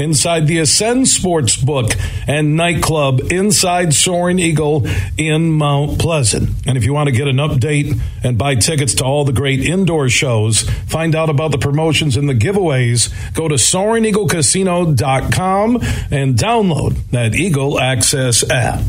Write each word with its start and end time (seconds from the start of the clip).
inside 0.00 0.46
the 0.46 0.58
Ascend 0.58 1.08
Sports 1.08 1.56
Book 1.56 1.92
and 2.26 2.56
nightclub 2.56 3.20
inside 3.30 3.94
Soaring 3.94 4.38
Eagle 4.38 4.86
in 5.16 5.52
Mount 5.52 5.98
Pleasant. 5.98 6.50
And 6.66 6.76
if 6.76 6.84
you 6.84 6.92
want 6.92 7.08
to 7.08 7.14
get 7.14 7.28
an 7.28 7.36
update 7.36 8.00
and 8.24 8.38
buy 8.38 8.54
tickets 8.54 8.94
to 8.94 9.04
all 9.04 9.24
the 9.24 9.32
great 9.32 9.60
indoor 9.60 10.08
shows, 10.08 10.62
find 10.62 11.14
out 11.14 11.28
about 11.28 11.52
the 11.52 11.58
promotions 11.58 12.16
and 12.16 12.28
the 12.28 12.34
giveaways, 12.34 13.12
go 13.34 13.46
to 13.46 13.58
Soaring 13.58 14.04
Eagle 14.04 14.26
Casino 14.26 14.86
and 14.86 14.96
download 14.96 16.96
that 17.10 17.34
Eagle 17.34 17.78
Access 17.78 18.48
app. 18.50 18.80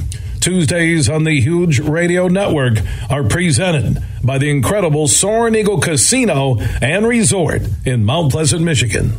Tuesdays 0.42 1.08
on 1.08 1.24
the 1.24 1.40
Huge 1.40 1.80
Radio 1.80 2.28
Network 2.28 2.80
are 3.12 3.24
presented 3.24 4.04
by 4.24 4.40
the 4.40 4.50
incredible 4.50 5.08
Soaring 5.08 5.54
Eagle 5.54 5.80
Casino 5.80 6.58
and 6.82 7.08
Resort 7.08 7.62
in 7.86 8.04
Mount 8.04 8.32
Pleasant, 8.32 8.64
Michigan. 8.64 9.14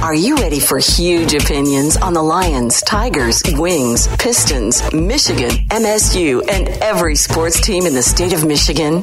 Are 0.00 0.14
you 0.14 0.36
ready 0.36 0.60
for 0.60 0.78
huge 0.78 1.34
opinions 1.34 1.96
on 1.96 2.12
the 2.12 2.22
Lions, 2.22 2.80
Tigers, 2.82 3.42
Wings, 3.54 4.06
Pistons, 4.18 4.80
Michigan, 4.92 5.50
MSU, 5.68 6.48
and 6.48 6.68
every 6.80 7.16
sports 7.16 7.60
team 7.60 7.84
in 7.84 7.94
the 7.94 8.02
state 8.02 8.32
of 8.32 8.46
Michigan? 8.46 9.02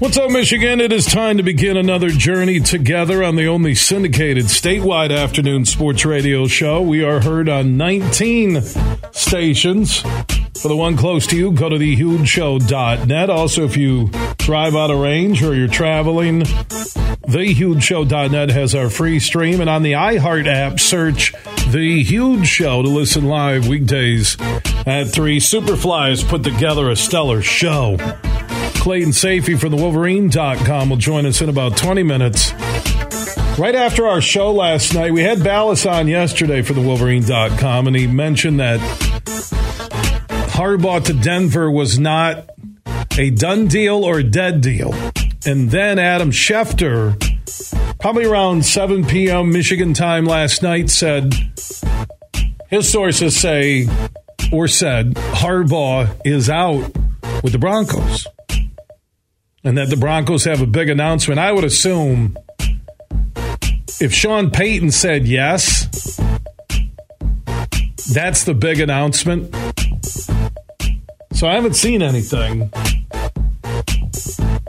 What's 0.00 0.16
up, 0.16 0.30
Michigan? 0.30 0.80
It 0.80 0.92
is 0.92 1.04
time 1.04 1.36
to 1.36 1.42
begin 1.42 1.76
another 1.76 2.08
journey 2.08 2.58
together 2.58 3.22
on 3.22 3.36
the 3.36 3.48
only 3.48 3.74
syndicated 3.74 4.46
statewide 4.46 5.14
afternoon 5.14 5.66
sports 5.66 6.06
radio 6.06 6.46
show. 6.46 6.80
We 6.80 7.04
are 7.04 7.20
heard 7.20 7.50
on 7.50 7.76
19 7.76 8.62
stations. 9.12 10.00
For 10.00 10.68
the 10.68 10.74
one 10.74 10.96
close 10.96 11.26
to 11.26 11.36
you, 11.36 11.52
go 11.52 11.68
to 11.68 11.76
thehugeshow.net. 11.76 13.28
Also, 13.28 13.66
if 13.66 13.76
you 13.76 14.08
drive 14.38 14.74
out 14.74 14.90
of 14.90 15.00
range 15.00 15.42
or 15.42 15.54
you're 15.54 15.68
traveling, 15.68 16.44
thehugeshow.net 16.44 18.48
has 18.48 18.74
our 18.74 18.88
free 18.88 19.20
stream. 19.20 19.60
And 19.60 19.68
on 19.68 19.82
the 19.82 19.92
iHeart 19.92 20.46
app, 20.46 20.80
search 20.80 21.34
The 21.68 22.02
Huge 22.02 22.48
Show 22.48 22.80
to 22.80 22.88
listen 22.88 23.26
live 23.26 23.68
weekdays 23.68 24.38
at 24.86 25.08
3. 25.08 25.40
Superfly 25.40 26.08
has 26.08 26.24
put 26.24 26.42
together 26.42 26.88
a 26.88 26.96
stellar 26.96 27.42
show. 27.42 27.98
Clayton 28.80 29.10
Sayfie 29.10 29.60
from 29.60 29.72
the 29.72 29.76
Wolverine.com 29.76 30.88
will 30.88 30.96
join 30.96 31.26
us 31.26 31.42
in 31.42 31.50
about 31.50 31.76
20 31.76 32.02
minutes. 32.02 32.54
Right 33.58 33.74
after 33.74 34.06
our 34.06 34.22
show 34.22 34.52
last 34.52 34.94
night, 34.94 35.12
we 35.12 35.22
had 35.22 35.44
Balas 35.44 35.84
on 35.84 36.08
yesterday 36.08 36.62
for 36.62 36.72
the 36.72 36.80
Wolverine.com, 36.80 37.86
and 37.86 37.94
he 37.94 38.06
mentioned 38.06 38.58
that 38.58 38.80
Harbaugh 40.52 41.04
to 41.04 41.12
Denver 41.12 41.70
was 41.70 41.98
not 41.98 42.48
a 43.18 43.28
done 43.28 43.66
deal 43.66 44.02
or 44.02 44.22
dead 44.22 44.62
deal. 44.62 44.94
And 45.44 45.70
then 45.70 45.98
Adam 45.98 46.30
Schefter, 46.30 47.20
probably 48.00 48.24
around 48.24 48.64
7 48.64 49.04
p.m. 49.04 49.52
Michigan 49.52 49.92
time 49.92 50.24
last 50.24 50.62
night, 50.62 50.88
said 50.88 51.34
his 52.68 52.90
sources 52.90 53.36
say 53.38 53.86
or 54.50 54.68
said 54.68 55.16
Harbaugh 55.16 56.18
is 56.24 56.48
out 56.48 56.90
with 57.42 57.52
the 57.52 57.58
Broncos 57.58 58.26
and 59.62 59.76
that 59.76 59.90
the 59.90 59.96
Broncos 59.96 60.44
have 60.44 60.62
a 60.62 60.66
big 60.66 60.88
announcement, 60.88 61.38
I 61.38 61.52
would 61.52 61.64
assume 61.64 62.36
if 64.00 64.12
Sean 64.12 64.50
Payton 64.50 64.90
said 64.90 65.26
yes, 65.26 66.16
that's 68.12 68.44
the 68.44 68.54
big 68.54 68.80
announcement. 68.80 69.54
So 71.32 71.46
I 71.46 71.54
haven't 71.54 71.74
seen 71.74 72.02
anything. 72.02 72.72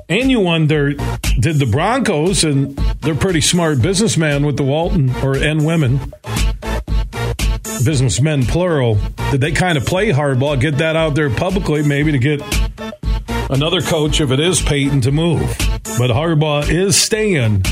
And 0.09 0.29
you 0.29 0.41
wonder, 0.41 0.93
did 1.39 1.57
the 1.59 1.69
Broncos, 1.71 2.43
and 2.43 2.77
they're 3.01 3.15
pretty 3.15 3.41
smart 3.41 3.81
businessmen 3.81 4.45
with 4.45 4.57
the 4.57 4.63
Walton, 4.63 5.09
or 5.23 5.37
and 5.37 5.65
women, 5.65 6.13
businessmen 7.85 8.45
plural, 8.45 8.99
did 9.31 9.39
they 9.39 9.53
kind 9.53 9.77
of 9.77 9.85
play 9.85 10.09
hardball, 10.09 10.59
get 10.59 10.77
that 10.79 10.97
out 10.97 11.15
there 11.15 11.29
publicly, 11.29 11.81
maybe 11.81 12.11
to 12.11 12.19
get 12.19 12.41
another 13.51 13.81
coach, 13.81 14.21
if 14.21 14.31
it 14.31 14.39
is 14.39 14.61
Payton, 14.61 15.01
to 15.01 15.11
move. 15.11 15.41
But 15.97 16.09
Harbaugh 16.09 16.67
is 16.69 16.95
staying 16.95 17.63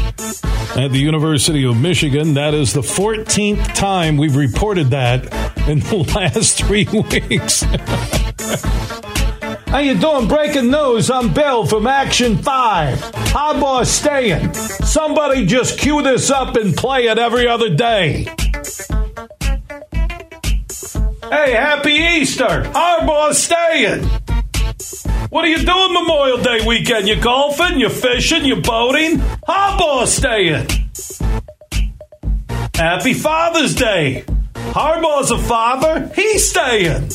at 0.75 0.91
the 0.91 0.99
University 0.99 1.65
of 1.65 1.77
Michigan. 1.77 2.35
That 2.35 2.53
is 2.53 2.73
the 2.73 2.81
14th 2.81 3.73
time 3.73 4.17
we've 4.17 4.35
reported 4.35 4.91
that 4.91 5.23
in 5.67 5.79
the 5.79 5.97
last 6.15 6.61
three 6.61 6.85
weeks. 7.29 7.63
How 9.69 9.79
you 9.79 9.97
doing? 9.97 10.27
Breaking 10.27 10.71
news. 10.71 11.11
I'm 11.11 11.33
Bill 11.33 11.65
from 11.65 11.87
Action 11.87 12.37
5. 12.37 12.97
Harbaugh 12.99 13.85
staying. 13.85 14.53
Somebody 14.53 15.45
just 15.45 15.79
cue 15.79 16.01
this 16.01 16.29
up 16.29 16.55
and 16.55 16.75
play 16.75 17.05
it 17.05 17.19
every 17.19 17.47
other 17.47 17.73
day. 17.73 18.23
Hey, 21.29 21.51
happy 21.51 21.91
Easter. 21.91 22.63
Harbaugh 22.73 23.33
staying. 23.33 24.09
What 25.29 25.45
are 25.45 25.47
you 25.47 25.63
doing 25.63 25.93
Memorial 25.93 26.39
Day 26.39 26.65
weekend? 26.65 27.07
You 27.07 27.15
golfing? 27.21 27.79
You 27.79 27.89
fishing? 27.89 28.45
You 28.45 28.61
boating? 28.61 29.19
Harbaugh 29.47 30.07
staying. 30.07 30.67
Happy 32.73 33.13
Father's 33.13 33.75
Day. 33.75 34.23
Harbaugh's 34.55 35.29
a 35.29 35.37
father. 35.37 36.11
He's 36.15 36.49
staying. 36.49 37.09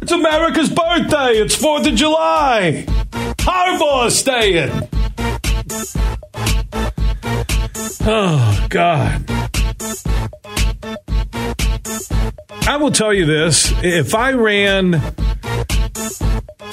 It's 0.00 0.10
America's 0.10 0.70
birthday. 0.70 1.32
It's 1.36 1.56
4th 1.56 1.86
of 1.86 1.94
July. 1.96 2.86
Harbaugh's 3.36 4.18
staying. 4.18 4.88
Oh, 8.10 8.66
God. 8.70 9.24
I 12.66 12.76
will 12.78 12.90
tell 12.90 13.12
you 13.12 13.26
this 13.26 13.70
if 13.82 14.14
I 14.14 14.32
ran 14.32 15.02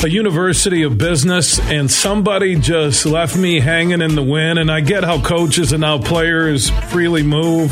a 0.03 0.09
university 0.09 0.83
of 0.83 0.97
business 0.97 1.59
and 1.59 1.89
somebody 1.89 2.55
just 2.55 3.05
left 3.05 3.35
me 3.35 3.59
hanging 3.59 4.01
in 4.01 4.15
the 4.15 4.23
wind, 4.23 4.59
and 4.59 4.71
I 4.71 4.81
get 4.81 5.03
how 5.03 5.19
coaches 5.21 5.71
and 5.71 5.83
how 5.83 5.99
players 5.99 6.69
freely 6.91 7.23
move. 7.23 7.71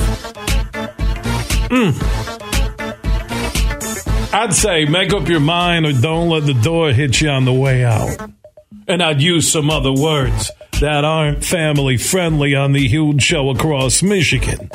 Mm. 1.69 2.33
I'd 4.33 4.53
say 4.53 4.85
make 4.85 5.13
up 5.13 5.27
your 5.27 5.39
mind 5.39 5.85
or 5.85 5.93
don't 5.93 6.29
let 6.29 6.45
the 6.45 6.53
door 6.53 6.91
hit 6.91 7.21
you 7.21 7.29
on 7.29 7.45
the 7.45 7.53
way 7.53 7.83
out. 7.83 8.31
And 8.87 9.01
I'd 9.01 9.21
use 9.21 9.51
some 9.51 9.69
other 9.69 9.93
words 9.93 10.51
that 10.81 11.05
aren't 11.05 11.45
family 11.45 11.97
friendly 11.97 12.55
on 12.55 12.73
the 12.73 12.87
huge 12.87 13.21
show 13.21 13.49
across 13.49 14.01
Michigan. 14.01 14.69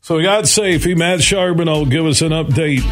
So 0.00 0.20
God 0.20 0.46
he 0.48 0.94
Matt 0.94 1.22
Charbonneau 1.22 1.86
give 1.86 2.04
us 2.04 2.20
an 2.20 2.32
update 2.32 2.82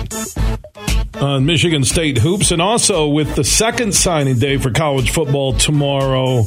on 1.22 1.46
Michigan 1.46 1.84
State 1.84 2.18
hoops, 2.18 2.50
and 2.50 2.60
also 2.60 3.06
with 3.06 3.36
the 3.36 3.44
second 3.44 3.94
signing 3.94 4.38
day 4.38 4.56
for 4.56 4.70
college 4.70 5.12
football 5.12 5.52
tomorrow. 5.52 6.42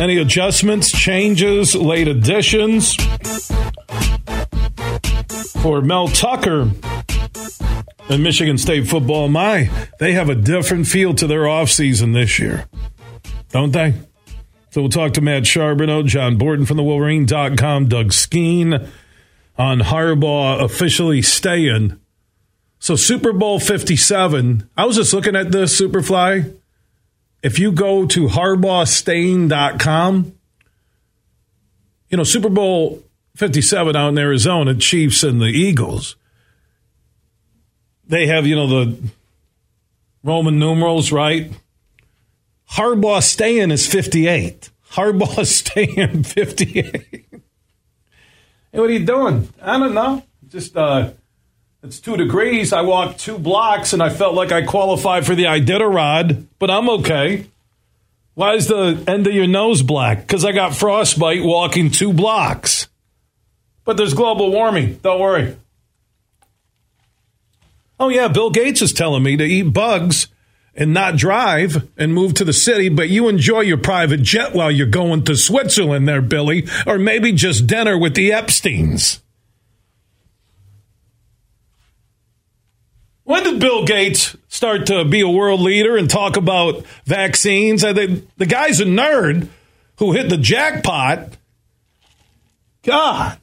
Any 0.00 0.18
adjustments, 0.18 0.90
changes, 0.90 1.76
late 1.76 2.08
additions 2.08 2.96
for 5.62 5.80
Mel 5.80 6.08
Tucker 6.08 6.70
and 8.08 8.22
Michigan 8.22 8.58
State 8.58 8.88
football? 8.88 9.28
My, 9.28 9.70
they 10.00 10.12
have 10.14 10.28
a 10.28 10.34
different 10.34 10.88
feel 10.88 11.14
to 11.14 11.26
their 11.28 11.42
offseason 11.42 12.12
this 12.12 12.38
year, 12.40 12.66
don't 13.50 13.72
they? 13.72 13.94
So 14.70 14.80
we'll 14.80 14.90
talk 14.90 15.12
to 15.14 15.20
Matt 15.20 15.46
Charbonneau, 15.46 16.02
John 16.02 16.36
Borton 16.36 16.66
from 16.66 16.76
the 16.76 16.82
Wolverine.com, 16.82 17.88
Doug 17.88 18.08
Skeen 18.08 18.88
on 19.56 19.80
Harbaugh 19.80 20.62
officially 20.62 21.22
staying 21.22 22.00
so 22.80 22.96
Super 22.96 23.32
Bowl 23.34 23.60
57, 23.60 24.68
I 24.74 24.86
was 24.86 24.96
just 24.96 25.12
looking 25.12 25.36
at 25.36 25.52
this 25.52 25.78
Superfly. 25.78 26.56
if 27.42 27.58
you 27.58 27.72
go 27.72 28.06
to 28.06 28.26
harbaughstain.com, 28.26 30.32
you 32.08 32.16
know, 32.16 32.24
Super 32.24 32.48
Bowl 32.48 33.04
57 33.36 33.94
out 33.94 34.08
in 34.08 34.16
Arizona, 34.18 34.74
Chiefs 34.74 35.22
and 35.22 35.42
the 35.42 35.48
Eagles, 35.48 36.16
they 38.06 38.26
have, 38.26 38.46
you 38.46 38.56
know, 38.56 38.66
the 38.66 38.96
Roman 40.24 40.58
numerals, 40.58 41.12
right? 41.12 41.52
Harbaugh 42.72 43.22
staying 43.22 43.70
is 43.72 43.86
58. 43.86 44.70
Harbaugh 44.92 45.44
staying 45.46 46.22
58. 46.22 46.82
hey, 46.82 47.24
what 48.72 48.88
are 48.88 48.92
you 48.92 49.04
doing? 49.04 49.50
I 49.60 49.78
don't 49.78 49.92
know. 49.92 50.22
Just, 50.48 50.74
uh, 50.78 51.10
it's 51.82 52.00
two 52.00 52.16
degrees. 52.16 52.72
I 52.72 52.82
walked 52.82 53.20
two 53.20 53.38
blocks 53.38 53.92
and 53.92 54.02
I 54.02 54.10
felt 54.10 54.34
like 54.34 54.52
I 54.52 54.62
qualified 54.62 55.26
for 55.26 55.34
the 55.34 55.44
Iditarod, 55.44 56.46
but 56.58 56.70
I'm 56.70 56.88
okay. 56.90 57.46
Why 58.34 58.54
is 58.54 58.68
the 58.68 59.02
end 59.06 59.26
of 59.26 59.34
your 59.34 59.46
nose 59.46 59.82
black? 59.82 60.20
Because 60.20 60.44
I 60.44 60.52
got 60.52 60.74
frostbite 60.74 61.42
walking 61.42 61.90
two 61.90 62.12
blocks. 62.12 62.88
But 63.84 63.96
there's 63.96 64.14
global 64.14 64.50
warming. 64.50 64.96
Don't 65.02 65.20
worry. 65.20 65.56
Oh, 67.98 68.08
yeah, 68.08 68.28
Bill 68.28 68.50
Gates 68.50 68.80
is 68.80 68.92
telling 68.92 69.22
me 69.22 69.36
to 69.36 69.44
eat 69.44 69.74
bugs 69.74 70.28
and 70.74 70.94
not 70.94 71.16
drive 71.16 71.88
and 71.98 72.14
move 72.14 72.34
to 72.34 72.44
the 72.44 72.52
city, 72.52 72.88
but 72.88 73.10
you 73.10 73.28
enjoy 73.28 73.60
your 73.60 73.76
private 73.76 74.22
jet 74.22 74.54
while 74.54 74.70
you're 74.70 74.86
going 74.86 75.24
to 75.24 75.36
Switzerland 75.36 76.08
there, 76.08 76.22
Billy, 76.22 76.66
or 76.86 76.98
maybe 76.98 77.32
just 77.32 77.66
dinner 77.66 77.98
with 77.98 78.14
the 78.14 78.30
Epsteins. 78.30 79.20
When 83.30 83.44
did 83.44 83.60
Bill 83.60 83.84
Gates 83.84 84.36
start 84.48 84.86
to 84.86 85.04
be 85.04 85.20
a 85.20 85.28
world 85.28 85.60
leader 85.60 85.96
and 85.96 86.10
talk 86.10 86.36
about 86.36 86.84
vaccines? 87.04 87.84
I 87.84 87.94
think 87.94 88.28
The 88.38 88.46
guy's 88.46 88.80
a 88.80 88.84
nerd 88.84 89.46
who 89.98 90.10
hit 90.10 90.28
the 90.28 90.36
jackpot. 90.36 91.28
God. 92.82 93.38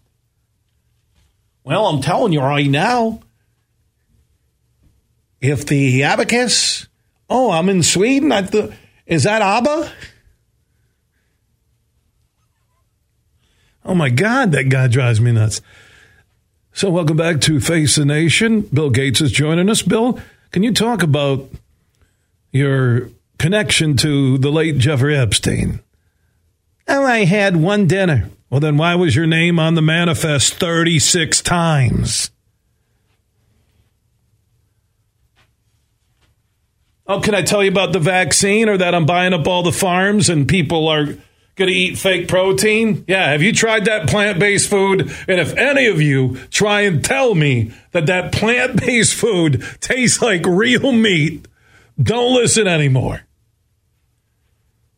Well, 1.64 1.86
I'm 1.86 2.02
telling 2.02 2.34
you 2.34 2.42
right 2.42 2.70
now, 2.70 3.22
if 5.40 5.66
the 5.66 6.04
abacus, 6.04 6.90
oh, 7.30 7.50
I'm 7.50 7.70
in 7.70 7.82
Sweden. 7.82 8.34
I 8.34 8.42
th- 8.42 8.74
is 9.06 9.24
that 9.24 9.42
ABBA? 9.42 9.90
Oh 13.86 13.96
my 13.96 14.10
God, 14.10 14.52
that 14.52 14.68
guy 14.68 14.88
drives 14.88 15.22
me 15.22 15.32
nuts. 15.32 15.62
So, 16.78 16.92
welcome 16.92 17.18
back 17.18 17.42
to 17.42 17.60
Face 17.60 17.96
the 17.96 18.06
Nation. 18.06 18.62
Bill 18.62 18.92
Gates 18.92 19.20
is 19.20 19.32
joining 19.32 19.68
us. 19.68 19.82
Bill, 19.82 20.20
can 20.52 20.62
you 20.62 20.72
talk 20.72 21.02
about 21.02 21.50
your 22.52 23.10
connection 23.40 23.98
to 23.98 24.38
the 24.38 24.52
late 24.52 24.78
Jeffrey 24.78 25.18
Epstein? 25.18 25.80
Oh, 26.88 27.04
I 27.04 27.26
had 27.26 27.56
one 27.56 27.88
dinner. 27.88 28.30
Well, 28.52 28.60
then 28.60 28.78
why 28.78 28.94
was 28.94 29.16
your 29.16 29.26
name 29.26 29.58
on 29.58 29.74
the 29.74 29.82
manifest 29.82 30.54
36 30.54 31.42
times? 31.42 32.30
Oh, 37.08 37.22
can 37.22 37.34
I 37.34 37.42
tell 37.42 37.64
you 37.64 37.72
about 37.72 37.92
the 37.92 38.00
vaccine 38.00 38.70
or 38.70 38.78
that 38.78 38.94
I'm 38.94 39.08
buying 39.08 39.34
up 39.34 39.48
all 39.48 39.64
the 39.64 39.72
farms 39.72 40.30
and 40.30 40.48
people 40.48 40.88
are 40.88 41.08
going 41.58 41.70
to 41.70 41.76
eat 41.76 41.98
fake 41.98 42.28
protein? 42.28 43.04
Yeah, 43.08 43.32
have 43.32 43.42
you 43.42 43.52
tried 43.52 43.86
that 43.86 44.08
plant 44.08 44.40
based 44.40 44.70
food? 44.70 45.02
And 45.28 45.40
if 45.40 45.58
any 45.58 45.88
of 45.88 46.00
you 46.00 46.38
try 46.52 46.82
and 46.82 47.04
tell 47.04 47.36
me 47.36 47.74
that 47.92 48.06
that 48.06 48.32
plant 48.32 48.80
based 48.80 49.16
food 49.16 49.66
tastes 49.82 50.22
like 50.22 50.46
real 50.46 50.92
meat, 50.92 51.48
don't 52.02 52.36
listen 52.36 52.68
anymore. 52.68 53.24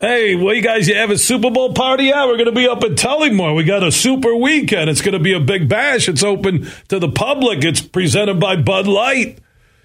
Hey, 0.01 0.35
well, 0.35 0.53
you 0.53 0.61
guys, 0.61 0.87
you 0.87 0.95
have 0.95 1.09
a 1.09 1.17
Super 1.17 1.49
Bowl 1.49 1.73
party? 1.73 2.05
Yeah, 2.05 2.25
we're 2.25 2.37
going 2.37 2.45
to 2.45 2.51
be 2.53 2.67
up 2.67 2.83
at 2.83 2.91
Tullymore. 2.91 3.55
We 3.55 3.63
got 3.65 3.83
a 3.83 3.91
super 3.91 4.33
weekend. 4.35 4.89
It's 4.89 5.01
going 5.01 5.13
to 5.13 5.19
be 5.19 5.33
a 5.33 5.41
big 5.41 5.67
bash. 5.67 6.07
It's 6.07 6.23
open 6.23 6.69
to 6.87 6.99
the 6.99 7.09
public. 7.09 7.65
It's 7.65 7.81
presented 7.81 8.39
by 8.39 8.55
Bud 8.55 8.87
Light. 8.87 9.39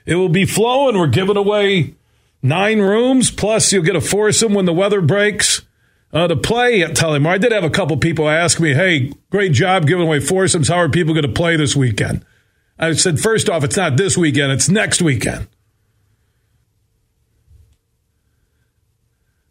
It 0.06 0.14
will 0.14 0.28
be 0.28 0.44
flowing. 0.44 0.98
We're 0.98 1.08
giving 1.08 1.36
away 1.36 1.94
nine 2.42 2.80
rooms, 2.80 3.32
plus 3.32 3.72
you'll 3.72 3.82
get 3.82 3.96
a 3.96 4.00
foursome 4.00 4.54
when 4.54 4.66
the 4.66 4.72
weather 4.72 5.00
breaks 5.00 5.62
uh, 6.14 6.28
to 6.28 6.36
play 6.36 6.82
at 6.82 6.92
Tullymore. 6.92 7.30
I 7.30 7.38
did 7.38 7.52
have 7.52 7.64
a 7.64 7.70
couple 7.70 7.96
people 7.96 8.28
ask 8.28 8.60
me, 8.60 8.72
hey, 8.72 9.12
great 9.30 9.52
job 9.52 9.86
giving 9.86 10.06
away 10.06 10.20
foursomes. 10.20 10.68
How 10.68 10.76
are 10.76 10.88
people 10.88 11.12
going 11.12 11.26
to 11.26 11.32
play 11.32 11.56
this 11.56 11.74
weekend? 11.74 12.24
I 12.78 12.92
said, 12.92 13.18
first 13.20 13.50
off, 13.50 13.64
it's 13.64 13.76
not 13.76 13.96
this 13.96 14.16
weekend, 14.16 14.52
it's 14.52 14.68
next 14.68 15.02
weekend. 15.02 15.48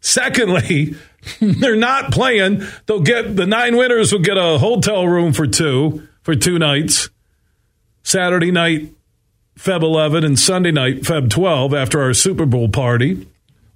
Secondly, 0.00 0.94
they're 1.40 1.76
not 1.76 2.12
playing. 2.12 2.62
They'll 2.86 3.00
get 3.00 3.36
the 3.36 3.46
nine 3.46 3.76
winners 3.76 4.12
will 4.12 4.20
get 4.20 4.36
a 4.36 4.58
hotel 4.58 5.06
room 5.06 5.32
for 5.32 5.46
two 5.46 6.08
for 6.22 6.34
two 6.34 6.58
nights. 6.58 7.10
Saturday 8.02 8.50
night, 8.50 8.92
Feb 9.58 9.82
11, 9.82 10.24
and 10.24 10.38
Sunday 10.38 10.72
night, 10.72 11.02
Feb 11.02 11.30
12, 11.30 11.72
after 11.72 12.02
our 12.02 12.12
Super 12.12 12.44
Bowl 12.44 12.68
party. 12.68 13.26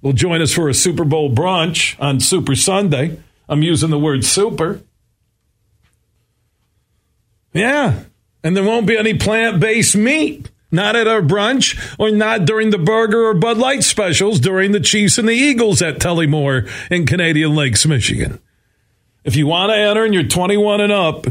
Will 0.01 0.13
join 0.13 0.41
us 0.41 0.53
for 0.53 0.69
a 0.69 0.73
Super 0.73 1.03
Bowl 1.03 1.33
brunch 1.33 1.95
on 1.99 2.19
Super 2.19 2.55
Sunday. 2.55 3.19
I'm 3.49 3.63
using 3.63 3.89
the 3.89 3.99
word 3.99 4.23
super. 4.23 4.81
Yeah. 7.53 8.03
And 8.43 8.55
there 8.55 8.63
won't 8.63 8.87
be 8.87 8.97
any 8.97 9.13
plant 9.15 9.59
based 9.59 9.95
meat. 9.95 10.49
Not 10.71 10.95
at 10.95 11.07
our 11.07 11.21
brunch 11.21 11.95
or 11.97 12.11
not 12.11 12.45
during 12.45 12.69
the 12.69 12.77
burger 12.77 13.25
or 13.25 13.33
Bud 13.33 13.57
Light 13.57 13.83
specials 13.83 14.39
during 14.39 14.71
the 14.71 14.79
Chiefs 14.79 15.17
and 15.17 15.27
the 15.27 15.33
Eagles 15.33 15.81
at 15.81 15.97
Tullymore 15.97 16.69
in 16.91 17.07
Canadian 17.07 17.55
Lakes, 17.55 17.87
Michigan. 17.87 18.39
If 19.23 19.35
you 19.35 19.47
want 19.47 19.71
to 19.71 19.75
enter 19.75 20.05
and 20.05 20.13
you're 20.13 20.23
21 20.23 20.81
and 20.81 20.91
up, 20.91 21.25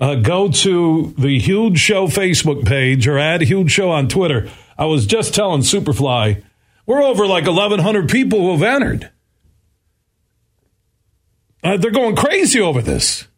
uh, 0.00 0.14
go 0.14 0.50
to 0.50 1.14
the 1.18 1.38
Huge 1.38 1.78
Show 1.78 2.06
Facebook 2.06 2.64
page 2.66 3.06
or 3.06 3.18
add 3.18 3.42
Huge 3.42 3.70
Show 3.70 3.90
on 3.90 4.08
Twitter. 4.08 4.48
I 4.78 4.86
was 4.86 5.06
just 5.06 5.34
telling 5.34 5.62
Superfly, 5.62 6.42
we're 6.88 7.02
over 7.02 7.26
like 7.26 7.46
1,100 7.46 8.08
people 8.08 8.40
who 8.40 8.52
have 8.52 8.62
entered. 8.62 9.10
Uh, 11.62 11.76
they're 11.76 11.90
going 11.90 12.16
crazy 12.16 12.58
over 12.60 12.80
this. 12.80 13.28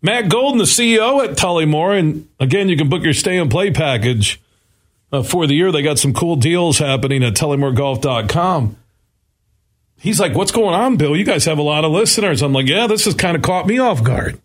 Matt 0.00 0.30
Golden, 0.30 0.56
the 0.58 0.64
CEO 0.64 1.22
at 1.22 1.36
Tullymore, 1.36 1.98
and 1.98 2.26
again, 2.40 2.70
you 2.70 2.78
can 2.78 2.88
book 2.88 3.02
your 3.02 3.12
stay 3.12 3.36
and 3.36 3.50
play 3.50 3.70
package 3.70 4.40
uh, 5.12 5.22
for 5.22 5.46
the 5.46 5.54
year. 5.54 5.70
They 5.70 5.82
got 5.82 5.98
some 5.98 6.14
cool 6.14 6.36
deals 6.36 6.78
happening 6.78 7.22
at 7.22 7.34
TullymoreGolf.com. 7.34 8.76
He's 9.98 10.18
like, 10.18 10.34
What's 10.34 10.52
going 10.52 10.74
on, 10.74 10.96
Bill? 10.96 11.16
You 11.16 11.24
guys 11.24 11.44
have 11.44 11.58
a 11.58 11.62
lot 11.62 11.84
of 11.84 11.92
listeners. 11.92 12.42
I'm 12.42 12.54
like, 12.54 12.68
Yeah, 12.68 12.86
this 12.86 13.04
has 13.04 13.14
kind 13.14 13.36
of 13.36 13.42
caught 13.42 13.66
me 13.66 13.78
off 13.78 14.02
guard. 14.02 14.40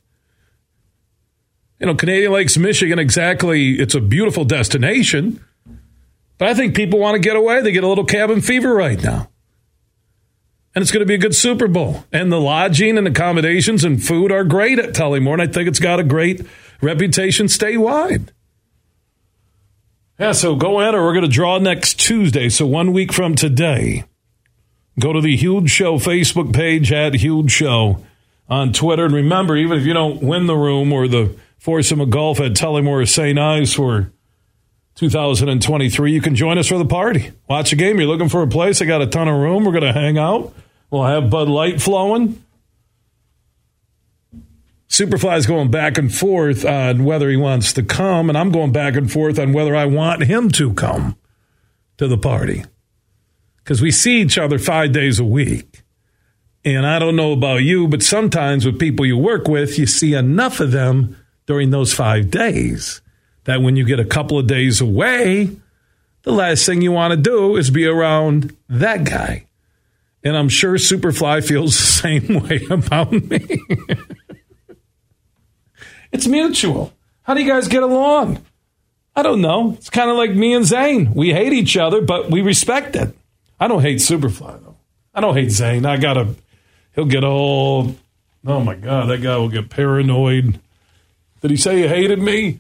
You 1.80 1.88
know, 1.88 1.96
Canadian 1.96 2.34
Lakes, 2.34 2.58
Michigan, 2.58 3.00
exactly. 3.00 3.80
It's 3.80 3.96
a 3.96 4.02
beautiful 4.02 4.44
destination. 4.44 5.42
But 6.40 6.48
I 6.48 6.56
think 6.56 6.76
people 6.76 6.98
want 6.98 7.14
to 7.14 7.20
get 7.20 7.36
away. 7.36 7.62
They 7.62 7.72
get 7.72 7.84
a 7.84 7.88
little 7.88 8.06
cabin 8.06 8.42
fever 8.42 8.74
right 8.74 9.02
now 9.02 9.30
and 10.76 10.82
it's 10.82 10.92
going 10.92 11.02
to 11.02 11.06
be 11.06 11.16
a 11.16 11.20
good 11.20 11.36
Super 11.36 11.68
Bowl. 11.68 12.06
And 12.12 12.32
the 12.32 12.40
lodging 12.40 12.98
and 12.98 13.08
accommodations 13.08 13.84
and 13.84 14.04
food 14.04 14.32
are 14.32 14.44
great 14.44 14.80
at 14.80 14.94
Tullymore, 14.94 15.34
and 15.34 15.42
I 15.42 15.48
think 15.48 15.68
it's 15.68 15.80
got 15.80 16.00
a 16.00 16.04
great 16.04 16.46
reputation 16.82 17.48
statewide. 17.48 18.30
Yeah, 20.20 20.34
so 20.34 20.56
go 20.56 20.80
enter. 20.80 21.04
We're 21.04 21.14
going 21.14 21.26
to 21.26 21.32
draw 21.32 21.58
next 21.58 22.00
Tuesday, 22.00 22.50
so 22.50 22.68
one 22.68 22.94
week 22.94 23.14
from 23.14 23.36
today. 23.36 24.04
Go 25.00 25.14
to 25.14 25.22
the 25.22 25.38
Huge 25.38 25.70
Show 25.70 25.98
Facebook 25.98 26.54
page 26.54 26.92
at 26.92 27.14
Huge 27.16 27.52
Show 27.52 28.06
on 28.50 28.74
Twitter. 28.74 29.06
And 29.06 29.14
remember, 29.14 29.56
even 29.56 29.78
if 29.78 29.86
you 29.86 29.94
don't 29.94 30.22
win 30.22 30.46
the 30.46 30.58
room 30.58 30.92
or 30.92 31.08
the 31.08 31.38
foursome 31.58 32.02
of 32.02 32.10
golf 32.10 32.42
at 32.42 32.52
Tullymore 32.52 33.02
or 33.02 33.06
St. 33.06 33.40
Ives 33.40 33.74
for 33.74 34.12
2023. 35.00 36.12
You 36.12 36.20
can 36.20 36.36
join 36.36 36.58
us 36.58 36.68
for 36.68 36.78
the 36.78 36.86
party. 36.86 37.32
Watch 37.48 37.72
a 37.72 37.78
game. 37.78 38.00
You're 38.00 38.10
looking 38.10 38.28
for 38.28 38.44
a 38.44 38.48
place. 38.48 38.82
I 38.82 38.86
got 38.86 39.02
a 39.02 39.08
ton 39.08 39.30
of 39.30 39.40
room. 39.40 39.64
We're 39.64 39.72
going 39.72 39.84
to 39.84 39.94
hang 39.94 40.18
out. 40.18 40.54
We'll 40.92 41.06
have 41.06 41.30
Bud 41.30 41.48
Light 41.48 41.82
flowing. 41.82 42.44
Superfly's 44.90 45.46
going 45.46 45.72
back 45.72 45.98
and 45.98 46.14
forth 46.14 46.66
on 46.66 47.06
whether 47.06 47.30
he 47.30 47.38
wants 47.38 47.72
to 47.74 47.84
come, 47.84 48.28
and 48.28 48.38
I'm 48.38 48.52
going 48.52 48.74
back 48.74 48.96
and 48.96 49.10
forth 49.10 49.40
on 49.40 49.54
whether 49.54 49.74
I 49.74 49.86
want 49.86 50.24
him 50.24 50.50
to 50.52 50.74
come 50.74 51.16
to 51.98 52.08
the 52.08 52.18
party. 52.18 52.66
Because 53.64 53.82
we 53.82 53.92
see 53.92 54.20
each 54.20 54.38
other 54.38 54.60
five 54.60 54.92
days 54.92 55.18
a 55.18 55.24
week. 55.24 55.84
And 56.66 56.86
I 56.86 57.00
don't 57.00 57.16
know 57.16 57.32
about 57.32 57.58
you, 57.58 57.88
but 57.88 58.04
sometimes 58.04 58.66
with 58.66 58.80
people 58.80 59.06
you 59.06 59.18
work 59.18 59.48
with, 59.48 59.80
you 59.80 59.86
see 59.86 60.14
enough 60.14 60.60
of 60.60 60.72
them 60.72 61.16
during 61.46 61.70
those 61.70 61.94
five 61.94 62.30
days 62.30 63.02
that 63.50 63.62
when 63.62 63.76
you 63.76 63.84
get 63.84 64.00
a 64.00 64.06
couple 64.06 64.38
of 64.38 64.46
days 64.46 64.80
away, 64.80 65.50
the 66.24 66.32
last 66.32 66.66
thing 66.66 66.82
you 66.82 66.92
want 66.92 67.12
to 67.12 67.18
do 67.18 67.56
is 67.56 67.70
be 67.70 67.86
around 67.86 68.56
that 68.68 69.04
guy. 69.04 69.46
And 70.24 70.38
I'm 70.38 70.50
sure 70.50 70.76
Superfly 70.76 71.48
feels 71.48 71.78
the 71.78 71.86
same 71.86 72.44
way 72.48 72.62
about 72.70 73.12
me. 73.12 73.60
it's 76.12 76.28
mutual. 76.28 76.94
How 77.24 77.34
do 77.34 77.42
you 77.42 77.50
guys 77.50 77.68
get 77.68 77.84
along? 77.84 78.44
I 79.16 79.24
don't 79.24 79.42
know. 79.42 79.74
It's 79.74 79.90
kind 79.90 80.10
of 80.10 80.18
like 80.18 80.32
me 80.32 80.54
and 80.54 80.66
Zane. 80.66 81.14
We 81.14 81.34
hate 81.34 81.54
each 81.54 81.76
other, 81.76 82.02
but 82.02 82.30
we 82.30 82.42
respect 82.42 82.96
it. 82.96 83.16
I 83.60 83.68
don't 83.68 83.82
hate 83.82 83.98
Superfly, 83.98 84.64
though. 84.64 84.76
I 85.14 85.22
don't 85.22 85.36
hate 85.36 85.52
Zane. 85.52 85.86
I 85.86 85.98
gotta. 85.98 86.36
He'll 86.94 87.06
get 87.06 87.24
all. 87.24 87.96
Oh 88.46 88.60
my 88.62 88.76
god, 88.76 89.10
that 89.10 89.22
guy 89.22 89.38
will 89.38 89.50
get 89.50 89.70
paranoid. 89.70 90.60
Did 91.42 91.52
he 91.52 91.58
say 91.58 91.82
he 91.82 91.88
hated 91.88 92.20
me? 92.20 92.60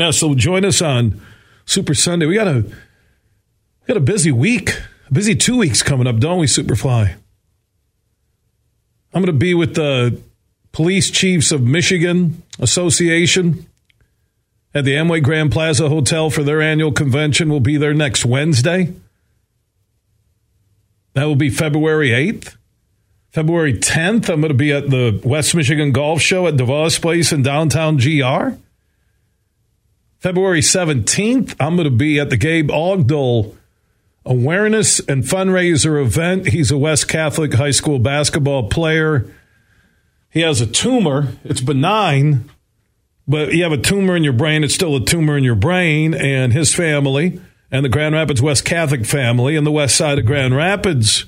Yeah. 0.00 0.12
So 0.12 0.34
join 0.34 0.64
us 0.64 0.80
on 0.80 1.20
Super 1.66 1.92
Sunday. 1.92 2.24
We 2.24 2.34
got 2.34 2.48
a 2.48 2.64
got 3.86 3.98
a 3.98 4.00
busy 4.00 4.32
week, 4.32 4.70
a 5.10 5.12
busy 5.12 5.34
two 5.34 5.58
weeks 5.58 5.82
coming 5.82 6.06
up, 6.06 6.16
don't 6.16 6.38
we, 6.38 6.46
Superfly? 6.46 7.14
I'm 9.12 9.22
going 9.22 9.26
to 9.26 9.32
be 9.34 9.52
with 9.52 9.74
the 9.74 10.18
Police 10.72 11.10
Chiefs 11.10 11.52
of 11.52 11.62
Michigan 11.62 12.42
Association 12.58 13.66
at 14.72 14.86
the 14.86 14.92
Amway 14.92 15.22
Grand 15.22 15.52
Plaza 15.52 15.90
Hotel 15.90 16.30
for 16.30 16.44
their 16.44 16.62
annual 16.62 16.92
convention. 16.92 17.50
We'll 17.50 17.60
be 17.60 17.76
there 17.76 17.92
next 17.92 18.24
Wednesday. 18.24 18.94
That 21.12 21.24
will 21.24 21.36
be 21.36 21.50
February 21.50 22.08
8th. 22.08 22.56
February 23.32 23.74
10th, 23.74 24.30
I'm 24.30 24.40
going 24.40 24.48
to 24.48 24.54
be 24.54 24.72
at 24.72 24.88
the 24.88 25.20
West 25.24 25.54
Michigan 25.54 25.92
Golf 25.92 26.22
Show 26.22 26.46
at 26.46 26.54
DeVos 26.54 27.02
Place 27.02 27.32
in 27.32 27.42
downtown 27.42 27.98
GR. 27.98 28.56
February 30.20 30.60
17th, 30.60 31.56
I'm 31.58 31.76
going 31.76 31.88
to 31.88 31.96
be 31.96 32.20
at 32.20 32.28
the 32.28 32.36
Gabe 32.36 32.70
Ogdall 32.70 33.56
Awareness 34.26 35.00
and 35.00 35.24
Fundraiser 35.24 35.98
event. 35.98 36.48
He's 36.48 36.70
a 36.70 36.76
West 36.76 37.08
Catholic 37.08 37.54
high 37.54 37.70
school 37.70 37.98
basketball 37.98 38.68
player. 38.68 39.26
He 40.28 40.40
has 40.40 40.60
a 40.60 40.66
tumor. 40.66 41.28
It's 41.42 41.62
benign, 41.62 42.50
but 43.26 43.54
you 43.54 43.62
have 43.62 43.72
a 43.72 43.78
tumor 43.78 44.14
in 44.14 44.22
your 44.22 44.34
brain. 44.34 44.62
It's 44.62 44.74
still 44.74 44.94
a 44.94 45.02
tumor 45.02 45.38
in 45.38 45.42
your 45.42 45.54
brain. 45.54 46.12
And 46.12 46.52
his 46.52 46.74
family 46.74 47.40
and 47.70 47.82
the 47.82 47.88
Grand 47.88 48.14
Rapids 48.14 48.42
West 48.42 48.66
Catholic 48.66 49.06
family 49.06 49.56
and 49.56 49.66
the 49.66 49.72
West 49.72 49.96
Side 49.96 50.18
of 50.18 50.26
Grand 50.26 50.54
Rapids 50.54 51.24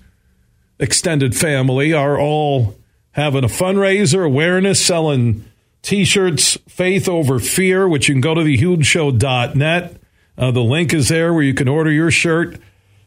extended 0.79 1.35
family 1.35 1.95
are 1.95 2.21
all 2.21 2.77
having 3.13 3.43
a 3.43 3.49
fundraiser, 3.49 4.23
awareness, 4.27 4.85
selling 4.85 5.47
t 5.83 6.05
shirts, 6.05 6.57
Faith 6.69 7.09
Over 7.09 7.39
Fear, 7.39 7.89
which 7.89 8.09
you 8.09 8.15
can 8.15 8.21
go 8.21 8.35
to 8.35 8.43
thehugeshow.net. 8.43 9.97
Uh, 10.39 10.51
the 10.51 10.63
link 10.63 10.95
is 10.95 11.09
there 11.09 11.35
where 11.35 11.43
you 11.43 11.55
can 11.55 11.69
order 11.69 11.91
your 11.91 12.11
shirt. 12.11 12.59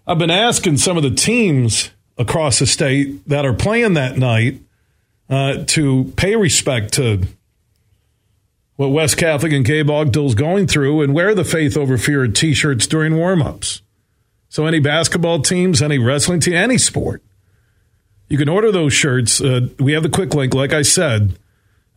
I've 0.06 0.20
been 0.20 0.30
asking 0.30 0.78
some 0.78 0.98
of 0.98 1.04
the 1.04 1.12
teams 1.12 1.90
across 2.18 2.60
the 2.60 2.66
state 2.68 3.28
that 3.28 3.46
are 3.46 3.54
playing 3.54 3.94
that 3.94 4.18
night 4.18 4.62
uh, 5.30 5.64
to 5.66 6.14
pay 6.16 6.36
respect 6.36 6.94
to 6.94 7.24
what 8.76 8.88
West 8.88 9.18
Catholic 9.18 9.54
and 9.54 9.66
Gabe 9.66 9.90
Ogdall's 9.90 10.36
going 10.36 10.68
through 10.68 11.02
and 11.02 11.14
wear 11.14 11.34
the 11.34 11.44
Faith 11.44 11.78
Over 11.78 11.98
Fear 11.98 12.28
t 12.28 12.54
shirts 12.54 12.86
during 12.88 13.14
warmups. 13.14 13.82
So, 14.50 14.66
any 14.66 14.80
basketball 14.80 15.42
teams, 15.42 15.82
any 15.82 15.98
wrestling 15.98 16.40
team, 16.40 16.54
any 16.54 16.78
sport, 16.78 17.24
you 18.28 18.38
can 18.38 18.50
order 18.50 18.72
those 18.72 18.94
shirts. 18.94 19.42
Uh, 19.42 19.70
we 19.80 19.94
have 19.94 20.04
the 20.04 20.10
quick 20.10 20.34
link, 20.34 20.54
like 20.54 20.74
I 20.74 20.82
said. 20.82 21.38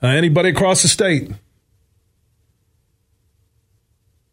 Uh, 0.03 0.09
anybody 0.09 0.51
across 0.51 0.83
the 0.83 0.89
state. 0.89 1.31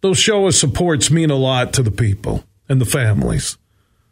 Those 0.01 0.19
show 0.19 0.47
us 0.47 0.59
supports 0.59 1.09
mean 1.09 1.31
a 1.31 1.35
lot 1.35 1.73
to 1.73 1.83
the 1.83 1.91
people 1.91 2.43
and 2.69 2.79
the 2.79 2.85
families. 2.85 3.57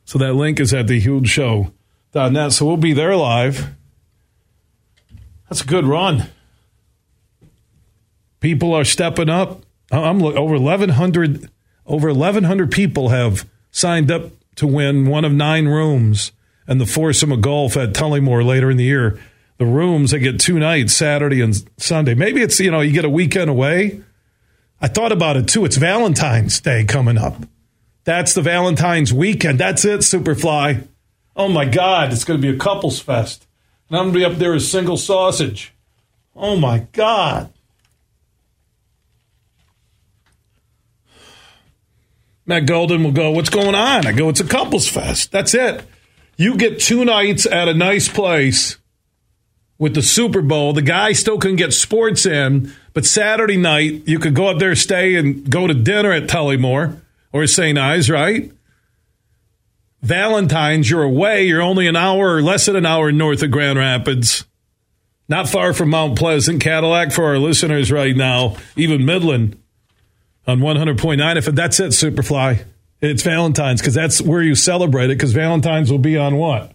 So 0.05 0.17
that 0.19 0.33
link 0.33 0.59
is 0.59 0.73
at 0.73 0.87
thehugeshow.net. 0.87 2.53
So 2.53 2.65
we'll 2.65 2.77
be 2.77 2.93
there 2.93 3.15
live. 3.15 3.75
That's 5.49 5.61
a 5.61 5.67
good 5.67 5.85
run. 5.85 6.25
People 8.39 8.73
are 8.73 8.83
stepping 8.83 9.29
up. 9.29 9.63
I'm 9.91 10.23
over 10.23 10.57
1100 10.57 11.49
over 11.85 12.07
1100 12.07 12.71
people 12.71 13.09
have 13.09 13.47
signed 13.71 14.09
up 14.09 14.31
to 14.55 14.65
win 14.67 15.05
one 15.05 15.25
of 15.25 15.31
nine 15.31 15.67
rooms 15.67 16.31
and 16.67 16.79
the 16.79 16.85
foursome 16.85 17.31
of 17.31 17.41
golf 17.41 17.75
at 17.75 17.93
Tullymore 17.93 18.45
later 18.45 18.71
in 18.71 18.77
the 18.77 18.83
year. 18.85 19.19
The 19.63 19.69
rooms 19.69 20.11
they 20.11 20.19
get 20.19 20.41
two 20.41 20.59
nights, 20.59 20.93
Saturday 20.93 21.39
and 21.39 21.55
Sunday. 21.77 22.15
Maybe 22.15 22.41
it's 22.41 22.59
you 22.59 22.69
know 22.69 22.81
you 22.81 22.91
get 22.91 23.05
a 23.05 23.09
weekend 23.09 23.49
away. 23.49 24.03
I 24.81 24.89
thought 24.89 25.13
about 25.13 25.37
it 25.37 25.47
too. 25.47 25.63
It's 25.63 25.77
Valentine's 25.77 26.59
Day 26.59 26.83
coming 26.83 27.17
up. 27.17 27.37
That's 28.03 28.33
the 28.33 28.41
Valentine's 28.41 29.13
weekend. 29.13 29.61
That's 29.61 29.85
it, 29.85 30.01
Superfly. 30.01 30.85
Oh 31.37 31.47
my 31.47 31.63
God, 31.63 32.11
it's 32.11 32.25
going 32.25 32.41
to 32.41 32.45
be 32.45 32.53
a 32.53 32.59
couples 32.59 32.99
fest. 32.99 33.47
And 33.87 33.97
I'm 33.97 34.11
going 34.11 34.13
to 34.15 34.19
be 34.19 34.25
up 34.25 34.37
there 34.37 34.53
as 34.53 34.69
single 34.69 34.97
sausage. 34.97 35.73
Oh 36.35 36.57
my 36.57 36.79
God. 36.91 37.49
Matt 42.45 42.65
Golden 42.65 43.01
will 43.01 43.13
go, 43.13 43.31
What's 43.31 43.49
going 43.49 43.75
on? 43.75 44.05
I 44.05 44.11
go, 44.11 44.27
It's 44.27 44.41
a 44.41 44.45
couples 44.45 44.89
fest. 44.89 45.31
That's 45.31 45.53
it. 45.53 45.85
You 46.35 46.57
get 46.57 46.81
two 46.81 47.05
nights 47.05 47.45
at 47.45 47.69
a 47.69 47.73
nice 47.73 48.09
place 48.09 48.77
with 49.83 49.95
the 49.95 50.01
Super 50.01 50.41
Bowl. 50.41 50.71
The 50.71 50.81
guy 50.81 51.11
still 51.11 51.37
can 51.37 51.57
get 51.57 51.73
sports 51.73 52.25
in, 52.25 52.73
but 52.93 53.05
Saturday 53.05 53.57
night, 53.57 54.03
you 54.07 54.17
could 54.17 54.33
go 54.33 54.47
up 54.47 54.57
there, 54.57 54.75
stay, 54.75 55.15
and 55.15 55.49
go 55.49 55.67
to 55.67 55.73
dinner 55.73 56.13
at 56.13 56.29
Tullymore 56.29 57.01
or 57.33 57.45
St. 57.47 57.77
Ives, 57.77 58.09
right? 58.09 58.49
Valentine's, 60.01 60.89
you're 60.89 61.03
away. 61.03 61.43
You're 61.43 61.61
only 61.61 61.87
an 61.87 61.97
hour 61.97 62.33
or 62.35 62.41
less 62.41 62.65
than 62.65 62.77
an 62.77 62.85
hour 62.85 63.11
north 63.11 63.43
of 63.43 63.51
Grand 63.51 63.77
Rapids. 63.77 64.45
Not 65.27 65.49
far 65.49 65.73
from 65.73 65.89
Mount 65.89 66.17
Pleasant. 66.17 66.61
Cadillac 66.61 67.11
for 67.11 67.25
our 67.25 67.37
listeners 67.37 67.91
right 67.91 68.15
now, 68.15 68.55
even 68.77 69.05
Midland 69.05 69.61
on 70.47 70.59
100.9. 70.59 71.35
If 71.35 71.45
that's 71.47 71.81
it, 71.81 71.91
Superfly, 71.91 72.63
it's 73.01 73.23
Valentine's 73.23 73.81
because 73.81 73.95
that's 73.95 74.21
where 74.21 74.41
you 74.41 74.55
celebrate 74.55 75.05
it 75.05 75.17
because 75.17 75.33
Valentine's 75.33 75.91
will 75.91 75.99
be 75.99 76.17
on 76.17 76.37
what? 76.37 76.71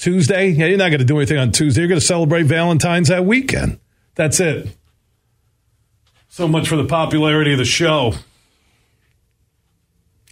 Tuesday? 0.00 0.48
Yeah, 0.48 0.66
you're 0.66 0.78
not 0.78 0.88
going 0.88 1.00
to 1.00 1.04
do 1.04 1.18
anything 1.18 1.36
on 1.36 1.52
Tuesday. 1.52 1.82
You're 1.82 1.88
going 1.88 2.00
to 2.00 2.06
celebrate 2.06 2.44
Valentine's 2.44 3.08
that 3.08 3.26
weekend. 3.26 3.78
That's 4.14 4.40
it. 4.40 4.74
So 6.30 6.48
much 6.48 6.68
for 6.68 6.76
the 6.76 6.86
popularity 6.86 7.52
of 7.52 7.58
the 7.58 7.66
show. 7.66 8.14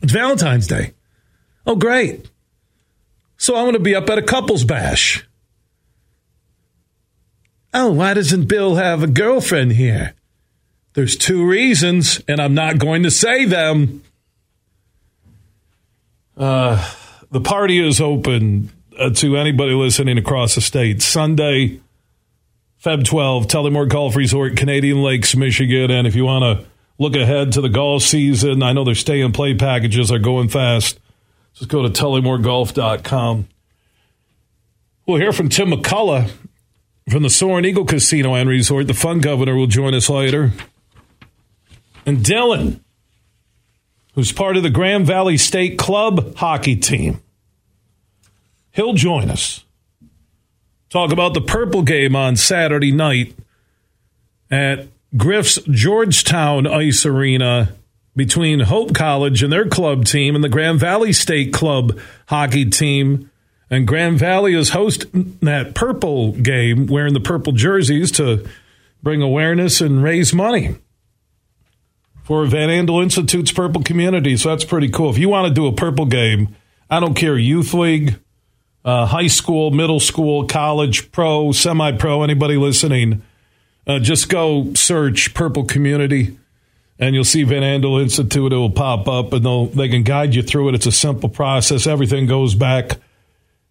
It's 0.03 0.13
Valentine's 0.13 0.67
Day. 0.67 0.95
Oh, 1.67 1.77
great. 1.77 2.31
So 3.37 3.57
I'm 3.57 3.65
going 3.65 3.75
to 3.75 3.81
be 3.81 3.95
up 3.95 4.09
at 4.09 4.17
a 4.17 4.23
couples 4.23 4.65
bash. 4.65 5.27
Oh, 7.75 7.93
why 7.93 8.15
doesn't 8.15 8.47
Bill 8.47 8.77
have 8.77 9.03
a 9.03 9.07
girlfriend 9.07 9.73
here? 9.73 10.15
There's 10.95 11.15
two 11.15 11.47
reasons, 11.47 12.23
and 12.27 12.41
I'm 12.41 12.55
not 12.55 12.79
going 12.79 13.03
to 13.03 13.11
say 13.11 13.45
them. 13.45 14.03
Uh, 16.37 16.91
the 17.31 17.41
party 17.41 17.87
is 17.87 18.01
open 18.01 18.73
uh, 18.99 19.11
to 19.11 19.37
anybody 19.37 19.73
listening 19.73 20.19
across 20.19 20.55
the 20.55 20.61
state. 20.61 21.03
Sunday, 21.03 21.81
Feb 22.85 23.05
12, 23.05 23.47
Tullymore 23.47 23.89
Golf 23.89 24.17
Resort, 24.17 24.57
Canadian 24.57 25.03
Lakes, 25.03 25.35
Michigan. 25.37 25.91
And 25.91 26.07
if 26.07 26.15
you 26.15 26.25
want 26.25 26.43
to 26.61 26.67
look 26.99 27.17
ahead 27.17 27.53
to 27.53 27.61
the 27.61 27.69
golf 27.69 28.03
season. 28.03 28.63
I 28.63 28.73
know 28.73 28.85
their 28.85 28.95
stay 28.95 29.21
and 29.21 29.33
play 29.33 29.55
packages 29.55 30.11
are 30.11 30.19
going 30.19 30.49
fast. 30.49 30.99
Just 31.55 31.71
go 31.71 31.83
to 31.83 31.89
tullymoregolf.com. 31.89 33.49
We'll 35.07 35.21
hear 35.21 35.33
from 35.33 35.49
Tim 35.49 35.71
McCullough 35.71 36.31
from 37.09 37.23
the 37.23 37.31
Soaring 37.31 37.65
Eagle 37.65 37.87
Casino 37.87 38.35
and 38.35 38.49
Resort. 38.49 38.87
The 38.87 38.95
fun 38.95 39.21
governor 39.21 39.57
will 39.57 39.67
join 39.67 39.95
us 39.95 40.11
later. 40.11 40.53
And 42.05 42.19
Dylan, 42.19 42.81
who's 44.15 44.33
part 44.33 44.57
of 44.57 44.63
the 44.63 44.71
Grand 44.71 45.07
Valley 45.07 45.37
State 45.37 45.79
Club 45.79 46.37
hockey 46.37 46.77
team, 46.77 47.23
he'll 48.79 48.93
join 48.93 49.29
us. 49.29 49.65
Talk 50.89 51.13
about 51.13 51.35
the 51.35 51.41
purple 51.41 51.83
game 51.83 52.15
on 52.15 52.37
Saturday 52.37 52.93
night 52.93 53.35
at 54.53 54.87
Griff's 55.17 55.59
Georgetown 55.65 56.65
Ice 56.65 57.05
Arena 57.05 57.75
between 58.15 58.61
Hope 58.61 58.95
College 58.95 59.43
and 59.43 59.53
their 59.53 59.69
club 59.69 60.05
team 60.05 60.37
and 60.37 60.45
the 60.45 60.49
Grand 60.49 60.79
Valley 60.79 61.13
State 61.13 61.53
Club 61.53 61.99
hockey 62.29 62.67
team. 62.67 63.31
And 63.69 63.85
Grand 63.85 64.17
Valley 64.21 64.55
is 64.55 64.71
hosting 64.71 65.37
that 65.43 65.75
purple 65.75 66.33
game, 66.33 66.87
wearing 66.87 67.15
the 67.15 67.21
purple 67.21 67.53
jerseys 67.53 68.13
to 68.13 68.49
bring 69.03 69.23
awareness 69.23 69.81
and 69.81 70.05
raise 70.05 70.33
money 70.33 70.77
for 72.23 72.47
Van 72.47 72.69
Andel 72.69 73.03
Institute's 73.03 73.51
Purple 73.51 73.83
Community. 73.83 74.37
So 74.37 74.51
that's 74.51 74.65
pretty 74.65 74.89
cool. 74.89 75.11
If 75.11 75.19
you 75.19 75.29
want 75.29 75.49
to 75.49 75.53
do 75.55 75.67
a 75.67 75.73
purple 75.73 76.07
game, 76.07 76.55
I 76.89 77.01
don't 77.01 77.15
care, 77.15 77.37
youth 77.37 77.75
league, 77.75 78.19
uh, 78.89 79.07
high 79.07 79.27
school, 79.27 79.71
middle 79.71 80.01
school, 80.01 80.47
college, 80.47 81.13
pro, 81.13 81.53
semi 81.53 81.93
pro, 81.93 82.23
anybody 82.23 82.57
listening 82.57 83.23
uh, 83.89 83.99
just 83.99 84.29
go 84.29 84.73
search 84.75 85.33
Purple 85.35 85.65
Community 85.65 86.39
and 86.99 87.15
you'll 87.15 87.25
see 87.25 87.43
Van 87.43 87.63
Andel 87.63 88.01
Institute. 88.03 88.53
It 88.53 88.57
will 88.57 88.71
pop 88.71 89.09
up 89.09 89.33
and 89.33 89.45
they'll, 89.45 89.67
they 89.67 89.89
can 89.89 90.03
guide 90.03 90.35
you 90.35 90.43
through 90.43 90.69
it. 90.69 90.75
It's 90.75 90.87
a 90.87 90.93
simple 90.93 91.31
process. 91.31 91.87
Everything 91.87 92.27
goes 92.27 92.55
back 92.55 92.99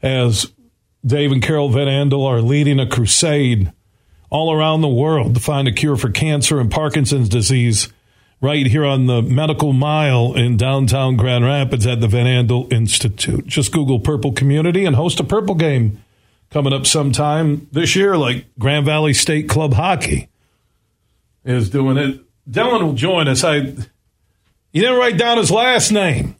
as 0.01 0.51
Dave 1.05 1.31
and 1.31 1.43
Carol 1.43 1.69
Van 1.69 1.87
Andel 1.87 2.25
are 2.25 2.41
leading 2.41 2.79
a 2.79 2.87
crusade 2.87 3.71
all 4.29 4.51
around 4.51 4.81
the 4.81 4.87
world 4.87 5.35
to 5.35 5.39
find 5.39 5.67
a 5.67 5.71
cure 5.71 5.95
for 5.95 6.09
cancer 6.09 6.59
and 6.59 6.71
Parkinson's 6.71 7.29
disease. 7.29 7.89
Right 8.41 8.65
here 8.65 8.85
on 8.85 9.07
the 9.07 9.21
Medical 9.21 9.73
Mile 9.73 10.33
in 10.35 10.57
downtown 10.57 11.17
Grand 11.17 11.43
Rapids 11.43 11.87
at 11.87 12.01
the 12.01 12.07
Van 12.07 12.25
Andel 12.25 12.71
Institute. 12.71 13.47
Just 13.47 13.71
Google 13.71 13.99
Purple 13.99 14.31
Community 14.31 14.85
and 14.85 14.95
host 14.95 15.19
a 15.19 15.23
Purple 15.23 15.55
game 15.55 16.03
coming 16.49 16.73
up 16.73 16.85
sometime 16.85 17.67
this 17.71 17.95
year, 17.95 18.17
like 18.17 18.45
Grand 18.59 18.85
Valley 18.85 19.13
State 19.13 19.49
Club 19.49 19.73
Hockey 19.73 20.29
is 21.43 21.69
doing 21.69 21.97
it. 21.97 22.19
Dylan 22.49 22.81
will 22.83 22.93
join 22.93 23.27
us. 23.27 23.43
I 23.43 23.55
you 23.55 24.81
didn't 24.81 24.99
write 24.99 25.17
down 25.17 25.37
his 25.37 25.49
last 25.49 25.91
name. 25.91 26.35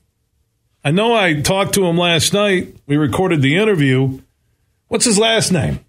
I 0.84 0.92
know 0.92 1.16
I 1.16 1.42
talked 1.42 1.74
to 1.74 1.86
him 1.86 1.98
last 1.98 2.34
night. 2.34 2.76
We 2.86 2.98
recorded 2.98 3.42
the 3.42 3.58
interview. 3.58 4.22
What's 4.88 5.06
his 5.06 5.18
last 5.18 5.52
name? 5.52 5.80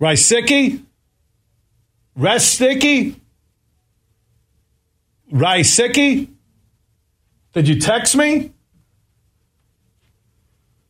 Rysicki? 0.00 0.82
Resticky? 2.18 3.20
Rysicki? 5.34 6.28
Did 7.52 7.68
you 7.68 7.80
text 7.80 8.16
me? 8.16 8.52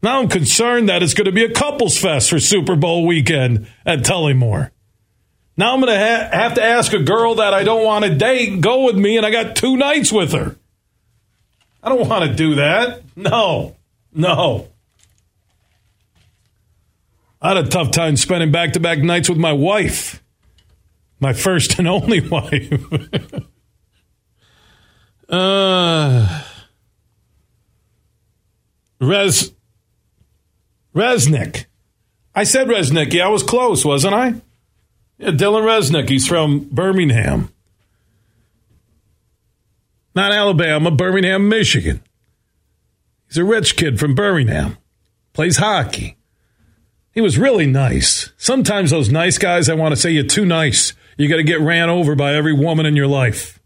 Now 0.02 0.20
I'm 0.20 0.28
concerned 0.28 0.90
that 0.90 1.02
it's 1.02 1.14
going 1.14 1.24
to 1.24 1.32
be 1.32 1.44
a 1.44 1.50
couples 1.50 1.96
fest 1.96 2.28
for 2.28 2.38
Super 2.38 2.76
Bowl 2.76 3.06
weekend 3.06 3.68
at 3.86 4.00
Tullymore. 4.00 4.70
Now 5.56 5.72
I'm 5.72 5.80
going 5.80 5.92
to 5.92 5.98
ha- 5.98 6.28
have 6.30 6.54
to 6.54 6.62
ask 6.62 6.92
a 6.92 6.98
girl 6.98 7.36
that 7.36 7.54
I 7.54 7.64
don't 7.64 7.84
want 7.84 8.04
to 8.04 8.14
date 8.14 8.60
go 8.60 8.84
with 8.84 8.96
me, 8.96 9.16
and 9.16 9.24
I 9.24 9.30
got 9.30 9.56
two 9.56 9.76
nights 9.78 10.12
with 10.12 10.32
her. 10.32 10.56
I 11.82 11.88
don't 11.88 12.06
want 12.06 12.30
to 12.30 12.36
do 12.36 12.56
that. 12.56 13.02
No, 13.16 13.76
no. 14.12 14.68
I 17.40 17.48
had 17.54 17.56
a 17.58 17.68
tough 17.68 17.90
time 17.90 18.16
spending 18.16 18.50
back 18.50 18.72
to 18.72 18.80
back 18.80 18.98
nights 18.98 19.28
with 19.28 19.38
my 19.38 19.52
wife, 19.52 20.22
my 21.20 21.32
first 21.32 21.78
and 21.78 21.88
only 21.88 22.20
wife. 22.28 22.72
Uh, 25.28 26.42
Rez 29.00 29.52
Resnick. 30.94 31.66
I 32.34 32.44
said 32.44 32.68
Resnick. 32.68 33.12
Yeah, 33.12 33.26
I 33.26 33.28
was 33.28 33.42
close, 33.42 33.84
wasn't 33.84 34.14
I? 34.14 34.34
Yeah, 35.18 35.30
Dylan 35.30 35.62
Resnick. 35.62 36.08
He's 36.08 36.26
from 36.26 36.68
Birmingham. 36.70 37.50
Not 40.14 40.32
Alabama, 40.32 40.90
Birmingham, 40.90 41.48
Michigan. 41.48 42.00
He's 43.26 43.38
a 43.38 43.44
rich 43.44 43.76
kid 43.76 43.98
from 43.98 44.14
Birmingham. 44.14 44.78
Plays 45.32 45.56
hockey. 45.56 46.16
He 47.12 47.20
was 47.20 47.38
really 47.38 47.66
nice. 47.66 48.32
Sometimes 48.36 48.90
those 48.90 49.10
nice 49.10 49.38
guys, 49.38 49.68
I 49.68 49.74
want 49.74 49.92
to 49.92 50.00
say 50.00 50.10
you're 50.10 50.24
too 50.24 50.44
nice. 50.44 50.92
You 51.16 51.28
got 51.28 51.36
to 51.36 51.44
get 51.44 51.60
ran 51.60 51.90
over 51.90 52.14
by 52.14 52.34
every 52.34 52.52
woman 52.52 52.86
in 52.86 52.96
your 52.96 53.06
life. 53.06 53.60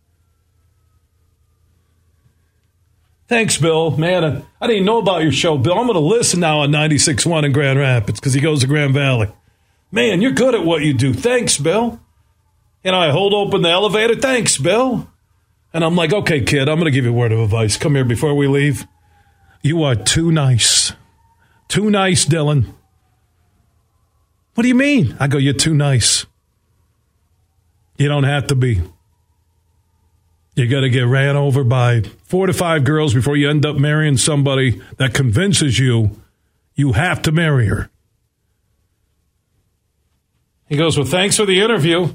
Thanks, 3.28 3.58
Bill. 3.58 3.90
Man, 3.96 4.42
I 4.58 4.66
didn't 4.66 4.86
know 4.86 4.98
about 4.98 5.22
your 5.22 5.32
show, 5.32 5.58
Bill. 5.58 5.78
I'm 5.78 5.86
going 5.86 5.94
to 5.94 6.00
listen 6.00 6.40
now 6.40 6.60
on 6.60 6.70
96.1 6.70 7.44
in 7.44 7.52
Grand 7.52 7.78
Rapids 7.78 8.18
because 8.18 8.32
he 8.32 8.40
goes 8.40 8.62
to 8.62 8.66
Grand 8.66 8.94
Valley. 8.94 9.28
Man, 9.92 10.22
you're 10.22 10.32
good 10.32 10.54
at 10.54 10.64
what 10.64 10.82
you 10.82 10.94
do. 10.94 11.12
Thanks, 11.12 11.58
Bill. 11.58 12.00
And 12.82 12.96
I 12.96 13.10
hold 13.10 13.34
open 13.34 13.60
the 13.60 13.68
elevator. 13.68 14.14
Thanks, 14.14 14.56
Bill. 14.56 15.10
And 15.74 15.84
I'm 15.84 15.94
like, 15.94 16.12
okay, 16.12 16.40
kid, 16.40 16.70
I'm 16.70 16.76
going 16.76 16.86
to 16.86 16.90
give 16.90 17.04
you 17.04 17.10
a 17.10 17.14
word 17.14 17.32
of 17.32 17.40
advice. 17.40 17.76
Come 17.76 17.94
here 17.94 18.04
before 18.04 18.34
we 18.34 18.46
leave. 18.46 18.86
You 19.62 19.82
are 19.82 19.94
too 19.94 20.32
nice. 20.32 20.92
Too 21.68 21.90
nice, 21.90 22.24
Dylan. 22.24 22.72
What 24.54 24.62
do 24.62 24.68
you 24.68 24.74
mean? 24.74 25.16
I 25.20 25.26
go, 25.28 25.36
you're 25.36 25.52
too 25.52 25.74
nice. 25.74 26.24
You 27.98 28.08
don't 28.08 28.24
have 28.24 28.46
to 28.46 28.54
be. 28.54 28.80
You 30.58 30.66
got 30.66 30.80
to 30.80 30.90
get 30.90 31.02
ran 31.02 31.36
over 31.36 31.62
by 31.62 32.02
four 32.24 32.48
to 32.48 32.52
five 32.52 32.82
girls 32.82 33.14
before 33.14 33.36
you 33.36 33.48
end 33.48 33.64
up 33.64 33.76
marrying 33.76 34.16
somebody 34.16 34.82
that 34.96 35.14
convinces 35.14 35.78
you 35.78 36.20
you 36.74 36.92
have 36.92 37.22
to 37.22 37.32
marry 37.32 37.66
her. 37.66 37.90
He 40.68 40.76
goes, 40.76 40.98
Well, 40.98 41.06
thanks 41.06 41.36
for 41.36 41.46
the 41.46 41.60
interview. 41.60 42.14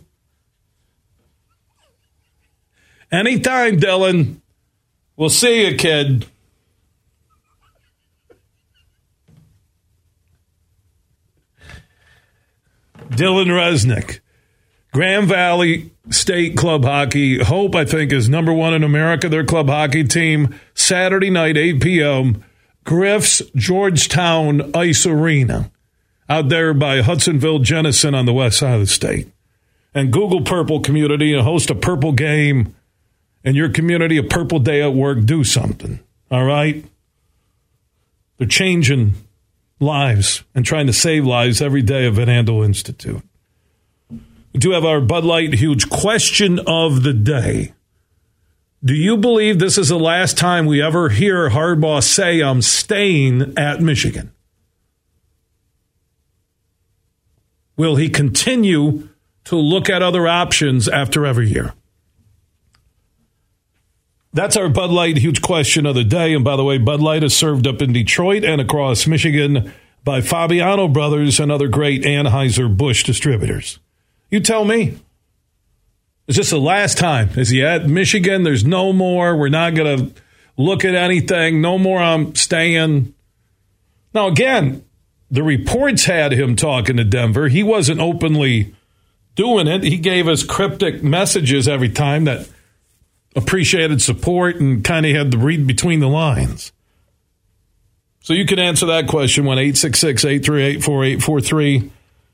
Anytime, 3.12 3.78
Dylan. 3.78 4.42
We'll 5.16 5.30
see 5.30 5.66
you, 5.66 5.78
kid. 5.78 6.26
Dylan 13.10 13.48
Resnick, 13.48 14.20
Grand 14.94 15.28
Valley 15.28 15.92
State 16.12 16.56
Club 16.56 16.86
Hockey. 16.86 17.44
Hope, 17.44 17.76
I 17.76 17.84
think, 17.84 18.14
is 18.14 18.30
number 18.30 18.54
one 18.54 18.76
in 18.76 18.84
America. 18.84 19.28
Their 19.28 19.44
club 19.44 19.68
hockey 19.68 20.04
team, 20.04 20.54
Saturday 20.76 21.32
night, 21.32 21.58
8 21.58 21.82
p.m., 21.82 22.44
Griff's 22.84 23.42
Georgetown 23.56 24.72
Ice 24.76 25.06
Arena 25.06 25.72
out 26.30 26.50
there 26.50 26.74
by 26.74 27.02
Hudsonville 27.02 27.60
Jenison 27.60 28.14
on 28.14 28.26
the 28.26 28.34
west 28.34 28.60
side 28.60 28.76
of 28.76 28.82
the 28.82 28.88
state. 28.88 29.30
And 29.96 30.12
Google 30.12 30.42
Purple 30.42 30.80
Community 30.82 31.34
and 31.34 31.44
host 31.44 31.70
a 31.70 31.76
purple 31.76 32.12
game 32.12 32.76
in 33.44 33.56
your 33.56 33.70
community, 33.70 34.18
a 34.18 34.24
purple 34.24 34.60
day 34.60 34.82
at 34.82 34.94
work. 34.94 35.24
Do 35.26 35.44
something. 35.44 36.00
All 36.30 36.44
right? 36.44 36.84
They're 38.38 38.48
changing 38.48 39.14
lives 39.80 40.44
and 40.54 40.66
trying 40.66 40.88
to 40.88 40.94
save 40.94 41.26
lives 41.26 41.62
every 41.62 41.82
day 41.82 42.06
at 42.06 42.14
Van 42.14 42.28
Andel 42.28 42.66
Institute. 42.66 43.24
We 44.54 44.60
do 44.60 44.72
have 44.72 44.86
our 44.86 45.02
Bud 45.02 45.26
Light 45.26 45.54
huge 45.54 45.90
question 45.90 46.60
of 46.68 47.04
the 47.04 47.14
day. 47.14 47.74
Do 48.86 48.94
you 48.94 49.18
believe 49.18 49.60
this 49.60 49.78
is 49.78 49.90
the 49.90 49.98
last 49.98 50.38
time 50.38 50.66
we 50.66 50.82
ever 50.82 51.10
hear 51.10 51.50
Harbaugh 51.50 52.04
say, 52.04 52.42
I'm 52.42 52.62
staying 52.62 53.58
at 53.58 53.82
Michigan? 53.82 54.32
Will 57.76 57.96
he 57.96 58.10
continue 58.10 59.10
to 59.46 59.56
look 59.56 59.90
at 59.90 60.04
other 60.04 60.28
options 60.28 60.88
after 60.88 61.26
every 61.26 61.50
year? 61.50 61.74
That's 64.34 64.58
our 64.58 64.70
Bud 64.70 64.90
Light 64.92 65.18
huge 65.18 65.42
question 65.42 65.86
of 65.86 65.96
the 65.96 66.04
day. 66.04 66.34
And 66.34 66.44
by 66.44 66.58
the 66.58 66.64
way, 66.64 66.78
Bud 66.78 67.00
Light 67.00 67.24
is 67.24 67.36
served 67.36 67.66
up 67.66 67.82
in 67.82 67.94
Detroit 67.94 68.44
and 68.44 68.60
across 68.60 69.08
Michigan 69.08 69.72
by 70.04 70.22
Fabiano 70.22 70.88
Brothers 70.88 71.40
and 71.40 71.52
other 71.52 71.68
great 71.68 72.04
Anheuser-Busch 72.04 73.04
distributors. 73.04 73.80
You 74.34 74.40
tell 74.40 74.66
me. 74.66 74.98
Is 76.26 76.38
this 76.38 76.50
the 76.50 76.58
last 76.58 76.98
time? 76.98 77.30
Is 77.38 77.50
he 77.50 77.64
at 77.64 77.86
Michigan? 77.86 78.42
There's 78.42 78.66
no 78.66 78.92
more. 78.92 79.38
We're 79.38 79.50
not 79.50 79.76
going 79.76 79.96
to 79.96 80.22
look 80.58 80.84
at 80.84 80.96
anything. 80.96 81.62
No 81.62 81.78
more. 81.78 82.00
I'm 82.00 82.34
staying. 82.34 83.14
Now, 84.12 84.30
again, 84.30 84.84
the 85.30 85.44
reports 85.44 86.06
had 86.06 86.32
him 86.32 86.56
talking 86.56 86.98
to 86.98 87.04
Denver. 87.04 87.48
He 87.48 87.62
wasn't 87.62 88.00
openly 88.00 88.74
doing 89.36 89.68
it. 89.68 89.84
He 89.84 89.98
gave 89.98 90.28
us 90.28 90.42
cryptic 90.42 91.04
messages 91.04 91.68
every 91.68 91.90
time 91.90 92.24
that 92.24 92.50
appreciated 93.36 94.02
support 94.02 94.56
and 94.56 94.84
kind 94.84 95.06
of 95.06 95.16
had 95.16 95.32
to 95.34 95.38
read 95.38 95.68
between 95.68 96.00
the 96.00 96.10
lines. 96.10 96.72
So 98.22 98.34
you 98.34 98.48
can 98.48 98.58
answer 98.58 98.88
that 98.88 99.08
question 99.08 99.46
when 99.46 99.60
866 99.60 100.26
838 100.26 100.84
4843. 100.84 101.92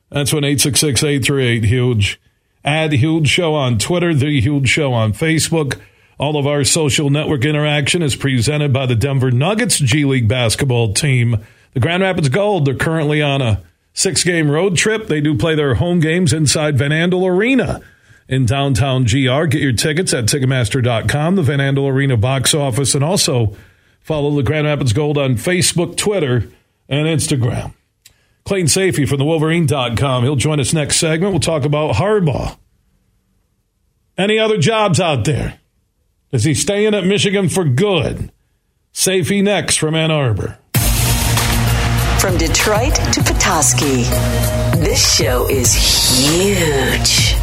That's 0.09 0.33
when 0.33 0.43
866 0.43 1.03
838 1.03 1.63
Huge. 1.65 2.21
Add 2.65 2.93
Huge 2.93 3.27
Show 3.27 3.55
on 3.55 3.77
Twitter, 3.77 4.13
The 4.13 4.41
Huge 4.41 4.67
Show 4.67 4.91
on 4.93 5.13
Facebook. 5.13 5.79
All 6.17 6.35
of 6.35 6.45
our 6.45 6.63
social 6.65 7.09
network 7.09 7.45
interaction 7.45 8.01
is 8.01 8.15
presented 8.15 8.73
by 8.73 8.85
the 8.85 8.95
Denver 8.95 9.31
Nuggets 9.31 9.79
G 9.79 10.03
League 10.03 10.27
basketball 10.27 10.93
team. 10.93 11.37
The 11.73 11.79
Grand 11.79 12.03
Rapids 12.03 12.27
Gold, 12.27 12.65
they're 12.65 12.75
currently 12.75 13.21
on 13.21 13.41
a 13.41 13.61
six 13.93 14.23
game 14.23 14.51
road 14.51 14.75
trip. 14.75 15.07
They 15.07 15.21
do 15.21 15.37
play 15.37 15.55
their 15.55 15.75
home 15.75 15.99
games 15.99 16.33
inside 16.33 16.77
Van 16.77 16.91
Andel 16.91 17.29
Arena 17.29 17.81
in 18.27 18.45
downtown 18.45 19.03
GR. 19.03 19.45
Get 19.45 19.61
your 19.61 19.73
tickets 19.73 20.13
at 20.13 20.25
Ticketmaster.com, 20.25 21.35
the 21.35 21.43
Van 21.43 21.59
Andel 21.59 21.89
Arena 21.89 22.17
box 22.17 22.53
office, 22.53 22.95
and 22.95 23.03
also 23.03 23.55
follow 24.01 24.31
the 24.31 24.43
Grand 24.43 24.67
Rapids 24.67 24.91
Gold 24.91 25.17
on 25.17 25.35
Facebook, 25.35 25.95
Twitter, 25.95 26.49
and 26.89 27.07
Instagram. 27.07 27.73
Clayton 28.49 28.65
Sayfie 28.65 29.07
from 29.07 29.19
the 29.19 29.25
Wolverine.com. 29.25 30.23
He'll 30.23 30.35
join 30.35 30.59
us 30.59 30.73
next 30.73 30.95
segment. 30.95 31.33
We'll 31.33 31.39
talk 31.39 31.65
about 31.65 31.93
Harbaugh. 31.93 32.57
Any 34.17 34.39
other 34.39 34.57
jobs 34.57 34.99
out 34.99 35.23
there? 35.23 35.59
Is 36.31 36.45
he 36.45 36.55
staying 36.55 36.95
at 36.95 37.05
Michigan 37.05 37.47
for 37.47 37.63
good? 37.63 38.31
Sayfie 38.91 39.43
next 39.43 39.75
from 39.75 39.93
Ann 39.93 40.09
Arbor. 40.09 40.57
From 42.17 42.39
Detroit 42.39 42.95
to 42.95 43.21
Petoskey, 43.21 44.01
this 44.81 45.15
show 45.15 45.47
is 45.47 45.71
huge. 45.75 47.35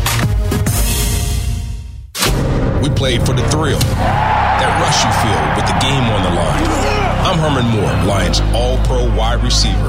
We 2.82 2.90
played 2.96 3.24
for 3.24 3.32
the 3.32 3.46
thrill, 3.50 3.78
that 3.78 4.80
rush 4.82 5.04
you 5.04 5.12
feel 5.22 5.54
with 5.54 5.66
the 5.66 5.78
game 5.78 6.02
on 6.02 6.24
the 6.24 6.30
line. 6.30 6.66
I'm 7.24 7.38
Herman 7.38 7.70
Moore, 7.70 8.06
Lions 8.08 8.40
All 8.52 8.76
Pro 8.86 9.08
wide 9.16 9.44
receiver. 9.44 9.88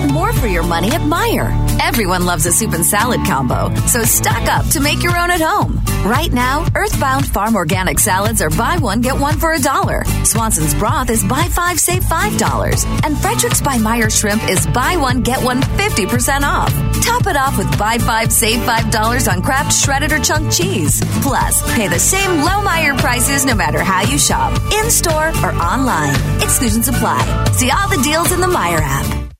Get 0.00 0.12
more 0.14 0.32
for 0.32 0.46
your 0.46 0.62
money 0.62 0.88
at 0.92 1.02
Meijer. 1.02 1.50
Everyone 1.78 2.24
loves 2.24 2.46
a 2.46 2.52
soup 2.52 2.72
and 2.72 2.86
salad 2.86 3.20
combo, 3.26 3.74
so 3.86 4.02
stock 4.02 4.48
up 4.48 4.66
to 4.68 4.80
make 4.80 5.02
your 5.02 5.14
own 5.18 5.30
at 5.30 5.42
home. 5.42 5.78
Right 6.06 6.32
now, 6.32 6.66
Earthbound 6.74 7.26
Farm 7.26 7.54
Organic 7.54 7.98
Salads 7.98 8.40
are 8.40 8.48
buy 8.48 8.78
one, 8.78 9.02
get 9.02 9.18
one 9.20 9.38
for 9.38 9.52
a 9.52 9.58
dollar. 9.58 10.04
Swanson's 10.24 10.74
Broth 10.74 11.10
is 11.10 11.22
buy 11.22 11.42
five, 11.50 11.78
save 11.78 12.02
five 12.02 12.38
dollars. 12.38 12.84
And 13.04 13.18
Frederick's 13.18 13.60
by 13.60 13.76
Meijer 13.76 14.10
Shrimp 14.10 14.42
is 14.48 14.66
buy 14.68 14.96
one, 14.96 15.20
get 15.20 15.44
one 15.44 15.60
50% 15.60 16.44
off. 16.44 16.72
Top 17.04 17.26
it 17.26 17.36
off 17.36 17.58
with 17.58 17.78
buy 17.78 17.98
five, 17.98 18.32
save 18.32 18.64
five 18.64 18.90
dollars 18.90 19.28
on 19.28 19.42
Kraft 19.42 19.70
shredded 19.70 20.12
or 20.12 20.20
chunk 20.20 20.50
cheese. 20.50 21.02
Plus, 21.20 21.60
pay 21.74 21.88
the 21.88 21.98
same 21.98 22.40
low 22.40 22.64
Meijer 22.64 22.98
prices 22.98 23.44
no 23.44 23.54
matter 23.54 23.80
how 23.84 24.00
you 24.00 24.16
shop, 24.16 24.58
in 24.72 24.90
store 24.90 25.28
or 25.44 25.52
online. 25.56 26.14
Exclusions 26.40 26.88
apply. 26.88 27.20
See 27.52 27.70
all 27.70 27.90
the 27.90 28.00
deals 28.02 28.32
in 28.32 28.40
the 28.40 28.46
Meijer 28.46 28.80
app. 28.80 29.19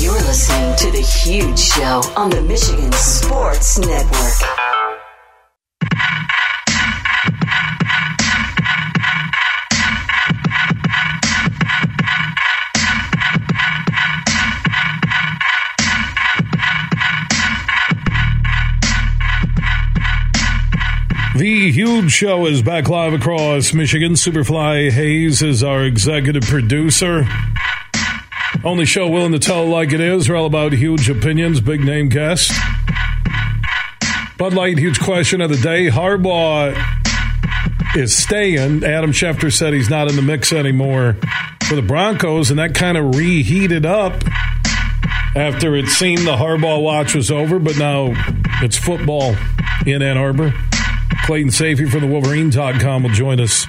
You're 0.00 0.14
listening 0.14 0.74
to 0.76 0.90
The 0.92 1.02
Huge 1.02 1.58
Show 1.58 2.00
on 2.16 2.30
the 2.30 2.40
Michigan 2.40 2.90
Sports 2.92 3.78
Network. 3.78 4.32
The 21.36 21.70
Huge 21.72 22.10
Show 22.10 22.46
is 22.46 22.62
back 22.62 22.88
live 22.88 23.12
across 23.12 23.74
Michigan. 23.74 24.12
Superfly 24.12 24.92
Hayes 24.92 25.42
is 25.42 25.62
our 25.62 25.84
executive 25.84 26.44
producer. 26.44 27.28
Only 28.64 28.84
show 28.84 29.08
willing 29.08 29.32
to 29.32 29.38
tell 29.38 29.66
like 29.66 29.92
it 29.92 30.00
is. 30.00 30.28
We're 30.28 30.36
all 30.36 30.46
about 30.46 30.72
huge 30.72 31.08
opinions, 31.08 31.60
big 31.60 31.82
name 31.82 32.08
guests. 32.08 32.52
Bud 34.36 34.54
Light, 34.54 34.78
huge 34.78 35.00
question 35.00 35.40
of 35.40 35.50
the 35.50 35.56
day. 35.56 35.88
Harbaugh 35.88 36.74
is 37.94 38.16
staying. 38.16 38.84
Adam 38.84 39.12
Schefter 39.12 39.52
said 39.52 39.72
he's 39.72 39.90
not 39.90 40.08
in 40.08 40.16
the 40.16 40.22
mix 40.22 40.52
anymore 40.52 41.16
for 41.68 41.74
the 41.74 41.82
Broncos, 41.82 42.50
and 42.50 42.58
that 42.58 42.74
kind 42.74 42.96
of 42.96 43.14
reheated 43.16 43.86
up 43.86 44.22
after 45.34 45.76
it 45.76 45.86
seemed 45.88 46.26
the 46.26 46.36
Harbaugh 46.36 46.82
watch 46.82 47.14
was 47.14 47.30
over, 47.30 47.58
but 47.58 47.78
now 47.78 48.12
it's 48.62 48.76
football 48.76 49.36
in 49.86 50.02
Ann 50.02 50.18
Arbor. 50.18 50.52
Clayton 51.24 51.50
Sayfie 51.50 51.90
from 51.90 52.00
the 52.00 52.06
Wolverine.com 52.06 53.02
will 53.02 53.10
join 53.10 53.40
us 53.40 53.66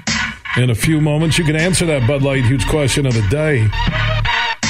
in 0.58 0.70
a 0.70 0.76
few 0.76 1.00
moments. 1.00 1.38
You 1.38 1.44
can 1.44 1.56
answer 1.56 1.86
that 1.86 2.08
Bud 2.08 2.24
Light 2.24 2.44
huge 2.46 2.68
question 2.68 3.06
of 3.06 3.14
the 3.14 3.28
day. 3.30 3.70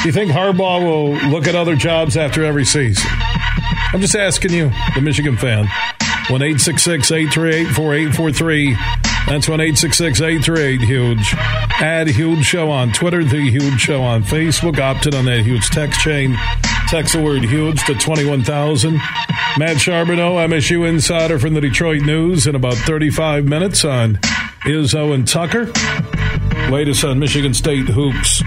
Do 0.01 0.07
you 0.07 0.13
think 0.13 0.31
Harbaugh 0.31 0.83
will 0.83 1.13
look 1.29 1.45
at 1.45 1.53
other 1.53 1.75
jobs 1.75 2.17
after 2.17 2.43
every 2.43 2.65
season? 2.65 3.07
I'm 3.93 4.01
just 4.01 4.15
asking 4.15 4.51
you, 4.51 4.71
the 4.95 5.01
Michigan 5.01 5.37
fan. 5.37 5.67
1 6.27 6.41
838 6.41 7.67
4843. 7.67 8.77
That's 9.27 9.47
1 9.47 9.61
838 9.61 10.81
Huge. 10.81 11.33
Add 11.35 12.07
Huge 12.07 12.43
Show 12.43 12.71
on 12.71 12.91
Twitter, 12.93 13.23
The 13.23 13.47
Huge 13.51 13.79
Show 13.79 14.01
on 14.01 14.23
Facebook. 14.23 14.79
Opted 14.79 15.13
on 15.13 15.25
that 15.25 15.41
huge 15.41 15.69
text 15.69 15.99
chain. 15.99 16.35
Text 16.87 17.13
the 17.13 17.21
word 17.21 17.43
huge 17.43 17.83
to 17.85 17.93
21,000. 17.93 18.99
Matt 19.59 19.79
Charbonneau, 19.79 20.37
MSU 20.37 20.89
insider 20.89 21.37
from 21.37 21.53
the 21.53 21.61
Detroit 21.61 22.01
News, 22.01 22.47
in 22.47 22.55
about 22.55 22.73
35 22.73 23.45
minutes 23.45 23.85
on 23.85 24.15
Izzo 24.65 25.13
and 25.13 25.27
Tucker. 25.27 25.71
Latest 26.71 27.03
on 27.03 27.19
Michigan 27.19 27.53
State 27.53 27.87
hoops 27.87 28.41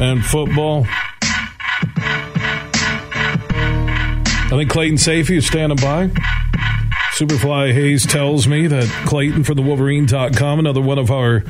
and 0.00 0.24
football. 0.24 0.86
I 4.52 4.56
think 4.56 4.70
Clayton 4.70 4.98
Sayfie 4.98 5.38
is 5.38 5.46
standing 5.46 5.78
by. 5.78 6.10
Superfly 7.14 7.72
Hayes 7.72 8.04
tells 8.04 8.46
me 8.46 8.66
that 8.66 8.86
Clayton 9.06 9.44
from 9.44 9.56
the 9.56 9.62
Wolverine.com, 9.62 10.58
another 10.58 10.80
one 10.80 10.98
of 10.98 11.10
our 11.10 11.42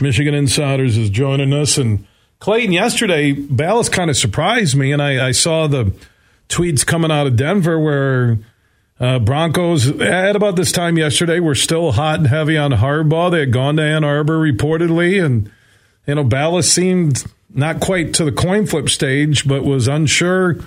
Michigan 0.00 0.34
insiders, 0.34 0.96
is 0.96 1.08
joining 1.10 1.52
us. 1.52 1.78
And 1.78 2.04
Clayton, 2.40 2.72
yesterday, 2.72 3.32
Balas 3.32 3.88
kind 3.88 4.10
of 4.10 4.16
surprised 4.16 4.76
me, 4.76 4.90
and 4.90 5.00
I, 5.00 5.28
I, 5.28 5.30
saw 5.32 5.66
the 5.66 5.92
tweets 6.48 6.86
coming 6.86 7.10
out 7.10 7.26
of 7.26 7.36
Denver 7.36 7.78
where 7.78 8.38
uh, 9.00 9.18
Broncos, 9.18 10.00
at 10.00 10.34
about 10.34 10.56
this 10.56 10.72
time 10.72 10.98
yesterday, 10.98 11.40
were 11.40 11.54
still 11.54 11.92
hot 11.92 12.18
and 12.18 12.28
heavy 12.28 12.56
on 12.56 12.72
Harbaugh. 12.72 13.30
They 13.30 13.40
had 13.40 13.52
gone 13.52 13.76
to 13.76 13.82
Ann 13.82 14.02
Arbor 14.04 14.38
reportedly, 14.38 15.24
and, 15.24 15.50
you 16.06 16.16
know, 16.16 16.24
Balas 16.24 16.70
seemed 16.70 17.24
not 17.50 17.80
quite 17.80 18.14
to 18.14 18.24
the 18.24 18.32
coin 18.32 18.66
flip 18.66 18.88
stage, 18.88 19.46
but 19.46 19.64
was 19.64 19.88
unsure 19.88 20.58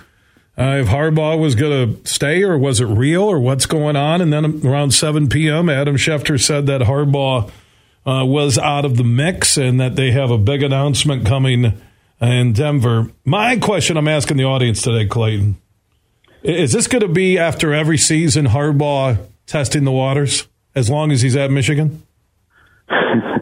uh, 0.58 0.80
if 0.82 0.88
Harbaugh 0.88 1.40
was 1.40 1.56
going 1.56 1.96
to 1.96 2.10
stay 2.10 2.44
or 2.44 2.58
was 2.58 2.82
it 2.82 2.86
real 2.86 3.24
or 3.24 3.40
what's 3.40 3.66
going 3.66 3.96
on. 3.96 4.22
And 4.22 4.32
then 4.34 4.66
around 4.66 4.92
7 4.92 5.30
p.m., 5.30 5.70
Adam 5.70 5.96
Schefter 5.96 6.42
said 6.42 6.66
that 6.68 6.82
Harbaugh 6.82 7.50
uh, 8.06 8.26
was 8.26 8.58
out 8.58 8.86
of 8.86 8.98
the 8.98 9.04
mix 9.04 9.58
and 9.58 9.80
that 9.80 9.96
they 9.96 10.12
have 10.12 10.32
a 10.32 10.38
big 10.38 10.64
announcement 10.64 11.26
coming 11.26 11.82
in 12.20 12.54
Denver. 12.54 13.12
My 13.26 13.58
question 13.58 13.98
I'm 13.98 14.08
asking 14.08 14.38
the 14.38 14.44
audience 14.44 14.82
today, 14.82 15.08
Clayton, 15.08 15.58
is 16.44 16.72
this 16.72 16.88
going 16.88 17.02
to 17.02 17.08
be 17.08 17.38
after 17.38 17.74
every 17.74 17.98
season 17.98 18.48
Harbaugh 18.48 19.18
testing 19.46 19.84
the 19.84 19.92
waters 19.92 20.48
as 20.76 20.90
long 20.90 21.12
as 21.12 21.22
he's 21.22 21.36
at 21.36 21.52
Michigan? 21.52 22.04
uh, 22.90 23.42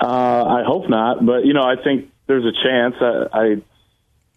I 0.00 0.62
hope 0.66 0.88
not, 0.88 1.24
but 1.24 1.44
you 1.44 1.54
know, 1.54 1.62
I 1.62 1.76
think 1.82 2.10
there's 2.26 2.44
a 2.44 2.52
chance. 2.52 2.94
I, 3.00 3.26
I 3.32 3.62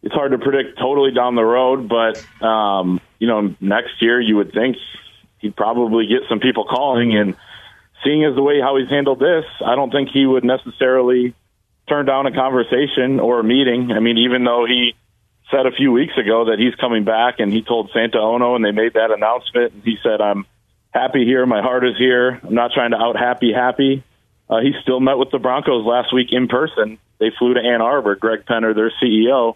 it's 0.03 0.13
hard 0.13 0.31
to 0.31 0.37
predict 0.37 0.77
totally 0.79 1.11
down 1.11 1.35
the 1.35 1.43
road, 1.43 1.89
but 1.89 2.45
um, 2.45 3.01
you 3.19 3.27
know, 3.27 3.55
next 3.59 4.01
year 4.01 4.21
you 4.21 4.37
would 4.37 4.53
think 4.53 4.77
he'd 5.39 5.55
probably 5.55 6.07
get 6.07 6.21
some 6.29 6.39
people 6.39 6.65
calling 6.65 7.17
and 7.17 7.35
seeing 8.03 8.23
as 8.23 8.35
the 8.35 8.43
way 8.43 8.61
how 8.61 8.77
he's 8.77 8.89
handled 8.89 9.19
this, 9.19 9.45
I 9.65 9.75
don't 9.75 9.91
think 9.91 10.09
he 10.09 10.25
would 10.25 10.43
necessarily 10.43 11.33
turn 11.89 12.05
down 12.05 12.25
a 12.25 12.31
conversation 12.31 13.19
or 13.19 13.39
a 13.39 13.43
meeting. 13.43 13.91
I 13.91 13.99
mean, 13.99 14.17
even 14.19 14.43
though 14.43 14.65
he 14.67 14.93
said 15.51 15.65
a 15.65 15.71
few 15.71 15.91
weeks 15.91 16.13
ago 16.17 16.45
that 16.45 16.59
he's 16.59 16.75
coming 16.75 17.05
back 17.05 17.39
and 17.39 17.51
he 17.51 17.61
told 17.61 17.91
Santa 17.93 18.19
Ono 18.19 18.55
and 18.55 18.63
they 18.63 18.71
made 18.71 18.93
that 18.93 19.11
announcement 19.11 19.73
and 19.73 19.83
he 19.83 19.97
said, 20.03 20.21
I'm 20.21 20.45
happy 20.91 21.25
here. 21.25 21.45
My 21.45 21.61
heart 21.61 21.85
is 21.85 21.97
here. 21.97 22.39
I'm 22.43 22.53
not 22.53 22.71
trying 22.73 22.91
to 22.91 22.97
out 22.97 23.17
happy 23.17 23.53
happy. 23.53 24.03
Uh, 24.49 24.59
he 24.61 24.73
still 24.81 24.99
met 24.99 25.17
with 25.17 25.29
the 25.31 25.39
Broncos 25.39 25.85
last 25.85 26.13
week 26.13 26.29
in 26.31 26.47
person. 26.47 26.97
They 27.19 27.31
flew 27.37 27.53
to 27.53 27.59
Ann 27.59 27.81
Arbor. 27.81 28.15
Greg 28.15 28.45
Penner, 28.45 28.73
their 28.73 28.91
CEO. 29.01 29.55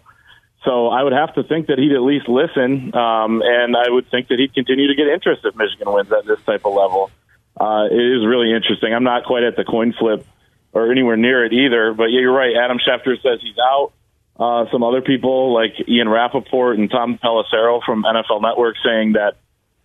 So 0.64 0.88
I 0.88 1.02
would 1.02 1.12
have 1.12 1.34
to 1.34 1.42
think 1.42 1.68
that 1.68 1.78
he'd 1.78 1.92
at 1.92 2.02
least 2.02 2.28
listen, 2.28 2.94
um, 2.94 3.42
and 3.44 3.76
I 3.76 3.88
would 3.88 4.08
think 4.10 4.28
that 4.28 4.38
he'd 4.38 4.54
continue 4.54 4.86
to 4.88 4.94
get 4.94 5.08
interest 5.08 5.42
if 5.44 5.56
Michigan 5.56 5.92
wins 5.92 6.12
at 6.12 6.24
this 6.24 6.40
type 6.46 6.64
of 6.64 6.72
level. 6.74 7.10
Uh, 7.58 7.86
it 7.90 7.98
is 7.98 8.24
really 8.24 8.54
interesting. 8.54 8.94
I'm 8.94 9.02
not 9.02 9.24
quite 9.24 9.42
at 9.42 9.56
the 9.56 9.64
coin 9.64 9.92
flip 9.92 10.24
or 10.72 10.90
anywhere 10.90 11.16
near 11.16 11.44
it 11.44 11.52
either. 11.52 11.92
But 11.94 12.06
yeah, 12.06 12.20
you're 12.20 12.32
right. 12.32 12.54
Adam 12.56 12.78
Schefter 12.78 13.20
says 13.20 13.40
he's 13.42 13.58
out. 13.58 13.92
Uh, 14.38 14.70
some 14.70 14.82
other 14.82 15.02
people 15.02 15.52
like 15.52 15.72
Ian 15.88 16.08
Rapoport 16.08 16.78
and 16.78 16.90
Tom 16.90 17.18
Pelissero 17.18 17.82
from 17.84 18.04
NFL 18.04 18.40
Network 18.40 18.76
saying 18.84 19.12
that 19.12 19.36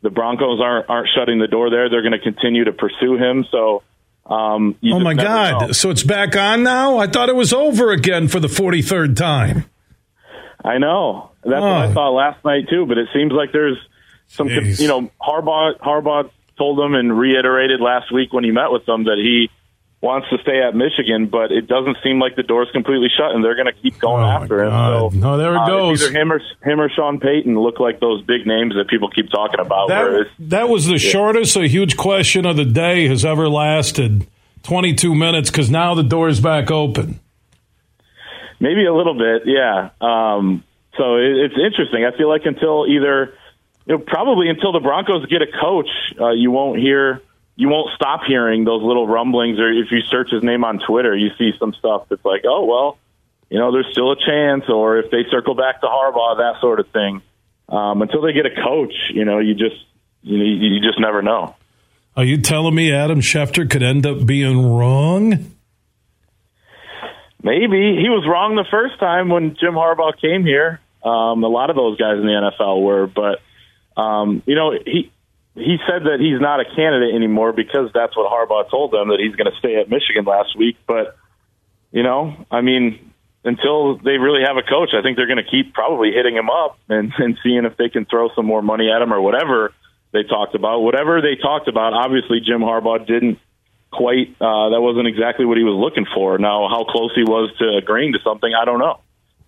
the 0.01 0.09
Broncos 0.09 0.61
aren't 0.61 0.89
aren't 0.89 1.09
shutting 1.15 1.39
the 1.39 1.47
door 1.47 1.69
there. 1.69 1.89
They're 1.89 2.03
going 2.03 2.13
to 2.13 2.19
continue 2.19 2.65
to 2.65 2.73
pursue 2.73 3.17
him. 3.17 3.45
So. 3.51 3.83
Um, 4.29 4.75
oh 4.91 4.99
my 4.99 5.13
God! 5.13 5.67
Know. 5.67 5.71
So 5.71 5.89
it's 5.89 6.03
back 6.03 6.35
on 6.35 6.63
now. 6.63 6.97
I 6.97 7.07
thought 7.07 7.29
it 7.29 7.35
was 7.35 7.53
over 7.53 7.91
again 7.91 8.27
for 8.27 8.39
the 8.39 8.49
forty 8.49 8.81
third 8.81 9.15
time. 9.15 9.65
I 10.63 10.79
know. 10.79 11.31
That's 11.43 11.55
oh. 11.55 11.61
what 11.61 11.77
I 11.77 11.93
thought 11.93 12.11
last 12.11 12.43
night 12.43 12.67
too. 12.69 12.85
But 12.85 12.97
it 12.97 13.07
seems 13.13 13.31
like 13.31 13.53
there's 13.53 13.77
some, 14.27 14.49
Jeez. 14.49 14.81
you 14.81 14.87
know, 14.87 15.09
Harbaugh. 15.21 15.77
Harbaugh 15.79 16.29
told 16.57 16.77
them 16.77 16.93
and 16.93 17.17
reiterated 17.17 17.79
last 17.79 18.11
week 18.11 18.33
when 18.33 18.43
he 18.43 18.51
met 18.51 18.71
with 18.71 18.85
them 18.85 19.05
that 19.05 19.17
he 19.17 19.49
wants 20.01 20.29
to 20.29 20.37
stay 20.43 20.61
at 20.61 20.75
Michigan, 20.75 21.27
but 21.27 21.51
it 21.51 21.67
doesn't 21.67 21.97
seem 22.03 22.19
like 22.19 22.35
the 22.35 22.43
door's 22.43 22.69
completely 22.71 23.09
shut, 23.15 23.31
and 23.31 23.43
they're 23.43 23.55
going 23.55 23.73
to 23.73 23.81
keep 23.81 23.99
going 23.99 24.23
oh 24.23 24.27
after 24.27 24.63
him. 24.63 24.71
So, 24.71 25.09
no, 25.13 25.37
there 25.37 25.53
it 25.53 25.61
uh, 25.61 25.67
goes. 25.67 26.03
Either 26.03 26.19
him 26.19 26.31
or 26.31 26.41
him 26.63 26.79
or 26.79 26.89
Sean 26.89 27.19
Payton 27.19 27.57
look 27.57 27.79
like 27.79 27.99
those 27.99 28.21
big 28.23 28.45
names 28.45 28.75
that 28.75 28.87
people 28.89 29.09
keep 29.09 29.29
talking 29.29 29.59
about. 29.59 29.89
That, 29.89 30.27
that 30.39 30.69
was 30.69 30.85
the 30.85 30.93
yeah. 30.93 31.11
shortest 31.11 31.55
a 31.57 31.67
huge 31.67 31.97
question 31.97 32.45
of 32.45 32.57
the 32.57 32.65
day 32.65 33.07
has 33.07 33.25
ever 33.25 33.49
lasted. 33.49 34.27
22 34.63 35.15
minutes 35.15 35.49
because 35.49 35.69
now 35.69 35.95
the 35.95 36.03
door's 36.03 36.41
back 36.41 36.71
open. 36.71 37.19
Maybe 38.59 38.85
a 38.85 38.93
little 38.93 39.13
bit, 39.13 39.43
yeah. 39.45 39.91
Um, 40.01 40.63
so 40.97 41.15
it, 41.15 41.37
it's 41.37 41.55
interesting. 41.55 42.05
I 42.05 42.15
feel 42.17 42.27
like 42.27 42.41
until 42.45 42.85
either, 42.87 43.33
you 43.85 43.97
know, 43.97 44.03
probably 44.05 44.49
until 44.49 44.73
the 44.73 44.79
Broncos 44.79 45.25
get 45.27 45.41
a 45.41 45.47
coach, 45.47 45.89
uh, 46.19 46.31
you 46.31 46.51
won't 46.51 46.79
hear 46.79 47.21
you 47.57 47.69
won't 47.69 47.89
stop 47.95 48.21
hearing 48.25 48.63
those 48.63 48.83
little 48.83 49.07
rumblings 49.07 49.59
or 49.59 49.69
if 49.69 49.91
you 49.91 50.01
search 50.01 50.29
his 50.29 50.43
name 50.43 50.63
on 50.63 50.79
Twitter, 50.79 51.17
you 51.17 51.29
see 51.39 51.51
some 51.59 51.73
stuff 51.73 52.05
that's 52.07 52.23
like, 52.23 52.43
oh, 52.47 52.65
well, 52.65 52.97
you 53.49 53.57
know, 53.57 53.71
there's 53.71 53.87
still 53.91 54.11
a 54.11 54.15
chance, 54.15 54.65
or 54.69 54.99
if 54.99 55.09
they 55.09 55.23
circle 55.31 55.55
back 55.55 55.81
to 55.81 55.87
Harbaugh, 55.87 56.37
that 56.37 56.61
sort 56.61 56.79
of 56.79 56.87
thing. 56.89 57.21
Um, 57.69 58.01
until 58.01 58.21
they 58.21 58.33
get 58.33 58.45
a 58.45 58.53
coach, 58.53 58.93
you 59.13 59.25
know, 59.25 59.39
you 59.39 59.55
just 59.55 59.75
you, 60.21 60.37
know, 60.37 60.43
you 60.43 60.79
just 60.81 60.99
never 60.99 61.21
know. 61.21 61.55
Are 62.15 62.23
you 62.23 62.37
telling 62.37 62.75
me 62.75 62.91
Adam 62.91 63.21
Schefter 63.21 63.69
could 63.69 63.83
end 63.83 64.05
up 64.05 64.25
being 64.25 64.65
wrong? 64.65 65.51
Maybe 67.41 67.97
he 68.01 68.09
was 68.09 68.25
wrong 68.27 68.55
the 68.55 68.65
first 68.69 68.99
time 68.99 69.29
when 69.29 69.55
Jim 69.59 69.73
Harbaugh 69.73 70.19
came 70.19 70.43
here. 70.43 70.81
Um, 71.03 71.43
a 71.43 71.47
lot 71.47 71.69
of 71.69 71.75
those 71.75 71.97
guys 71.97 72.17
in 72.17 72.25
the 72.25 72.51
NFL 72.59 72.81
were, 72.81 73.07
but 73.07 73.39
um, 73.99 74.43
you 74.45 74.55
know, 74.55 74.73
he 74.85 75.11
he 75.57 75.77
said 75.89 76.03
that 76.05 76.19
he's 76.19 76.39
not 76.39 76.59
a 76.59 76.65
candidate 76.65 77.15
anymore 77.15 77.51
because 77.51 77.89
that's 77.93 78.15
what 78.15 78.31
Harbaugh 78.31 78.69
told 78.69 78.91
them 78.91 79.09
that 79.09 79.19
he's 79.19 79.35
going 79.35 79.51
to 79.51 79.57
stay 79.57 79.75
at 79.81 79.89
Michigan 79.89 80.23
last 80.25 80.57
week. 80.57 80.77
But 80.87 81.17
you 81.91 82.03
know, 82.03 82.45
I 82.51 82.61
mean, 82.61 83.13
until 83.43 83.97
they 83.97 84.17
really 84.17 84.43
have 84.45 84.57
a 84.57 84.63
coach, 84.63 84.89
I 84.93 85.01
think 85.01 85.17
they're 85.17 85.27
going 85.27 85.43
to 85.43 85.49
keep 85.49 85.73
probably 85.73 86.11
hitting 86.11 86.35
him 86.35 86.49
up 86.49 86.77
and, 86.89 87.11
and 87.17 87.37
seeing 87.43 87.65
if 87.65 87.77
they 87.77 87.89
can 87.89 88.05
throw 88.05 88.29
some 88.35 88.45
more 88.45 88.61
money 88.61 88.89
at 88.91 89.01
him 89.01 89.13
or 89.13 89.21
whatever 89.21 89.73
they 90.11 90.23
talked 90.23 90.55
about. 90.55 90.81
Whatever 90.81 91.21
they 91.21 91.35
talked 91.35 91.67
about, 91.67 91.93
obviously 91.93 92.39
Jim 92.39 92.61
Harbaugh 92.61 93.05
didn't 93.05 93.39
quite. 93.91 94.35
Uh, 94.39 94.69
that 94.69 94.81
wasn't 94.81 95.07
exactly 95.07 95.45
what 95.45 95.57
he 95.57 95.63
was 95.63 95.75
looking 95.75 96.05
for. 96.13 96.37
Now, 96.37 96.67
how 96.69 96.83
close 96.83 97.11
he 97.15 97.23
was 97.23 97.51
to 97.59 97.77
agreeing 97.77 98.13
to 98.13 98.19
something, 98.23 98.51
I 98.53 98.65
don't 98.65 98.79
know. 98.79 98.99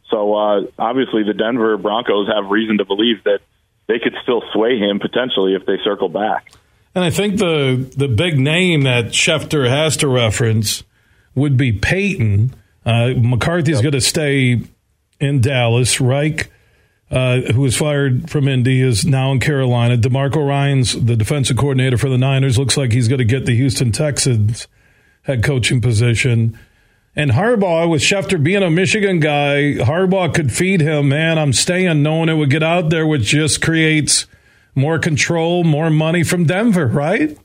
So 0.09 0.33
uh, 0.33 0.61
obviously, 0.77 1.23
the 1.23 1.33
Denver 1.33 1.77
Broncos 1.77 2.27
have 2.33 2.49
reason 2.49 2.79
to 2.79 2.85
believe 2.85 3.23
that 3.25 3.41
they 3.89 3.99
could 3.99 4.13
still 4.23 4.43
sway 4.53 4.77
him 4.77 4.99
potentially 4.99 5.55
if 5.55 5.65
they 5.65 5.77
circle 5.83 6.07
back. 6.07 6.53
And 6.95 7.03
I 7.03 7.09
think 7.09 7.37
the 7.37 7.91
the 7.97 8.07
big 8.07 8.39
name 8.39 8.83
that 8.83 9.07
Schefter 9.07 9.67
has 9.67 9.97
to 9.97 10.07
reference 10.07 10.83
would 11.35 11.57
be 11.57 11.73
Payton. 11.73 12.55
Uh, 12.85 13.09
McCarthy's 13.17 13.75
yep. 13.75 13.83
going 13.83 13.93
to 13.93 14.01
stay 14.01 14.61
in 15.19 15.41
Dallas. 15.41 15.99
Reich, 15.99 16.51
uh, 17.11 17.41
who 17.53 17.61
was 17.61 17.75
fired 17.75 18.29
from 18.29 18.47
Indy, 18.47 18.81
is 18.81 19.05
now 19.05 19.31
in 19.31 19.39
Carolina. 19.39 19.97
DeMarco 19.97 20.47
Ryans, 20.47 20.93
the 20.93 21.15
defensive 21.15 21.57
coordinator 21.57 21.97
for 21.97 22.09
the 22.09 22.17
Niners, 22.17 22.57
looks 22.57 22.77
like 22.77 22.91
he's 22.91 23.07
going 23.07 23.19
to 23.19 23.25
get 23.25 23.45
the 23.45 23.55
Houston 23.55 23.91
Texans 23.91 24.67
head 25.23 25.43
coaching 25.43 25.81
position. 25.81 26.57
And 27.15 27.31
Harbaugh, 27.31 27.89
with 27.89 28.01
Schefter 28.01 28.41
being 28.41 28.63
a 28.63 28.69
Michigan 28.69 29.19
guy, 29.19 29.73
Harbaugh 29.75 30.33
could 30.33 30.51
feed 30.51 30.79
him, 30.79 31.09
man, 31.09 31.39
I'm 31.39 31.53
staying, 31.53 32.03
knowing 32.03 32.29
it 32.29 32.35
would 32.35 32.51
get 32.51 32.63
out 32.63 32.91
there, 32.91 33.05
which 33.05 33.23
just 33.23 33.61
creates 33.61 34.27
more 34.75 34.99
control, 34.99 35.63
more 35.63 35.89
money 35.89 36.23
from 36.23 36.45
Denver, 36.45 36.87
right? 36.87 37.37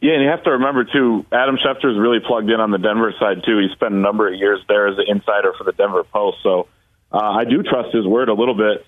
Yeah, 0.00 0.14
and 0.14 0.22
you 0.22 0.28
have 0.30 0.44
to 0.44 0.52
remember, 0.52 0.84
too, 0.84 1.26
Adam 1.30 1.56
Schefter 1.56 1.92
is 1.92 1.98
really 1.98 2.20
plugged 2.24 2.48
in 2.50 2.60
on 2.60 2.70
the 2.70 2.78
Denver 2.78 3.12
side, 3.20 3.42
too. 3.44 3.58
He 3.58 3.68
spent 3.74 3.94
a 3.94 3.98
number 3.98 4.28
of 4.32 4.34
years 4.34 4.60
there 4.68 4.88
as 4.88 4.96
an 4.96 5.04
insider 5.08 5.52
for 5.58 5.64
the 5.64 5.72
Denver 5.72 6.04
Post. 6.04 6.38
So 6.42 6.68
uh, 7.12 7.18
I 7.18 7.44
do 7.44 7.62
trust 7.62 7.94
his 7.94 8.06
word 8.06 8.28
a 8.28 8.34
little 8.34 8.54
bit, 8.54 8.86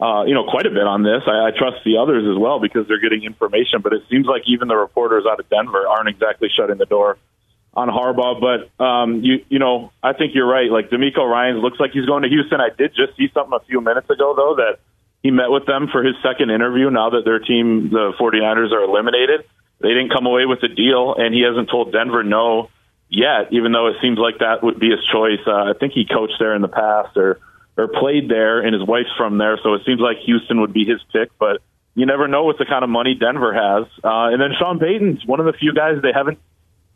uh, 0.00 0.24
you 0.24 0.34
know, 0.34 0.44
quite 0.48 0.66
a 0.66 0.70
bit 0.70 0.86
on 0.86 1.02
this. 1.02 1.22
I, 1.26 1.48
I 1.48 1.50
trust 1.50 1.84
the 1.84 1.98
others 1.98 2.24
as 2.30 2.38
well 2.38 2.60
because 2.60 2.88
they're 2.88 3.00
getting 3.00 3.24
information. 3.24 3.82
But 3.82 3.92
it 3.92 4.02
seems 4.08 4.26
like 4.26 4.42
even 4.46 4.68
the 4.68 4.76
reporters 4.76 5.24
out 5.30 5.38
of 5.38 5.50
Denver 5.50 5.86
aren't 5.86 6.08
exactly 6.08 6.48
shutting 6.56 6.78
the 6.78 6.86
door 6.86 7.18
on 7.74 7.88
Harbaugh, 7.88 8.40
but 8.40 8.84
um, 8.84 9.22
you 9.22 9.44
you 9.48 9.58
know 9.58 9.92
I 10.02 10.12
think 10.12 10.34
you're 10.34 10.46
right. 10.46 10.70
Like 10.70 10.90
DeMeco 10.90 11.24
Ryans 11.24 11.62
looks 11.62 11.80
like 11.80 11.92
he's 11.92 12.04
going 12.04 12.22
to 12.22 12.28
Houston. 12.28 12.60
I 12.60 12.68
did 12.76 12.94
just 12.94 13.16
see 13.16 13.28
something 13.32 13.58
a 13.58 13.64
few 13.64 13.80
minutes 13.80 14.10
ago 14.10 14.34
though 14.36 14.56
that 14.56 14.78
he 15.22 15.30
met 15.30 15.50
with 15.50 15.66
them 15.66 15.88
for 15.90 16.02
his 16.02 16.14
second 16.22 16.50
interview. 16.50 16.90
Now 16.90 17.10
that 17.10 17.24
their 17.24 17.38
team, 17.38 17.90
the 17.90 18.12
49ers, 18.20 18.72
are 18.72 18.82
eliminated, 18.84 19.46
they 19.80 19.88
didn't 19.88 20.10
come 20.10 20.26
away 20.26 20.44
with 20.46 20.62
a 20.62 20.68
deal, 20.68 21.14
and 21.16 21.34
he 21.34 21.42
hasn't 21.42 21.70
told 21.70 21.92
Denver 21.92 22.22
no 22.22 22.68
yet. 23.08 23.52
Even 23.52 23.72
though 23.72 23.88
it 23.88 23.96
seems 24.02 24.18
like 24.18 24.40
that 24.40 24.62
would 24.62 24.78
be 24.78 24.90
his 24.90 25.00
choice. 25.10 25.40
Uh, 25.46 25.70
I 25.70 25.72
think 25.78 25.94
he 25.94 26.04
coached 26.04 26.36
there 26.38 26.54
in 26.54 26.60
the 26.60 26.68
past 26.68 27.16
or 27.16 27.40
or 27.78 27.88
played 27.88 28.28
there, 28.28 28.60
and 28.60 28.74
his 28.74 28.86
wife's 28.86 29.16
from 29.16 29.38
there, 29.38 29.58
so 29.62 29.72
it 29.74 29.82
seems 29.86 29.98
like 29.98 30.18
Houston 30.26 30.60
would 30.60 30.74
be 30.74 30.84
his 30.84 31.00
pick, 31.12 31.30
but. 31.38 31.62
You 31.94 32.06
never 32.06 32.26
know 32.26 32.44
with 32.44 32.56
the 32.56 32.64
kind 32.64 32.82
of 32.84 32.88
money 32.88 33.14
Denver 33.14 33.52
has. 33.52 33.84
Uh, 34.02 34.32
and 34.32 34.40
then 34.40 34.52
Sean 34.58 34.78
Payton's 34.78 35.26
one 35.26 35.40
of 35.40 35.44
the 35.44 35.52
few 35.52 35.74
guys 35.74 36.00
they 36.00 36.08
haven't 36.10 36.38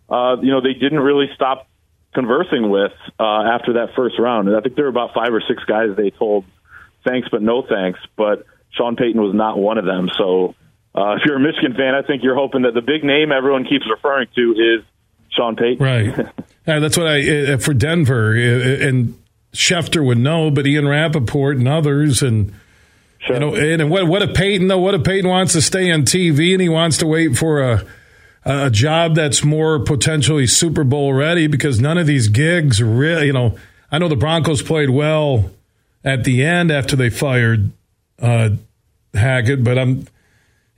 uh, 0.09 0.37
you 0.41 0.51
know, 0.51 0.61
they 0.61 0.75
didn't 0.75 1.01
really 1.01 1.27
stop 1.35 1.69
conversing 2.15 2.71
with 2.71 2.93
uh, 3.21 3.43
after 3.55 3.75
that 3.75 3.95
first 3.95 4.19
round. 4.19 4.49
And 4.49 4.57
I 4.57 4.61
think 4.61 4.75
there 4.75 4.85
were 4.85 4.91
about 4.91 5.15
five 5.15 5.33
or 5.33 5.43
six 5.47 5.63
guys 5.65 5.91
they 5.97 6.11
told 6.11 6.45
thanks 7.07 7.29
but 7.31 7.43
no 7.43 7.63
thanks. 7.63 8.01
But 8.17 8.47
Sean 8.71 8.97
Payton 8.97 9.21
was 9.21 9.35
not 9.35 9.59
one 9.59 9.79
of 9.79 9.85
them. 9.85 10.09
So 10.17 10.55
uh, 10.95 11.17
if 11.17 11.23
you're 11.25 11.37
a 11.37 11.41
Michigan 11.41 11.75
fan, 11.75 11.95
I 11.95 12.03
think 12.03 12.23
you're 12.23 12.35
hoping 12.35 12.63
that 12.63 12.75
the 12.75 12.83
big 12.83 13.05
name 13.05 13.33
everyone 13.33 13.65
keeps 13.65 13.85
referring 13.89 14.29
to 14.35 14.53
is 14.53 14.85
Sean 15.31 15.57
Payton. 15.57 15.85
Right. 15.85 16.07
yeah, 16.67 16.79
that's 16.79 16.97
what 16.97 17.07
I 17.07 17.53
uh, 17.53 17.59
for 17.59 17.75
Denver 17.75 18.31
uh, 18.31 18.87
and 18.87 19.19
Schefter 19.53 20.05
would 20.05 20.19
know, 20.19 20.51
but 20.51 20.67
Ian 20.67 20.89
Rapoport 20.89 21.57
and 21.59 21.69
others 21.69 22.23
and. 22.23 22.53
Sure. 23.19 23.35
You 23.35 23.41
know, 23.41 23.55
and 23.57 23.91
what 23.91 24.07
what 24.07 24.23
if 24.23 24.35
Payton 24.35 24.69
though? 24.69 24.79
What 24.79 24.95
if 24.95 25.03
Payton 25.03 25.29
wants 25.29 25.55
to 25.55 25.63
stay 25.63 25.91
on 25.91 26.03
TV 26.03 26.53
and 26.53 26.61
he 26.61 26.69
wants 26.69 26.99
to 26.99 27.07
wait 27.07 27.35
for 27.37 27.61
a 27.61 27.85
a 28.47 28.71
job 28.71 29.17
that's 29.17 29.45
more 29.45 29.81
potentially 29.81 30.47
Super 30.47 30.85
Bowl 30.85 31.13
ready 31.13 31.49
because 31.49 31.81
none 31.81 31.99
of 31.99 32.07
these 32.07 32.29
gigs 32.29 32.81
really, 32.81 33.27
you 33.27 33.33
know, 33.33 33.57
I 33.91 33.99
know 33.99 34.09
the 34.09 34.17
Broncos 34.17 34.63
played 34.63 34.91
well 34.91 35.51
at 36.05 36.23
the 36.23 36.45
end 36.45 36.71
after 36.71 36.95
they 36.95 37.11
fired 37.11 37.73
uh, 38.21 38.51
Hackett, 39.13 39.65
but 39.65 39.79
I'm, 39.79 40.07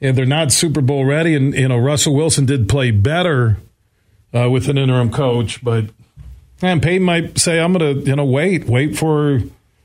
and 0.00 0.16
they're 0.16 0.24
not 0.24 0.50
Super 0.50 0.80
Bowl 0.80 1.04
ready. 1.04 1.34
And, 1.34 1.52
you 1.52 1.68
know, 1.68 1.76
Russell 1.76 2.14
Wilson 2.14 2.46
did 2.46 2.70
play 2.70 2.90
better 2.90 3.58
uh, 4.34 4.48
with 4.48 4.68
an 4.70 4.78
interim 4.78 5.10
coach, 5.12 5.62
but 5.62 5.84
and 6.62 6.82
Payton 6.82 7.04
might 7.04 7.38
say, 7.38 7.60
I'm 7.60 7.74
going 7.74 8.02
to, 8.02 8.10
you 8.10 8.16
know, 8.16 8.24
wait, 8.24 8.64
wait 8.64 8.96
for 8.96 9.42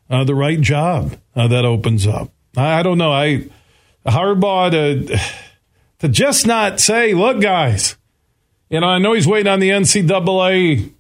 uh, 0.10 0.24
the 0.24 0.36
right 0.36 0.60
job 0.60 1.18
uh, 1.36 1.48
that 1.50 1.66
opens 1.66 2.08
up. 2.08 2.32
I, 2.56 2.80
I 2.80 2.84
don't 2.84 2.98
know. 2.98 3.12
I, 3.12 3.50
Harbaugh 4.06 4.72
to, 4.72 5.20
to 6.04 6.10
just 6.10 6.46
not 6.46 6.82
say, 6.82 7.14
look, 7.14 7.40
guys, 7.40 7.96
you 8.70 8.82
know, 8.82 8.88
I 8.88 8.98
know 8.98 9.14
he's 9.14 9.26
waiting 9.26 9.50
on 9.50 9.62
the 9.62 9.70
NCAA 9.70 10.92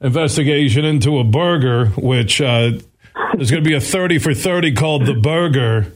investigation 0.00 0.84
into 0.84 1.20
a 1.20 1.24
burger, 1.24 1.86
which 1.90 2.40
uh, 2.40 2.72
there's 3.34 3.52
going 3.52 3.62
to 3.62 3.68
be 3.68 3.76
a 3.76 3.80
30 3.80 4.18
for 4.18 4.34
30 4.34 4.72
called 4.74 5.06
the 5.06 5.14
burger. 5.14 5.92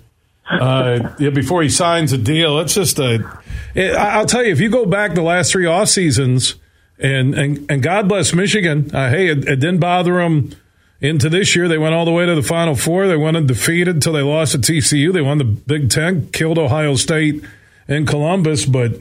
Uh, 0.49 1.15
yeah, 1.19 1.31
before 1.31 1.65
he 1.65 1.69
signs 1.69 2.13
a 2.13 2.19
deal, 2.19 2.61
it's 2.61 2.75
just 2.75 3.01
a. 3.01 3.29
It, 3.75 3.97
I'll 3.97 4.27
tell 4.27 4.45
you, 4.45 4.53
if 4.53 4.61
you 4.61 4.71
go 4.71 4.87
back 4.87 5.15
the 5.15 5.23
last 5.23 5.51
three 5.51 5.67
off 5.67 5.89
seasons, 5.89 6.55
and 7.01 7.35
and, 7.35 7.69
and 7.69 7.83
God 7.83 8.09
bless 8.09 8.33
Michigan, 8.33 8.95
uh, 8.95 9.11
hey, 9.11 9.31
it, 9.31 9.39
it, 9.49 9.57
didn't 9.57 9.81
bother 9.81 10.19
them 10.19 10.55
into 11.01 11.29
this 11.29 11.57
year. 11.57 11.67
They 11.67 11.79
went 11.79 11.95
all 11.95 12.05
the 12.05 12.13
way 12.13 12.25
to 12.25 12.37
the 12.37 12.43
Final 12.43 12.77
Four. 12.77 13.09
They 13.09 13.17
went 13.17 13.37
undefeated 13.37 13.97
until 13.97 14.13
they 14.13 14.23
lost 14.23 14.53
to 14.53 14.59
TCU. 14.59 15.13
They 15.13 15.23
won 15.23 15.39
the 15.39 15.45
Big 15.45 15.91
Ten, 15.91 16.29
killed 16.29 16.59
Ohio 16.59 16.95
State 16.95 17.43
in 17.89 18.07
Columbus, 18.07 18.67
but 18.67 19.01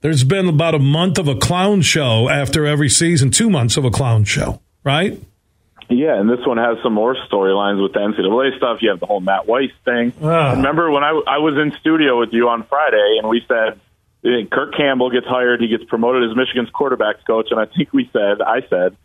there's 0.00 0.24
been 0.24 0.48
about 0.48 0.74
a 0.74 0.78
month 0.78 1.18
of 1.18 1.28
a 1.28 1.34
clown 1.34 1.82
show 1.82 2.28
after 2.28 2.66
every 2.66 2.88
season, 2.88 3.30
two 3.30 3.50
months 3.50 3.76
of 3.76 3.84
a 3.84 3.90
clown 3.90 4.24
show, 4.24 4.60
right? 4.84 5.20
Yeah, 5.88 6.20
and 6.20 6.30
this 6.30 6.46
one 6.46 6.56
has 6.56 6.78
some 6.84 6.92
more 6.94 7.16
storylines 7.30 7.82
with 7.82 7.92
the 7.92 7.98
NCAA 7.98 8.56
stuff. 8.56 8.78
You 8.80 8.90
have 8.90 9.00
the 9.00 9.06
whole 9.06 9.20
Matt 9.20 9.46
Weiss 9.46 9.72
thing. 9.84 10.12
Uh. 10.22 10.54
Remember 10.56 10.90
when 10.90 11.02
I, 11.02 11.10
I 11.26 11.38
was 11.38 11.54
in 11.56 11.76
studio 11.80 12.18
with 12.18 12.32
you 12.32 12.48
on 12.48 12.62
Friday 12.64 13.18
and 13.20 13.28
we 13.28 13.44
said, 13.48 13.80
Kirk 14.22 14.74
Campbell 14.76 15.10
gets 15.10 15.26
hired. 15.26 15.60
He 15.60 15.68
gets 15.68 15.84
promoted 15.84 16.30
as 16.30 16.36
Michigan's 16.36 16.70
quarterbacks 16.70 17.24
coach, 17.26 17.48
and 17.50 17.58
I 17.58 17.66
think 17.66 17.92
we 17.92 18.08
said, 18.12 18.42
I 18.42 18.60
said, 18.68 18.96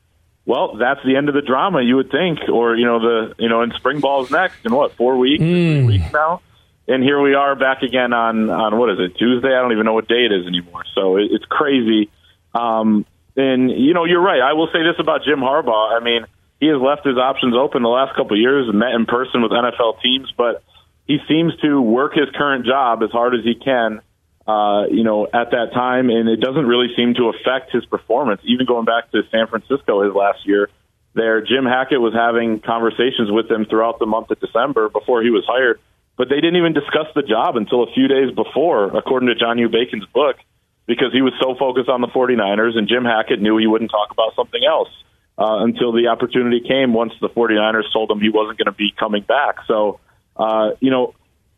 well, 0.46 0.76
that's 0.78 1.00
the 1.04 1.16
end 1.16 1.30
of 1.30 1.36
the 1.36 1.42
drama. 1.42 1.82
You 1.82 1.96
would 1.96 2.12
think, 2.12 2.40
or 2.50 2.76
you 2.76 2.86
know, 2.86 3.00
the 3.00 3.36
you 3.40 3.50
know, 3.50 3.62
and 3.62 3.74
spring 3.74 4.00
ball's 4.00 4.30
next 4.30 4.64
in 4.66 4.74
what 4.74 4.94
four 4.94 5.18
weeks? 5.18 5.42
Mm. 5.42 5.88
weeks 5.88 6.12
now, 6.14 6.42
and 6.88 7.04
here 7.04 7.22
we 7.22 7.34
are 7.34 7.56
back 7.56 7.82
again 7.82 8.14
on 8.14 8.50
on 8.50 8.78
what 8.78 8.90
is 8.92 9.00
it 9.00 9.18
Tuesday? 9.18 9.50
I 9.50 9.62
don't 9.62 9.72
even 9.72 9.86
know 9.86 9.94
what 9.94 10.08
day 10.08 10.26
it 10.26 10.32
is 10.32 10.48
anymore. 10.48 10.84
So 10.94 11.18
it, 11.18 11.30
it's 11.32 11.46
crazy. 11.46 12.10
Um, 12.54 13.06
and 13.36 13.72
you 13.72 13.94
know, 13.94 14.06
you're 14.06 14.22
right. 14.22 14.42
I 14.42 14.54
will 14.54 14.68
say 14.68 14.84
this 14.84 15.00
about 15.00 15.24
Jim 15.24 15.40
Harbaugh. 15.40 16.00
I 16.00 16.04
mean, 16.04 16.26
he 16.60 16.68
has 16.68 16.80
left 16.82 17.06
his 17.06 17.18
options 17.18 17.56
open 17.56 17.84
the 17.84 17.90
last 17.90 18.16
couple 18.16 18.34
of 18.34 18.40
years 18.40 18.72
met 18.74 18.94
in 18.94 19.06
person 19.06 19.42
with 19.42 19.52
NFL 19.52 20.02
teams, 20.02 20.32
but 20.38 20.64
he 21.06 21.18
seems 21.28 21.56
to 21.62 21.82
work 21.82 22.14
his 22.14 22.30
current 22.36 22.66
job 22.66 23.04
as 23.04 23.12
hard 23.12 23.36
as 23.36 23.44
he 23.44 23.56
can 23.56 24.02
uh, 24.48 24.86
you 24.92 25.04
know, 25.04 25.26
at 25.26 25.52
that 25.52 25.72
time, 25.74 26.10
and 26.10 26.30
it 26.30 26.40
doesn't 26.40 26.66
really 26.66 26.94
seem 26.96 27.16
to 27.16 27.30
affect 27.30 27.72
his 27.72 27.84
performance. 27.86 28.42
Even 28.44 28.66
going 28.66 28.86
back 28.86 29.10
to 29.12 29.24
San 29.32 29.48
Francisco 29.48 30.04
his 30.04 30.14
last 30.14 30.46
year, 30.46 30.70
there, 31.14 31.42
Jim 31.42 31.66
Hackett 31.66 32.00
was 32.00 32.14
having 32.14 32.60
conversations 32.60 33.32
with 33.32 33.50
him 33.50 33.66
throughout 33.66 33.98
the 33.98 34.06
month 34.06 34.30
of 34.30 34.40
December 34.40 34.90
before 34.90 35.24
he 35.24 35.32
was 35.32 35.44
hired, 35.48 35.80
but 36.18 36.30
they 36.30 36.36
didn't 36.36 36.56
even 36.56 36.74
discuss 36.74 37.08
the 37.16 37.24
job 37.24 37.58
until 37.58 37.84
a 37.84 37.92
few 37.94 38.08
days 38.08 38.34
before, 38.34 38.96
according 38.98 39.30
to 39.30 39.36
John 39.36 39.58
U. 39.58 39.70
Bacon's 39.70 40.06
book, 40.14 40.38
because 40.86 41.12
he 41.12 41.22
was 41.22 41.34
so 41.42 41.56
focused 41.58 41.90
on 41.90 42.02
the 42.02 42.08
49ers, 42.08 42.78
and 42.78 42.88
Jim 42.88 43.04
Hackett 43.04 43.42
knew 43.42 43.58
he 43.58 43.68
wouldn't 43.68 43.92
talk 43.92 44.12
about 44.12 44.36
something 44.36 44.62
else 44.64 44.90
uh, 45.38 45.64
until 45.66 45.92
the 45.92 46.08
opportunity 46.08 46.62
came 46.62 46.94
once 46.94 47.14
the 47.20 47.30
49ers 47.30 47.92
told 47.92 48.12
him 48.12 48.20
he 48.20 48.30
wasn't 48.30 48.58
going 48.58 48.72
to 48.72 48.78
be 48.78 48.94
coming 48.98 49.24
back. 49.24 49.58
So, 49.68 50.00
uh, 50.38 50.72
you 50.80 50.92
know, 50.92 51.14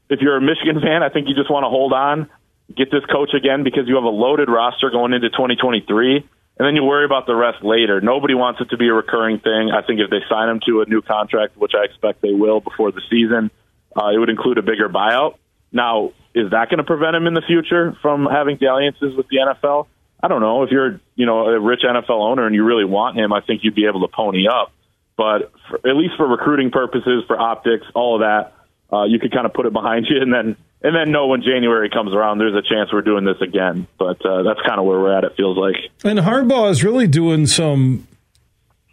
if 0.09 0.21
you're 0.21 0.37
a 0.37 0.41
Michigan 0.41 0.79
fan, 0.81 1.03
I 1.03 1.09
think 1.09 1.27
you 1.27 1.35
just 1.35 1.51
want 1.51 1.65
to 1.65 1.69
hold 1.69 1.93
on 1.93 2.29
get 2.75 2.91
this 2.91 3.05
coach 3.05 3.33
again 3.33 3.63
because 3.63 3.87
you 3.87 3.95
have 3.95 4.03
a 4.03 4.09
loaded 4.09 4.49
roster 4.49 4.89
going 4.89 5.13
into 5.13 5.29
2023, 5.29 6.15
and 6.17 6.25
then 6.59 6.75
you 6.75 6.83
worry 6.83 7.05
about 7.05 7.25
the 7.25 7.35
rest 7.35 7.63
later. 7.63 8.01
Nobody 8.01 8.33
wants 8.33 8.59
it 8.59 8.69
to 8.71 8.77
be 8.77 8.87
a 8.87 8.93
recurring 8.93 9.39
thing. 9.39 9.71
I 9.71 9.81
think 9.85 9.99
if 9.99 10.09
they 10.09 10.21
sign 10.27 10.49
him 10.49 10.59
to 10.65 10.81
a 10.81 10.85
new 10.85 11.01
contract, 11.01 11.55
which 11.55 11.73
I 11.75 11.85
expect 11.85 12.21
they 12.21 12.33
will 12.33 12.59
before 12.59 12.91
the 12.91 13.01
season, 13.09 13.51
uh, 13.97 14.09
it 14.09 14.17
would 14.17 14.29
include 14.29 14.57
a 14.57 14.61
bigger 14.61 14.89
buyout. 14.89 15.35
Now, 15.71 16.11
is 16.33 16.51
that 16.51 16.69
going 16.69 16.77
to 16.77 16.83
prevent 16.83 17.15
him 17.15 17.27
in 17.27 17.33
the 17.33 17.41
future 17.41 17.97
from 18.01 18.27
having 18.29 18.57
dalliances 18.57 19.15
with 19.15 19.27
the 19.27 19.37
NFL? 19.37 19.87
I 20.21 20.27
don't 20.27 20.41
know. 20.41 20.63
If 20.63 20.71
you're, 20.71 20.99
you 21.15 21.25
know, 21.25 21.47
a 21.47 21.59
rich 21.59 21.81
NFL 21.83 22.09
owner 22.09 22.45
and 22.45 22.55
you 22.55 22.63
really 22.63 22.85
want 22.85 23.17
him, 23.17 23.33
I 23.33 23.41
think 23.41 23.63
you'd 23.63 23.75
be 23.75 23.85
able 23.85 24.01
to 24.01 24.07
pony 24.07 24.47
up. 24.47 24.71
But 25.15 25.51
for, 25.69 25.77
at 25.77 25.95
least 25.95 26.13
for 26.17 26.27
recruiting 26.27 26.71
purposes, 26.71 27.23
for 27.27 27.39
optics, 27.39 27.85
all 27.93 28.15
of 28.15 28.21
that, 28.21 28.53
uh, 28.95 29.03
you 29.05 29.19
could 29.19 29.33
kind 29.33 29.45
of 29.45 29.53
put 29.53 29.65
it 29.65 29.73
behind 29.73 30.05
you 30.09 30.17
and 30.21 30.33
then 30.33 30.55
and 30.79 30.95
then 30.95 31.11
know 31.11 31.25
when 31.25 31.41
January 31.41 31.89
comes 31.89 32.13
around, 32.13 32.37
there's 32.37 32.53
a 32.53 32.61
chance 32.61 32.93
we're 32.93 33.01
doing 33.01 33.25
this 33.25 33.41
again. 33.41 33.87
But 33.97 34.23
uh, 34.23 34.43
that's 34.43 34.61
kind 34.61 34.79
of 34.79 34.85
where 34.85 34.99
we're 34.99 35.17
at. 35.17 35.23
It 35.23 35.33
feels 35.35 35.57
like. 35.57 35.75
And 36.03 36.19
Harbaugh 36.19 36.69
is 36.69 36.83
really 36.83 37.07
doing 37.07 37.47
some 37.47 38.07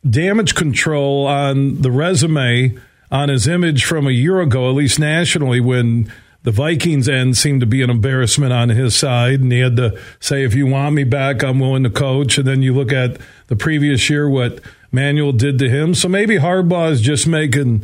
damage 0.08 0.54
control 0.54 1.26
on 1.26 1.82
the 1.82 1.90
resume 1.90 2.78
on 3.14 3.28
his 3.28 3.46
image 3.46 3.84
from 3.84 4.08
a 4.08 4.10
year 4.10 4.40
ago, 4.40 4.68
at 4.68 4.74
least 4.74 4.98
nationally, 4.98 5.60
when 5.60 6.12
the 6.42 6.50
Vikings 6.50 7.08
end 7.08 7.36
seemed 7.36 7.60
to 7.60 7.66
be 7.66 7.80
an 7.80 7.88
embarrassment 7.88 8.52
on 8.52 8.70
his 8.70 8.96
side, 8.96 9.40
and 9.40 9.52
he 9.52 9.60
had 9.60 9.76
to 9.76 9.96
say, 10.18 10.42
"If 10.42 10.54
you 10.54 10.66
want 10.66 10.96
me 10.96 11.04
back, 11.04 11.44
I'm 11.44 11.60
willing 11.60 11.84
to 11.84 11.90
coach." 11.90 12.38
And 12.38 12.46
then 12.46 12.60
you 12.60 12.74
look 12.74 12.92
at 12.92 13.18
the 13.46 13.54
previous 13.54 14.10
year, 14.10 14.28
what 14.28 14.58
Manuel 14.90 15.30
did 15.30 15.60
to 15.60 15.70
him. 15.70 15.94
So 15.94 16.08
maybe 16.08 16.38
Harbaugh 16.38 16.90
is 16.90 17.00
just 17.00 17.28
making 17.28 17.82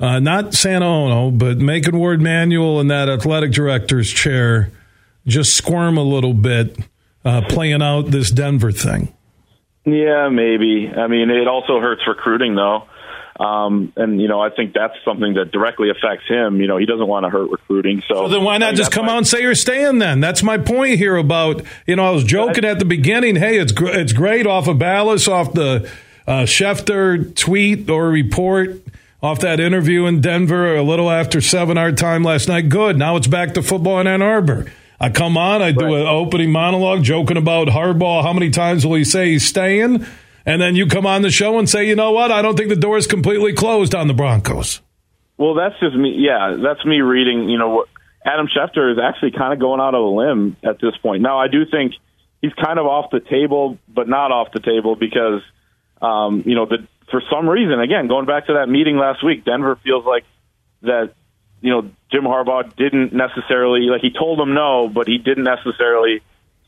uh, 0.00 0.18
not 0.18 0.52
Sanaono, 0.52 1.36
but 1.38 1.58
making 1.58 1.98
Warde 1.98 2.22
Manuel 2.22 2.80
in 2.80 2.88
that 2.88 3.10
athletic 3.10 3.52
director's 3.52 4.10
chair 4.10 4.72
just 5.26 5.54
squirm 5.54 5.98
a 5.98 6.02
little 6.02 6.32
bit, 6.32 6.78
uh, 7.22 7.42
playing 7.50 7.82
out 7.82 8.06
this 8.10 8.30
Denver 8.30 8.72
thing. 8.72 9.12
Yeah, 9.84 10.30
maybe. 10.30 10.90
I 10.90 11.06
mean, 11.06 11.30
it 11.30 11.46
also 11.46 11.80
hurts 11.80 12.02
recruiting, 12.06 12.54
though. 12.54 12.84
Um, 13.40 13.94
and 13.96 14.20
you 14.20 14.28
know, 14.28 14.38
I 14.38 14.50
think 14.50 14.74
that's 14.74 14.94
something 15.02 15.34
that 15.34 15.50
directly 15.50 15.88
affects 15.88 16.28
him. 16.28 16.60
You 16.60 16.66
know, 16.66 16.76
he 16.76 16.84
doesn't 16.84 17.06
want 17.06 17.24
to 17.24 17.30
hurt 17.30 17.50
recruiting. 17.50 18.02
So, 18.06 18.26
so 18.26 18.28
then 18.28 18.44
why 18.44 18.58
not 18.58 18.74
just 18.74 18.92
come 18.92 19.08
out 19.08 19.16
and 19.16 19.26
say 19.26 19.40
you're 19.40 19.54
staying? 19.54 19.98
Then 19.98 20.20
that's 20.20 20.42
my 20.42 20.58
point 20.58 20.98
here. 20.98 21.16
About 21.16 21.62
you 21.86 21.96
know, 21.96 22.04
I 22.04 22.10
was 22.10 22.22
joking 22.22 22.66
at 22.66 22.78
the 22.78 22.84
beginning. 22.84 23.36
Hey, 23.36 23.58
it's 23.58 23.72
gr- 23.72 23.88
it's 23.88 24.12
great 24.12 24.46
off 24.46 24.68
of 24.68 24.78
Balas, 24.78 25.26
off 25.26 25.54
the 25.54 25.90
uh, 26.26 26.42
Schefter 26.42 27.34
tweet 27.34 27.88
or 27.88 28.10
report 28.10 28.82
off 29.22 29.40
that 29.40 29.58
interview 29.58 30.04
in 30.04 30.20
Denver 30.20 30.76
a 30.76 30.82
little 30.82 31.10
after 31.10 31.40
seven 31.40 31.78
our 31.78 31.92
time 31.92 32.22
last 32.22 32.46
night. 32.46 32.68
Good. 32.68 32.98
Now 32.98 33.16
it's 33.16 33.26
back 33.26 33.54
to 33.54 33.62
football 33.62 34.00
in 34.00 34.06
Ann 34.06 34.20
Arbor. 34.20 34.70
I 35.00 35.08
come 35.08 35.38
on, 35.38 35.62
I 35.62 35.72
do 35.72 35.86
right. 35.86 36.02
an 36.02 36.06
opening 36.06 36.52
monologue 36.52 37.02
joking 37.04 37.38
about 37.38 37.68
Harbaugh. 37.68 38.22
How 38.22 38.34
many 38.34 38.50
times 38.50 38.84
will 38.84 38.96
he 38.96 39.04
say 39.04 39.30
he's 39.30 39.48
staying? 39.48 40.04
And 40.46 40.60
then 40.60 40.74
you 40.74 40.86
come 40.86 41.06
on 41.06 41.22
the 41.22 41.30
show 41.30 41.58
and 41.58 41.68
say, 41.68 41.86
you 41.86 41.96
know 41.96 42.12
what? 42.12 42.30
I 42.30 42.42
don't 42.42 42.56
think 42.56 42.68
the 42.68 42.76
door 42.76 42.96
is 42.96 43.06
completely 43.06 43.52
closed 43.52 43.94
on 43.94 44.08
the 44.08 44.14
Broncos. 44.14 44.80
Well, 45.36 45.54
that's 45.54 45.78
just 45.80 45.96
me. 45.96 46.16
Yeah, 46.18 46.56
that's 46.62 46.84
me 46.84 47.00
reading. 47.00 47.48
You 47.48 47.58
know 47.58 47.68
what? 47.70 47.88
Adam 48.24 48.48
Schefter 48.48 48.92
is 48.92 48.98
actually 48.98 49.32
kind 49.32 49.52
of 49.52 49.58
going 49.58 49.80
out 49.80 49.94
of 49.94 50.02
a 50.02 50.08
limb 50.08 50.56
at 50.62 50.78
this 50.80 50.96
point. 50.98 51.22
Now, 51.22 51.38
I 51.38 51.48
do 51.48 51.64
think 51.64 51.94
he's 52.42 52.52
kind 52.52 52.78
of 52.78 52.86
off 52.86 53.10
the 53.10 53.20
table, 53.20 53.78
but 53.88 54.08
not 54.08 54.32
off 54.32 54.52
the 54.52 54.60
table 54.60 54.96
because, 54.96 55.40
um, 56.02 56.42
you 56.44 56.54
know, 56.54 56.66
the 56.66 56.86
for 57.10 57.22
some 57.30 57.48
reason, 57.48 57.80
again, 57.80 58.06
going 58.06 58.26
back 58.26 58.46
to 58.46 58.54
that 58.54 58.68
meeting 58.68 58.96
last 58.96 59.24
week, 59.24 59.44
Denver 59.44 59.76
feels 59.82 60.04
like 60.04 60.24
that, 60.82 61.12
you 61.60 61.70
know, 61.70 61.90
Jim 62.12 62.22
Harbaugh 62.22 62.74
didn't 62.76 63.12
necessarily, 63.12 63.82
like 63.90 64.00
he 64.00 64.10
told 64.10 64.38
them 64.38 64.54
no, 64.54 64.88
but 64.88 65.08
he 65.08 65.18
didn't 65.18 65.44
necessarily 65.44 66.22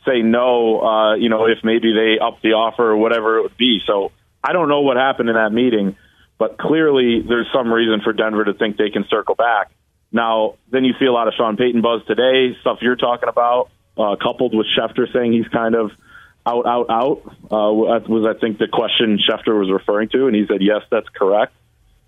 say 0.04 0.22
no, 0.22 0.80
uh, 0.80 1.14
you 1.14 1.28
know, 1.28 1.46
if 1.46 1.58
maybe 1.62 1.92
they 1.92 2.18
up 2.18 2.40
the 2.42 2.50
offer 2.50 2.90
or 2.90 2.96
whatever 2.96 3.38
it 3.38 3.42
would 3.42 3.56
be. 3.56 3.80
So 3.86 4.12
I 4.42 4.52
don't 4.52 4.68
know 4.68 4.80
what 4.80 4.96
happened 4.96 5.28
in 5.28 5.34
that 5.36 5.52
meeting, 5.52 5.96
but 6.38 6.58
clearly 6.58 7.22
there's 7.26 7.46
some 7.54 7.72
reason 7.72 8.00
for 8.02 8.12
Denver 8.12 8.44
to 8.44 8.54
think 8.54 8.76
they 8.76 8.90
can 8.90 9.04
circle 9.08 9.34
back. 9.34 9.70
Now, 10.10 10.56
then 10.70 10.84
you 10.84 10.92
see 10.98 11.06
a 11.06 11.12
lot 11.12 11.28
of 11.28 11.34
Sean 11.34 11.56
Payton 11.56 11.80
buzz 11.80 12.02
today, 12.06 12.56
stuff 12.60 12.78
you're 12.82 12.96
talking 12.96 13.28
about, 13.28 13.70
uh, 13.96 14.16
coupled 14.22 14.54
with 14.54 14.66
Schefter 14.76 15.10
saying 15.12 15.32
he's 15.32 15.48
kind 15.48 15.74
of 15.74 15.90
out, 16.44 16.66
out, 16.66 16.90
out 16.90 17.22
uh, 17.44 17.72
was 18.08 18.26
I 18.26 18.38
think 18.38 18.58
the 18.58 18.68
question 18.68 19.18
Schefter 19.18 19.58
was 19.58 19.70
referring 19.70 20.08
to, 20.10 20.26
and 20.26 20.34
he 20.34 20.44
said 20.46 20.60
yes, 20.60 20.82
that's 20.90 21.08
correct. 21.08 21.54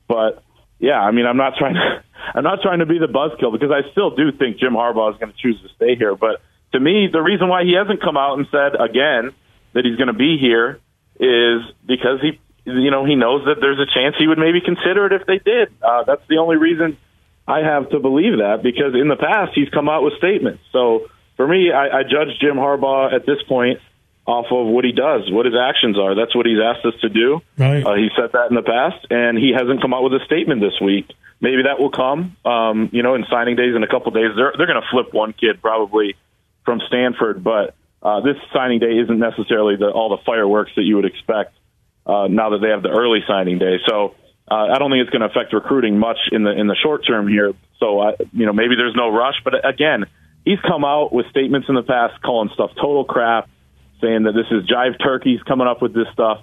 But 0.08 0.42
yeah, 0.78 1.00
I 1.00 1.12
mean, 1.12 1.24
I'm 1.26 1.36
not 1.36 1.54
trying 1.56 1.74
to, 1.74 2.04
I'm 2.34 2.44
not 2.44 2.60
trying 2.62 2.80
to 2.80 2.86
be 2.86 2.98
the 2.98 3.06
buzzkill 3.06 3.52
because 3.52 3.70
I 3.70 3.90
still 3.92 4.10
do 4.10 4.32
think 4.32 4.58
Jim 4.58 4.74
Harbaugh 4.74 5.12
is 5.12 5.18
going 5.18 5.32
to 5.32 5.38
choose 5.38 5.60
to 5.62 5.68
stay 5.76 5.96
here. 5.96 6.16
But 6.16 6.42
to 6.74 6.80
me, 6.80 7.08
the 7.10 7.22
reason 7.22 7.48
why 7.48 7.62
he 7.62 7.74
hasn't 7.78 8.02
come 8.02 8.16
out 8.16 8.36
and 8.36 8.46
said 8.50 8.74
again 8.74 9.32
that 9.72 9.84
he's 9.84 9.96
going 9.96 10.12
to 10.12 10.18
be 10.18 10.36
here 10.38 10.80
is 11.18 11.62
because 11.86 12.20
he, 12.20 12.40
you 12.66 12.90
know, 12.90 13.06
he 13.06 13.14
knows 13.14 13.46
that 13.46 13.56
there's 13.60 13.78
a 13.78 13.86
chance 13.86 14.16
he 14.18 14.26
would 14.26 14.38
maybe 14.38 14.60
consider 14.60 15.06
it 15.06 15.12
if 15.12 15.26
they 15.26 15.38
did. 15.38 15.70
Uh, 15.80 16.02
that's 16.02 16.26
the 16.28 16.38
only 16.38 16.56
reason 16.56 16.98
I 17.46 17.60
have 17.60 17.90
to 17.90 18.00
believe 18.00 18.38
that 18.38 18.62
because 18.62 18.94
in 18.94 19.08
the 19.08 19.16
past 19.16 19.52
he's 19.54 19.68
come 19.70 19.88
out 19.88 20.02
with 20.02 20.14
statements. 20.18 20.62
So 20.72 21.06
for 21.36 21.46
me, 21.46 21.70
I, 21.70 22.00
I 22.00 22.02
judge 22.02 22.34
Jim 22.40 22.56
Harbaugh 22.56 23.14
at 23.14 23.24
this 23.26 23.42
point 23.48 23.80
off 24.26 24.46
of 24.50 24.66
what 24.66 24.84
he 24.84 24.92
does, 24.92 25.30
what 25.30 25.46
his 25.46 25.54
actions 25.54 25.98
are. 25.98 26.14
That's 26.14 26.34
what 26.34 26.46
he's 26.46 26.58
asked 26.58 26.84
us 26.86 26.98
to 27.02 27.08
do. 27.08 27.40
Right. 27.58 27.84
Uh, 27.84 27.94
he 27.94 28.08
said 28.16 28.32
that 28.32 28.48
in 28.48 28.56
the 28.56 28.62
past, 28.62 29.06
and 29.10 29.38
he 29.38 29.52
hasn't 29.52 29.82
come 29.82 29.92
out 29.92 30.02
with 30.02 30.14
a 30.14 30.24
statement 30.24 30.60
this 30.60 30.80
week. 30.80 31.12
Maybe 31.40 31.62
that 31.64 31.78
will 31.78 31.90
come. 31.90 32.36
Um, 32.44 32.88
you 32.92 33.02
know, 33.02 33.14
in 33.14 33.26
signing 33.30 33.54
days 33.54 33.76
in 33.76 33.82
a 33.82 33.86
couple 33.88 34.12
days, 34.12 34.32
they're 34.34 34.54
they're 34.56 34.66
going 34.66 34.80
to 34.80 34.88
flip 34.90 35.12
one 35.12 35.34
kid 35.34 35.60
probably 35.60 36.16
from 36.64 36.80
Stanford, 36.88 37.44
but 37.44 37.74
uh, 38.02 38.20
this 38.20 38.36
signing 38.52 38.80
day 38.80 38.98
isn't 38.98 39.18
necessarily 39.18 39.76
the, 39.76 39.88
all 39.90 40.10
the 40.10 40.22
fireworks 40.24 40.72
that 40.76 40.82
you 40.82 40.96
would 40.96 41.04
expect 41.04 41.54
uh, 42.06 42.26
now 42.28 42.50
that 42.50 42.58
they 42.60 42.68
have 42.68 42.82
the 42.82 42.90
early 42.90 43.20
signing 43.26 43.58
day. 43.58 43.76
So. 43.88 44.14
Uh, 44.46 44.56
I 44.56 44.78
don't 44.78 44.90
think 44.90 45.00
it's 45.00 45.08
going 45.08 45.22
to 45.22 45.28
affect 45.32 45.54
recruiting 45.54 45.98
much 45.98 46.18
in 46.30 46.42
the 46.42 46.50
in 46.50 46.66
the 46.66 46.76
short 46.76 47.06
term 47.06 47.26
here. 47.26 47.54
So, 47.80 48.00
I, 48.00 48.10
you 48.34 48.44
know, 48.44 48.52
maybe 48.52 48.76
there's 48.76 48.94
no 48.94 49.08
rush. 49.08 49.36
But 49.42 49.66
again, 49.66 50.04
he's 50.44 50.60
come 50.60 50.84
out 50.84 51.14
with 51.14 51.26
statements 51.30 51.66
in 51.70 51.74
the 51.74 51.82
past 51.82 52.20
calling 52.20 52.50
stuff 52.52 52.70
total 52.76 53.06
crap, 53.06 53.48
saying 54.02 54.24
that 54.24 54.32
this 54.32 54.44
is 54.50 54.68
jive 54.68 55.02
turkeys 55.02 55.40
coming 55.48 55.66
up 55.66 55.80
with 55.80 55.94
this 55.94 56.08
stuff. 56.12 56.42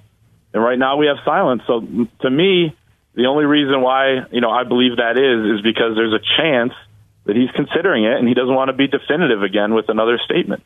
And 0.52 0.64
right 0.64 0.80
now 0.80 0.98
we 0.98 1.08
have 1.08 1.18
silence. 1.24 1.62
So 1.68 1.82
to 2.22 2.30
me, 2.30 2.76
the 3.14 3.26
only 3.28 3.46
reason 3.46 3.82
why, 3.82 4.26
you 4.32 4.42
know, 4.42 4.50
I 4.50 4.64
believe 4.64 4.98
that 4.98 5.18
is, 5.18 5.60
is 5.60 5.62
because 5.62 5.96
there's 5.96 6.14
a 6.14 6.24
chance 6.38 6.74
that 7.26 7.36
he's 7.36 7.52
considering 7.56 8.06
it 8.06 8.18
and 8.18 8.28
he 8.28 8.34
doesn't 8.34 8.54
want 8.54 8.70
to 8.70 8.74
be 8.74 8.88
definitive 8.88 9.44
again 9.44 9.74
with 9.74 9.90
another 9.90 10.20
statement. 10.24 10.64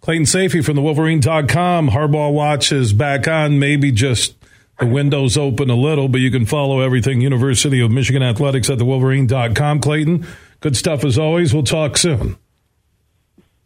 Clayton 0.00 0.24
Sayfie 0.26 0.64
from 0.64 0.76
the 0.76 0.82
Wolverine.com. 0.82 1.90
Harbaugh 1.90 2.32
Watch 2.32 2.70
is 2.70 2.92
back 2.92 3.26
on. 3.26 3.58
Maybe 3.58 3.90
just 3.90 4.36
the 4.78 4.86
window's 4.86 5.36
open 5.36 5.70
a 5.70 5.74
little, 5.74 6.08
but 6.08 6.20
you 6.20 6.30
can 6.30 6.46
follow 6.46 6.80
everything 6.80 7.20
University 7.20 7.80
of 7.80 7.90
Michigan 7.90 8.22
Athletics 8.22 8.70
at 8.70 8.78
the 8.78 8.84
Wolverine.com. 8.84 9.80
Clayton, 9.80 10.26
good 10.60 10.76
stuff 10.76 11.04
as 11.04 11.18
always. 11.18 11.52
We'll 11.52 11.64
talk 11.64 11.96
soon. 11.96 12.38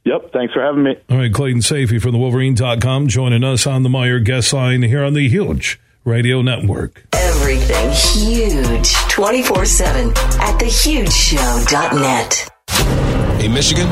Yep. 0.05 0.33
Thanks 0.33 0.53
for 0.53 0.63
having 0.63 0.83
me. 0.83 0.97
All 1.11 1.19
right. 1.19 1.33
Clayton 1.33 1.61
Sayfie 1.61 2.01
from 2.01 2.13
the 2.13 2.19
Wolverine.com 2.19 3.09
joining 3.09 3.45
us 3.45 3.67
on 3.67 3.83
the 3.83 3.89
Meyer 3.89 4.19
guest 4.19 4.53
line 4.53 4.83
here 4.83 5.05
on 5.05 5.15
the 5.15 5.29
Huge 5.29 5.79
Radio 6.05 6.43
Network. 6.43 7.07
Everything 7.13 7.91
huge 7.93 8.93
24 9.09 9.65
7 9.65 10.09
at 10.11 10.59
thehugeshow.net. 10.59 12.49
Hey, 13.41 13.47
Michigan, 13.47 13.89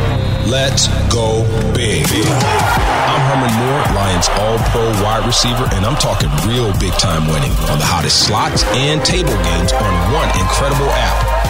let's 0.50 0.88
go 1.12 1.42
big. 1.72 2.04
I'm 2.06 3.20
Herman 3.30 3.54
Moore, 3.62 3.94
Lions 3.94 4.28
All 4.30 4.58
Pro 4.70 4.90
wide 5.04 5.24
receiver, 5.24 5.68
and 5.72 5.86
I'm 5.86 5.96
talking 5.96 6.28
real 6.50 6.72
big 6.80 6.92
time 6.94 7.28
winning 7.28 7.52
on 7.70 7.78
the 7.78 7.86
hottest 7.86 8.26
slots 8.26 8.64
and 8.74 9.04
table 9.04 9.36
games 9.46 9.72
on 9.72 10.12
one 10.12 10.28
incredible 10.38 10.90
app. 10.90 11.49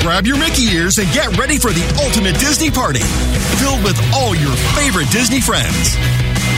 Grab 0.00 0.26
your 0.26 0.38
Mickey 0.38 0.62
ears 0.74 0.98
and 0.98 1.10
get 1.12 1.36
ready 1.36 1.58
for 1.58 1.70
the 1.70 1.84
ultimate 2.04 2.38
Disney 2.38 2.70
party, 2.70 3.00
filled 3.60 3.82
with 3.84 3.98
all 4.14 4.34
your 4.34 4.54
favorite 4.76 5.10
Disney 5.10 5.40
friends. 5.40 5.96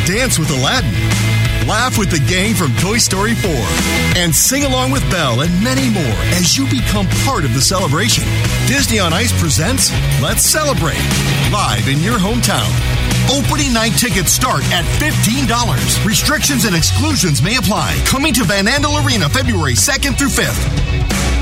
Dance 0.07 0.39
with 0.39 0.51
Aladdin, 0.51 0.91
laugh 1.67 1.99
with 1.99 2.11
the 2.11 2.23
gang 2.31 2.55
from 2.55 2.75
Toy 2.77 2.99
Story 2.99 3.35
4, 3.35 3.51
and 4.17 4.35
sing 4.35 4.65
along 4.65 4.91
with 4.91 5.03
Belle 5.11 5.43
and 5.43 5.53
many 5.63 5.91
more 5.91 6.19
as 6.39 6.57
you 6.57 6.67
become 6.67 7.07
part 7.25 7.45
of 7.45 7.55
the 7.55 7.61
celebration. 7.61 8.25
Disney 8.67 8.99
on 8.99 9.13
Ice 9.13 9.33
presents 9.39 9.91
Let's 10.21 10.43
Celebrate, 10.43 11.03
live 11.53 11.87
in 11.89 12.01
your 12.01 12.19
hometown. 12.19 12.71
Opening 13.31 13.73
night 13.73 13.93
tickets 13.99 14.33
start 14.33 14.63
at 14.73 14.85
$15. 14.99 16.05
Restrictions 16.05 16.65
and 16.65 16.75
exclusions 16.75 17.43
may 17.43 17.57
apply. 17.57 17.97
Coming 18.07 18.35
to 18.35 18.45
Van 18.45 18.67
Andel 18.67 19.05
Arena 19.05 19.29
February 19.29 19.75
2nd 19.75 20.19
through 20.19 20.29
5th. 20.29 21.42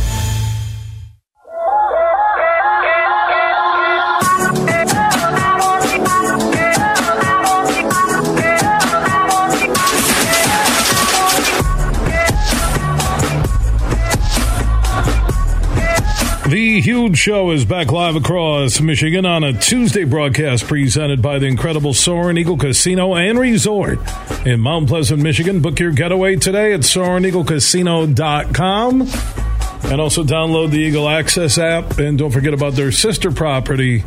Huge 16.81 17.15
Show 17.15 17.51
is 17.51 17.63
back 17.63 17.91
live 17.91 18.15
across 18.15 18.81
Michigan 18.81 19.23
on 19.23 19.43
a 19.43 19.53
Tuesday 19.53 20.03
broadcast 20.03 20.67
presented 20.67 21.21
by 21.21 21.37
the 21.37 21.45
incredible 21.45 21.93
Soaring 21.93 22.37
Eagle 22.37 22.57
Casino 22.57 23.13
and 23.13 23.37
Resort 23.37 23.99
in 24.47 24.59
Mount 24.59 24.87
Pleasant, 24.87 25.21
Michigan. 25.21 25.61
Book 25.61 25.79
your 25.79 25.91
getaway 25.91 26.37
today 26.37 26.73
at 26.73 26.79
SoaringEagleCasino.com 26.79 29.01
and 29.91 30.01
also 30.01 30.23
download 30.23 30.71
the 30.71 30.79
Eagle 30.79 31.07
Access 31.07 31.59
app. 31.59 31.99
And 31.99 32.17
don't 32.17 32.31
forget 32.31 32.55
about 32.55 32.73
their 32.73 32.91
sister 32.91 33.31
property 33.31 34.03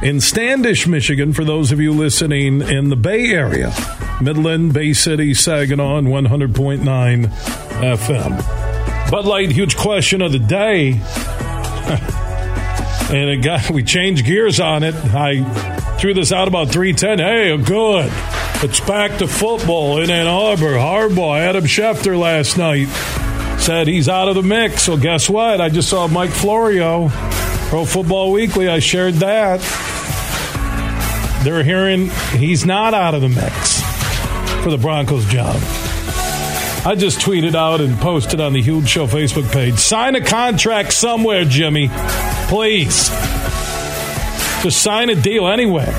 in 0.00 0.20
Standish, 0.20 0.86
Michigan, 0.86 1.32
for 1.32 1.42
those 1.42 1.72
of 1.72 1.80
you 1.80 1.92
listening 1.92 2.62
in 2.62 2.88
the 2.88 2.94
Bay 2.94 3.32
Area. 3.32 3.74
Midland, 4.20 4.72
Bay 4.72 4.92
City, 4.92 5.34
Saginaw, 5.34 5.98
and 5.98 6.06
100.9 6.06 7.26
FM. 7.96 9.10
Bud 9.10 9.24
Light, 9.24 9.50
huge 9.50 9.76
question 9.76 10.22
of 10.22 10.30
the 10.30 10.38
day. 10.38 11.00
and 13.10 13.30
it 13.30 13.42
got 13.42 13.70
we 13.70 13.82
changed 13.82 14.24
gears 14.24 14.60
on 14.60 14.82
it. 14.82 14.94
I 14.94 15.42
threw 15.98 16.14
this 16.14 16.32
out 16.32 16.48
about 16.48 16.68
three 16.68 16.92
ten. 16.92 17.18
Hey, 17.18 17.56
good. 17.56 18.12
It's 18.64 18.80
back 18.80 19.18
to 19.18 19.26
football 19.26 20.00
in 20.00 20.10
Ann 20.10 20.28
Arbor. 20.28 20.74
Harbaugh, 20.74 21.38
Adam 21.40 21.64
Schefter 21.64 22.18
last 22.18 22.56
night 22.56 22.86
said 23.60 23.88
he's 23.88 24.08
out 24.08 24.28
of 24.28 24.34
the 24.36 24.42
mix. 24.42 24.82
So 24.82 24.96
guess 24.96 25.28
what? 25.28 25.60
I 25.60 25.68
just 25.68 25.88
saw 25.88 26.06
Mike 26.06 26.30
Florio, 26.30 27.08
Pro 27.68 27.84
Football 27.84 28.32
Weekly. 28.32 28.68
I 28.68 28.78
shared 28.78 29.14
that. 29.14 29.60
They're 31.44 31.64
hearing 31.64 32.10
he's 32.36 32.64
not 32.64 32.94
out 32.94 33.14
of 33.14 33.20
the 33.20 33.28
mix 33.28 33.80
for 34.62 34.70
the 34.70 34.78
Broncos 34.78 35.26
job. 35.26 35.60
I 36.84 36.96
just 36.96 37.20
tweeted 37.20 37.54
out 37.54 37.80
and 37.80 37.96
posted 37.98 38.40
on 38.40 38.54
the 38.54 38.60
Huge 38.60 38.88
Show 38.88 39.06
Facebook 39.06 39.50
page. 39.52 39.78
Sign 39.78 40.16
a 40.16 40.20
contract 40.20 40.92
somewhere, 40.92 41.44
Jimmy. 41.44 41.88
Please. 42.48 43.08
Just 44.64 44.82
sign 44.82 45.08
a 45.08 45.14
deal 45.14 45.46
anywhere. 45.46 45.92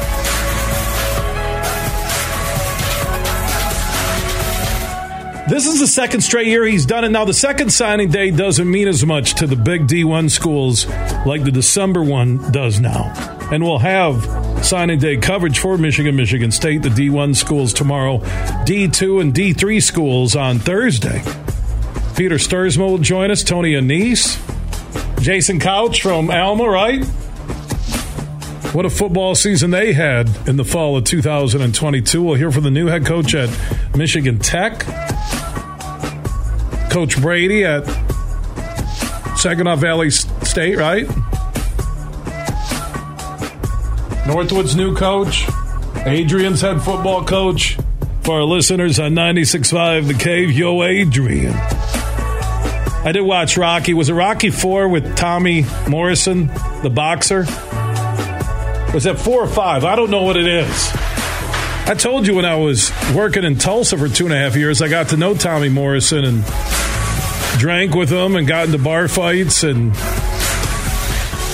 This 5.48 5.68
is 5.68 5.80
the 5.80 5.88
second 5.88 6.20
straight 6.20 6.48
year 6.48 6.66
he's 6.66 6.86
done 6.86 7.06
it. 7.06 7.10
Now, 7.10 7.24
the 7.24 7.34
second 7.34 7.72
signing 7.72 8.10
day 8.10 8.32
doesn't 8.32 8.70
mean 8.70 8.90
as 8.90 9.06
much 9.06 9.36
to 9.36 9.48
the 9.48 9.56
big 9.56 9.88
D1 9.88 10.32
schools 10.32 10.86
like 11.26 11.46
the 11.46 11.52
December 11.52 12.04
one 12.04 12.52
does 12.52 12.82
now. 12.82 13.14
And 13.52 13.64
we'll 13.64 13.80
have 13.80 14.26
signing 14.64 14.98
day 14.98 15.18
coverage 15.18 15.60
for 15.60 15.78
Michigan, 15.78 16.16
Michigan 16.16 16.52
State, 16.52 16.82
the 16.82 16.90
D1 16.90 17.36
schools 17.36 17.74
tomorrow, 17.74 18.20
D2 18.66 19.22
and 19.22 19.34
D3 19.34 19.82
schools 19.84 20.36
on 20.36 20.60
Thursday. 20.60 21.22
Peter 22.16 22.36
Stuursma 22.36 22.80
will 22.90 22.98
join 22.98 23.32
us, 23.32 23.44
Tony 23.44 23.74
Annese, 23.74 24.40
Jason 25.22 25.60
Couch 25.60 26.02
from 26.02 26.32
Alma, 26.32 26.70
right? 26.70 27.04
What 28.74 28.86
a 28.86 28.90
football 28.90 29.36
season 29.36 29.72
they 29.72 29.94
had 29.94 30.30
in 30.48 30.56
the 30.56 30.66
fall 30.66 30.98
of 30.98 31.04
2022. 31.04 32.24
We'll 32.24 32.36
hear 32.36 32.52
from 32.52 32.64
the 32.64 32.72
new 32.72 32.88
head 32.88 33.06
coach 33.06 33.36
at 33.36 33.50
Michigan 33.96 34.40
Tech, 34.40 34.80
Coach 36.90 37.22
Brady 37.22 37.66
at 37.66 37.86
Saginaw 39.38 39.76
Valley 39.76 40.10
State, 40.10 40.78
right? 40.78 41.08
Northwood's 44.28 44.76
new 44.76 44.96
coach, 44.96 45.46
Adrian's 46.06 46.62
head 46.62 46.82
football 46.82 47.24
coach. 47.26 47.78
For 48.22 48.36
our 48.36 48.44
listeners 48.44 49.00
on 49.00 49.12
96.5 49.14 50.08
The 50.08 50.14
Cave, 50.14 50.52
yo, 50.52 50.82
Adrian. 50.82 51.54
I 51.54 53.12
did 53.12 53.22
watch 53.22 53.58
Rocky. 53.58 53.94
Was 53.94 54.08
it 54.08 54.14
Rocky 54.14 54.50
4 54.50 54.88
with 54.88 55.18
Tommy 55.18 55.66
Morrison, 55.90 56.48
the 56.84 56.90
boxer? 56.90 57.40
Was 58.94 59.04
that 59.04 59.20
4 59.20 59.44
or 59.44 59.48
5? 59.48 59.84
I 59.84 59.96
don't 59.98 60.10
know 60.10 60.24
what 60.24 60.38
it 60.38 60.48
is. 60.48 60.92
I 61.86 61.96
told 61.98 62.26
you 62.26 62.36
when 62.36 62.46
I 62.46 62.56
was 62.56 62.94
working 63.14 63.44
in 63.44 63.58
Tulsa 63.58 63.98
for 63.98 64.08
two 64.08 64.24
and 64.24 64.34
a 64.34 64.38
half 64.38 64.56
years, 64.56 64.82
I 64.82 64.88
got 64.88 65.10
to 65.10 65.18
know 65.18 65.36
Tommy 65.36 65.68
Morrison 65.68 66.24
and 66.24 66.46
drank 67.60 67.94
with 67.94 68.10
him 68.10 68.38
and 68.38 68.48
got 68.48 68.68
into 68.68 68.78
bar 68.78 69.10
fights 69.10 69.64
and 69.64 69.94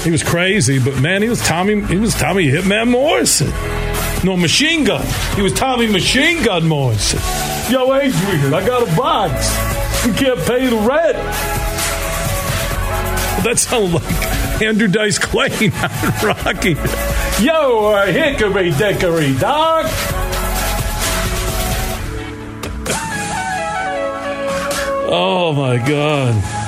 he 0.03 0.11
was 0.11 0.23
crazy, 0.23 0.79
but 0.79 0.99
man, 1.01 1.21
he 1.21 1.29
was 1.29 1.41
Tommy. 1.41 1.81
He 1.81 1.97
was 1.97 2.13
Tommy 2.15 2.45
Hitman 2.47 2.89
Morrison. 2.89 3.51
No 4.23 4.35
machine 4.35 4.83
gun. 4.83 5.05
He 5.35 5.41
was 5.41 5.53
Tommy 5.53 5.87
Machine 5.87 6.43
Gun 6.43 6.67
Morrison. 6.67 7.19
Yo, 7.71 7.93
Adrian, 7.93 8.53
I 8.53 8.65
got 8.65 8.81
a 8.91 8.95
box. 8.95 9.49
You 10.05 10.13
can't 10.13 10.39
pay 10.39 10.67
the 10.67 10.75
rent. 10.75 11.17
That 13.43 13.55
sounded 13.57 13.93
like 14.01 14.61
Andrew 14.61 14.87
Dice 14.89 15.17
Clay, 15.17 15.69
Rocky. 16.23 16.75
Yo, 17.41 17.93
uh, 17.93 18.05
hickory 18.07 18.71
dickory 18.71 19.33
doc. 19.37 19.85
oh 25.11 25.53
my 25.55 25.77
God. 25.87 26.58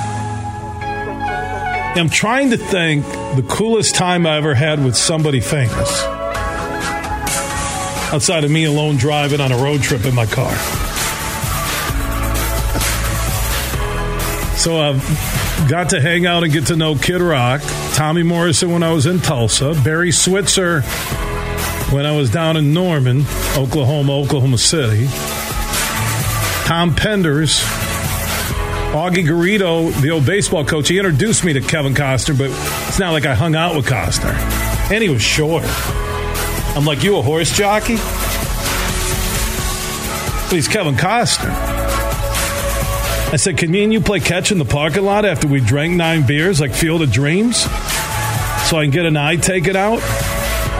I'm 1.94 2.08
trying 2.08 2.50
to 2.50 2.56
think 2.56 3.04
the 3.04 3.44
coolest 3.48 3.94
time 3.94 4.26
I 4.26 4.38
ever 4.38 4.54
had 4.54 4.82
with 4.82 4.96
somebody 4.96 5.40
famous. 5.40 6.02
Outside 8.12 8.44
of 8.44 8.50
me 8.50 8.64
alone 8.64 8.96
driving 8.96 9.40
on 9.40 9.52
a 9.52 9.56
road 9.58 9.82
trip 9.82 10.06
in 10.06 10.14
my 10.14 10.24
car. 10.24 10.52
So 14.56 14.80
I've 14.80 15.68
got 15.68 15.90
to 15.90 16.00
hang 16.00 16.24
out 16.24 16.44
and 16.44 16.52
get 16.52 16.68
to 16.68 16.76
know 16.76 16.94
Kid 16.94 17.20
Rock, 17.20 17.60
Tommy 17.92 18.22
Morrison 18.22 18.70
when 18.72 18.82
I 18.82 18.92
was 18.92 19.04
in 19.04 19.20
Tulsa, 19.20 19.78
Barry 19.84 20.12
Switzer 20.12 20.80
when 21.92 22.06
I 22.06 22.16
was 22.16 22.30
down 22.30 22.56
in 22.56 22.72
Norman, 22.72 23.26
Oklahoma, 23.56 24.12
Oklahoma 24.12 24.56
City, 24.56 25.06
Tom 26.64 26.94
Penders, 26.94 27.81
Augie 28.92 29.26
Garrido, 29.26 29.90
the 30.02 30.10
old 30.10 30.26
baseball 30.26 30.66
coach. 30.66 30.88
He 30.88 30.98
introduced 30.98 31.44
me 31.44 31.54
to 31.54 31.62
Kevin 31.62 31.94
Costner, 31.94 32.36
but 32.36 32.50
it's 32.88 32.98
not 32.98 33.12
like 33.12 33.24
I 33.24 33.34
hung 33.34 33.54
out 33.54 33.74
with 33.74 33.86
Costner. 33.86 34.34
And 34.92 35.02
he 35.02 35.08
was 35.08 35.22
short. 35.22 35.64
I'm 36.76 36.84
like, 36.84 37.02
you 37.02 37.16
a 37.16 37.22
horse 37.22 37.56
jockey? 37.56 37.96
But 40.44 40.56
he's 40.56 40.68
Kevin 40.68 40.94
Costner. 40.94 41.48
I 43.32 43.36
said, 43.36 43.56
Can 43.56 43.70
me 43.70 43.82
and 43.82 43.94
you 43.94 44.02
play 44.02 44.20
catch 44.20 44.52
in 44.52 44.58
the 44.58 44.66
parking 44.66 45.04
lot 45.04 45.24
after 45.24 45.48
we 45.48 45.60
drank 45.60 45.96
nine 45.96 46.26
beers, 46.26 46.60
like 46.60 46.74
Field 46.74 47.00
of 47.00 47.10
Dreams? 47.10 47.62
So 48.68 48.76
I 48.76 48.84
can 48.84 48.90
get 48.90 49.06
an 49.06 49.16
eye 49.16 49.36
taken 49.36 49.74
out? 49.74 50.02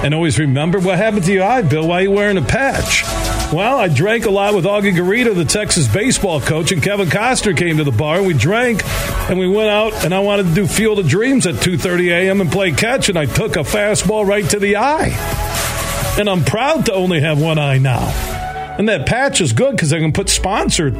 And 0.05 0.13
always 0.13 0.39
remember 0.39 0.79
what 0.81 0.99
happened 0.99 1.25
to 1.25 1.33
your 1.33 1.45
eye, 1.45 1.63
Bill? 1.63 1.89
Why 1.89 2.01
are 2.01 2.03
you 2.03 2.11
wearing 2.11 2.37
a 2.37 2.43
patch? 2.43 3.05
Well, 3.53 3.77
I 3.79 3.89
drank 3.89 4.25
a 4.25 4.31
lot 4.31 4.55
with 4.55 4.65
Augie 4.65 4.97
Garrido, 4.97 5.35
the 5.35 5.45
Texas 5.45 5.87
baseball 5.87 6.41
coach, 6.41 6.73
and 6.73 6.83
Kevin 6.83 7.09
Costner 7.09 7.55
came 7.55 7.77
to 7.77 7.85
the 7.85 7.93
bar. 7.93 8.17
And 8.17 8.27
we 8.27 8.33
drank, 8.33 8.83
and 9.29 9.39
we 9.39 9.47
went 9.47 9.69
out, 9.69 10.07
and 10.07 10.15
I 10.15 10.21
wanted 10.21 10.45
to 10.45 10.55
do 10.55 10.67
Field 10.67 10.99
of 10.99 11.07
Dreams 11.07 11.47
at 11.47 11.57
2.30 11.57 12.13
a.m. 12.13 12.41
and 12.41 12.51
play 12.51 12.73
catch, 12.73 13.11
and 13.11 13.19
I 13.19 13.27
took 13.27 13.57
a 13.57 13.59
fastball 13.59 14.27
right 14.27 14.49
to 14.49 14.59
the 14.59 14.77
eye. 14.77 15.11
And 16.19 16.31
I'm 16.31 16.47
proud 16.47 16.87
to 16.87 16.95
only 16.95 17.21
have 17.21 17.39
one 17.39 17.59
eye 17.59 17.77
now. 17.77 18.09
And 18.79 18.89
that 18.89 19.07
patch 19.07 19.43
is 19.43 19.53
good 19.53 19.73
because 19.73 19.93
I 19.93 19.99
can 19.99 20.15
put 20.15 20.31
sponsored 20.31 20.95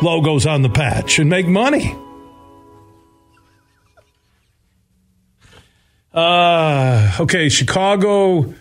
logos 0.00 0.46
on 0.46 0.62
the 0.62 0.70
patch 0.70 1.18
and 1.18 1.28
make 1.28 1.46
money. 1.46 1.94
Uh, 6.14 7.12
okay, 7.20 7.50
Chicago. 7.50 8.54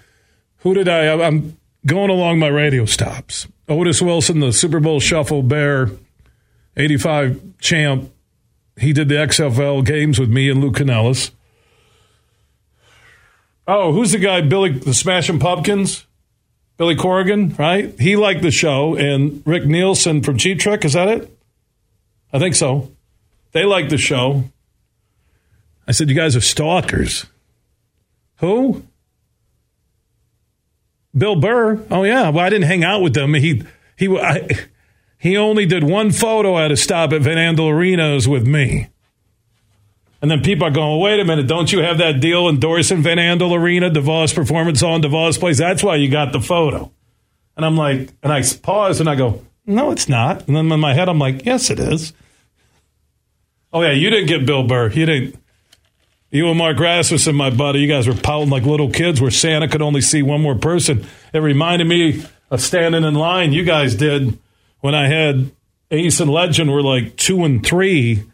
Who 0.58 0.74
did 0.74 0.90
I? 0.90 1.26
I'm 1.26 1.58
going 1.86 2.10
along 2.10 2.40
my 2.40 2.48
radio 2.48 2.86
stops. 2.86 3.48
Otis 3.68 4.02
Wilson, 4.02 4.40
the 4.40 4.54
Super 4.54 4.80
Bowl 4.80 5.00
Shuffle 5.00 5.44
Bear, 5.44 5.90
85 6.78 7.58
champ. 7.60 8.12
He 8.78 8.94
did 8.94 9.10
the 9.10 9.16
XFL 9.16 9.86
games 9.86 10.20
with 10.20 10.30
me 10.30 10.50
and 10.50 10.62
Luke 10.62 10.76
Canellis. 10.76 11.32
Oh, 13.68 13.94
who's 13.94 14.12
the 14.12 14.20
guy? 14.20 14.42
Billy, 14.42 14.72
the 14.72 14.94
Smashing 14.94 15.40
Pumpkins? 15.40 16.06
Billy 16.78 16.96
Corrigan, 16.96 17.56
right? 17.56 17.98
He 18.00 18.16
liked 18.16 18.42
the 18.42 18.52
show. 18.52 18.96
And 18.96 19.42
Rick 19.46 19.66
Nielsen 19.66 20.22
from 20.22 20.38
Cheap 20.38 20.60
Trick, 20.60 20.86
is 20.86 20.94
that 20.94 21.08
it? 21.08 21.38
I 22.34 22.40
think 22.40 22.56
so. 22.56 22.92
They 23.54 23.64
liked 23.64 23.90
the 23.90 23.98
show. 23.98 24.44
I 25.88 25.94
said, 25.94 26.10
You 26.10 26.16
guys 26.16 26.36
are 26.36 26.42
stalkers. 26.42 27.26
Who? 28.38 28.84
Bill 31.18 31.36
Burr. 31.36 31.84
Oh 31.90 32.04
yeah. 32.04 32.30
Well, 32.30 32.46
I 32.46 32.50
didn't 32.50 32.68
hang 32.68 32.84
out 32.84 33.02
with 33.02 33.14
them. 33.14 33.34
He 33.34 33.64
he 33.98 34.18
I, 34.18 34.48
he 35.18 35.38
only 35.38 35.66
did 35.66 35.84
one 35.84 36.12
photo 36.12 36.58
at 36.58 36.72
a 36.72 36.78
stop 36.78 37.14
at 37.14 37.22
Van 37.22 37.38
Andel 37.38 37.72
Arenas 37.72 38.28
with 38.28 38.46
me. 38.46 38.90
And 40.22 40.32
then 40.32 40.42
people 40.42 40.66
are 40.68 40.72
going, 40.72 41.00
wait 41.02 41.20
a 41.20 41.26
minute, 41.26 41.48
don't 41.48 41.72
you 41.72 41.80
have 41.80 42.00
that 42.00 42.20
deal 42.20 42.50
endorsing 42.50 43.04
Van 43.04 43.18
Andel 43.18 43.56
Arena, 43.56 43.92
DeVos 43.92 44.34
Performance 44.34 44.82
on 44.82 45.02
DeVos 45.02 45.40
Place? 45.40 45.60
That's 45.60 45.84
why 45.84 45.98
you 45.98 46.10
got 46.10 46.32
the 46.32 46.42
photo. 46.42 46.92
And 47.56 47.66
I'm 47.66 47.78
like, 47.78 48.10
and 48.24 48.34
I 48.34 48.42
pause 48.64 49.00
and 49.00 49.10
I 49.10 49.16
go, 49.16 49.46
no, 49.66 49.92
it's 49.92 50.10
not. 50.10 50.48
And 50.48 50.56
then 50.56 50.72
in 50.72 50.80
my 50.80 50.94
head, 50.94 51.10
I'm 51.10 51.20
like, 51.20 51.46
yes, 51.46 51.70
it 51.70 51.80
is. 51.80 52.14
Oh 53.72 53.82
yeah, 53.82 53.92
you 53.92 54.10
didn't 54.10 54.28
get 54.28 54.46
Bill 54.46 54.64
Burr. 54.64 54.90
You 54.90 55.06
didn't. 55.06 55.36
You 56.36 56.50
and 56.50 56.58
Mark 56.58 56.78
Rasmussen, 56.78 57.34
my 57.34 57.50
buddy, 57.50 57.80
you 57.80 57.88
guys 57.88 58.10
were 58.10 58.14
pouting 58.14 58.50
like 58.50 58.64
little 58.64 58.92
kids 58.92 59.22
where 59.22 59.32
Santa 59.32 59.70
could 59.70 59.82
only 59.82 60.02
see 60.02 60.22
one 60.22 60.42
more 60.42 60.56
person. 60.56 61.08
It 61.32 61.38
reminded 61.38 61.88
me 61.88 62.26
of 62.52 62.60
standing 62.60 63.06
in 63.06 63.16
line 63.16 63.54
you 63.54 63.64
guys 63.64 63.96
did 63.96 64.38
when 64.82 64.94
I 64.94 65.08
had 65.08 65.50
Ace 65.92 66.20
and 66.20 66.30
Legend 66.30 66.74
were 66.74 66.82
like 66.82 67.16
two 67.16 67.46
and 67.46 67.66
three, 67.66 68.26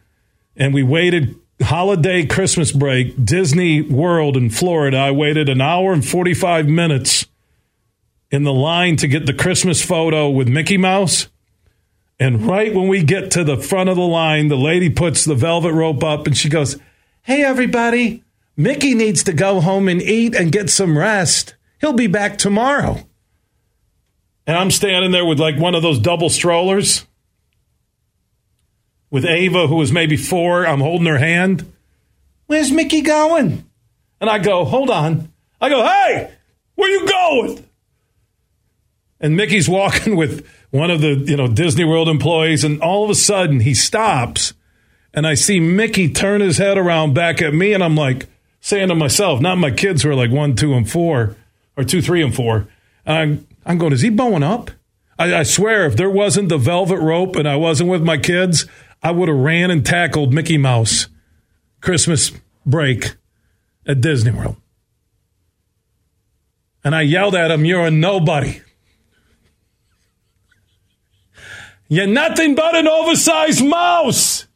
and 0.58 0.74
we 0.74 0.82
waited 0.82 1.36
holiday 1.62 2.26
Christmas 2.26 2.72
break, 2.72 3.24
Disney 3.24 3.84
World 3.84 4.36
in 4.36 4.50
Florida. 4.50 4.98
I 4.98 5.12
waited 5.12 5.48
an 5.48 5.62
hour 5.62 5.94
and 5.94 6.04
45 6.04 6.68
minutes 6.68 7.28
in 8.32 8.42
the 8.42 8.52
line 8.52 8.96
to 8.96 9.08
get 9.08 9.28
the 9.28 9.34
Christmas 9.34 9.86
photo 9.86 10.28
with 10.28 10.48
Mickey 10.48 10.78
Mouse. 10.78 11.28
And 12.20 12.48
right 12.48 12.74
when 12.74 12.88
we 12.88 13.04
get 13.04 13.30
to 13.32 13.44
the 13.44 13.58
front 13.58 13.92
of 13.92 13.96
the 13.96 14.02
line, 14.02 14.48
the 14.48 14.58
lady 14.58 14.90
puts 14.90 15.24
the 15.24 15.36
velvet 15.36 15.74
rope 15.74 16.04
up 16.04 16.26
and 16.26 16.36
she 16.36 16.50
goes, 16.50 16.80
Hey, 17.24 17.44
everybody, 17.44 18.24
Mickey 18.58 18.96
needs 18.96 19.24
to 19.26 19.34
go 19.34 19.62
home 19.62 19.88
and 19.88 20.02
eat 20.02 20.36
and 20.36 20.52
get 20.52 20.72
some 20.72 20.98
rest. 20.98 21.56
He'll 21.80 21.94
be 21.94 22.08
back 22.08 22.40
tomorrow. 22.40 22.98
And 24.48 24.58
I'm 24.58 24.72
standing 24.72 25.12
there 25.12 25.26
with 25.26 25.40
like 25.40 25.58
one 25.60 25.76
of 25.76 25.84
those 25.84 26.00
double 26.00 26.30
strollers 26.30 27.06
with 29.12 29.24
Ava, 29.24 29.68
who 29.68 29.76
was 29.76 29.92
maybe 29.92 30.18
four. 30.18 30.66
I'm 30.66 30.80
holding 30.80 31.06
her 31.06 31.20
hand. 31.20 31.72
Where's 32.48 32.72
Mickey 32.72 33.02
going? 33.02 33.70
And 34.20 34.30
I 34.30 34.40
go, 34.40 34.66
Hold 34.66 34.90
on. 34.90 35.32
I 35.60 35.70
go, 35.70 35.84
Hey, 35.86 36.34
where 36.74 36.90
you 36.90 37.08
going? 37.08 37.66
And 39.20 39.36
Mickey's 39.36 39.70
walking 39.70 40.16
with 40.18 40.48
one 40.72 40.90
of 40.90 41.02
the, 41.02 41.14
you 41.14 41.38
know, 41.38 41.48
Disney 41.48 41.86
World 41.86 42.10
employees, 42.10 42.64
and 42.64 42.82
all 42.82 43.04
of 43.04 43.12
a 43.12 43.16
sudden 43.16 43.60
he 43.60 43.76
stops 43.76 44.54
and 45.14 45.28
I 45.28 45.34
see 45.34 45.60
Mickey 45.60 46.10
turn 46.10 46.42
his 46.42 46.58
head 46.58 46.78
around 46.78 47.14
back 47.14 47.42
at 47.42 47.54
me, 47.54 47.74
and 47.74 47.84
I'm 47.84 47.96
like 47.96 48.28
saying 48.62 48.90
to 48.90 48.96
myself, 48.96 49.42
not 49.42 49.58
my 49.58 49.72
kids 49.72 50.04
who 50.04 50.10
are 50.10 50.16
like 50.16 50.32
one, 50.32 50.56
two, 50.56 50.74
and 50.74 50.90
four, 50.90 51.36
or 51.76 51.84
two, 51.84 52.02
three, 52.02 52.24
and 52.24 52.34
four. 52.34 52.68
I'm, 53.06 53.48
I'm 53.66 53.78
going, 53.78 53.94
is 53.94 54.02
he 54.02 54.10
bowing 54.10 54.44
up? 54.44 54.72
I, 55.18 55.36
I 55.36 55.44
swear, 55.44 55.86
if 55.86 55.96
there 55.98 56.10
wasn't 56.10 56.50
the 56.50 56.58
velvet 56.58 57.00
rope 57.00 57.36
and 57.36 57.48
I 57.48 57.56
wasn't 57.56 57.90
with 57.90 58.04
my 58.04 58.18
kids, 58.18 58.66
I 59.04 59.12
would 59.12 59.30
have 59.30 59.38
ran 59.38 59.72
and 59.72 59.86
tackled 59.86 60.34
Mickey 60.34 60.58
Mouse 60.58 61.08
Christmas 61.82 62.32
break 62.66 63.16
at 63.88 64.02
Disney 64.02 64.32
World. 64.32 64.58
And 66.84 66.96
I 66.96 67.02
yelled 67.02 67.36
at 67.36 67.52
him, 67.52 67.66
You're 67.66 67.88
a 67.88 67.92
nobody. 67.92 68.62
You're 71.88 72.08
nothing 72.08 72.56
but 72.56 72.76
an 72.76 72.88
oversized 72.88 73.66
mouse. 73.66 74.48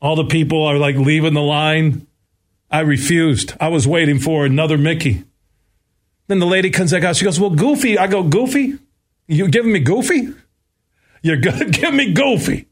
All 0.00 0.16
the 0.16 0.24
people 0.24 0.64
are 0.64 0.78
like 0.78 0.96
leaving 0.96 1.34
the 1.34 1.42
line. 1.42 2.06
I 2.70 2.80
refused. 2.80 3.54
I 3.60 3.68
was 3.68 3.86
waiting 3.88 4.18
for 4.18 4.44
another 4.44 4.78
Mickey. 4.78 5.24
Then 6.28 6.38
the 6.38 6.46
lady 6.46 6.70
comes 6.70 6.92
back 6.92 7.02
out. 7.04 7.16
She 7.16 7.24
goes, 7.24 7.40
Well, 7.40 7.50
Goofy. 7.50 7.98
I 7.98 8.06
go, 8.06 8.22
Goofy? 8.22 8.78
You 9.26 9.48
giving 9.48 9.72
me 9.72 9.80
Goofy? 9.80 10.34
You're 11.22 11.36
going 11.36 11.58
to 11.58 11.64
give 11.66 11.94
me 11.94 12.12
Goofy. 12.12 12.66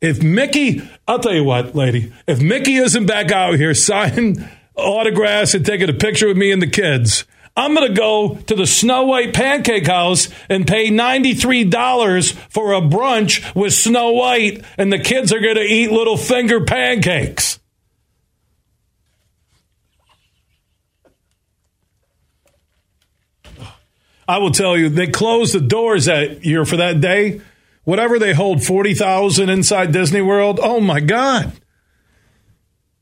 If 0.00 0.22
Mickey, 0.22 0.82
I'll 1.08 1.18
tell 1.18 1.32
you 1.34 1.44
what, 1.44 1.74
lady, 1.74 2.12
if 2.26 2.40
Mickey 2.40 2.74
isn't 2.74 3.06
back 3.06 3.32
out 3.32 3.54
here 3.54 3.72
signing 3.72 4.36
autographs 4.76 5.54
and 5.54 5.64
taking 5.64 5.88
a 5.88 5.94
picture 5.94 6.28
with 6.28 6.36
me 6.36 6.52
and 6.52 6.60
the 6.60 6.66
kids, 6.66 7.24
I'm 7.56 7.74
going 7.74 7.86
to 7.86 7.94
go 7.94 8.34
to 8.34 8.54
the 8.56 8.66
Snow 8.66 9.04
White 9.04 9.32
Pancake 9.32 9.86
House 9.86 10.28
and 10.48 10.66
pay 10.66 10.90
$93 10.90 12.32
for 12.50 12.72
a 12.72 12.80
brunch 12.80 13.54
with 13.54 13.72
Snow 13.72 14.10
White, 14.10 14.64
and 14.76 14.92
the 14.92 14.98
kids 14.98 15.32
are 15.32 15.40
going 15.40 15.54
to 15.54 15.62
eat 15.62 15.92
little 15.92 16.16
finger 16.16 16.64
pancakes. 16.64 17.60
I 24.26 24.38
will 24.38 24.50
tell 24.50 24.76
you, 24.76 24.88
they 24.88 25.06
close 25.06 25.52
the 25.52 25.60
doors 25.60 26.06
that 26.06 26.44
year 26.44 26.64
for 26.64 26.78
that 26.78 27.00
day. 27.00 27.40
Whatever 27.84 28.18
they 28.18 28.32
hold, 28.32 28.64
40,000 28.64 29.50
inside 29.50 29.92
Disney 29.92 30.22
World. 30.22 30.58
Oh 30.62 30.80
my 30.80 31.00
God. 31.00 31.52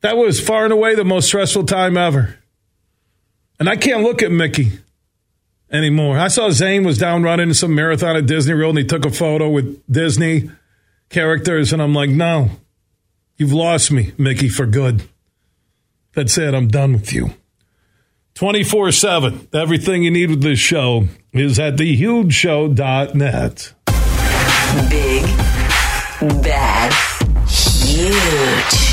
That 0.00 0.16
was 0.16 0.40
far 0.40 0.64
and 0.64 0.72
away 0.72 0.96
the 0.96 1.05
most 1.05 1.26
stressful 1.28 1.64
time 1.64 1.96
ever. 1.96 2.41
And 3.62 3.68
I 3.68 3.76
can't 3.76 4.02
look 4.02 4.24
at 4.24 4.32
Mickey 4.32 4.72
anymore. 5.70 6.18
I 6.18 6.26
saw 6.26 6.50
Zane 6.50 6.82
was 6.82 6.98
down 6.98 7.22
running 7.22 7.54
some 7.54 7.76
marathon 7.76 8.16
at 8.16 8.26
Disney 8.26 8.54
World 8.54 8.70
and 8.70 8.78
he 8.78 8.84
took 8.84 9.06
a 9.06 9.10
photo 9.12 9.48
with 9.48 9.80
Disney 9.88 10.50
characters. 11.10 11.72
And 11.72 11.80
I'm 11.80 11.94
like, 11.94 12.10
no, 12.10 12.50
you've 13.36 13.52
lost 13.52 13.92
me, 13.92 14.14
Mickey, 14.18 14.48
for 14.48 14.66
good. 14.66 15.04
That's 16.12 16.36
it. 16.38 16.54
I'm 16.54 16.66
done 16.66 16.94
with 16.94 17.12
you. 17.12 17.34
24 18.34 18.90
7. 18.90 19.46
Everything 19.54 20.02
you 20.02 20.10
need 20.10 20.30
with 20.30 20.42
this 20.42 20.58
show 20.58 21.04
is 21.32 21.60
at 21.60 21.76
thehugeshow.net. 21.76 23.74
Big, 24.90 25.22
bad, 26.42 26.92
huge. 27.46 28.91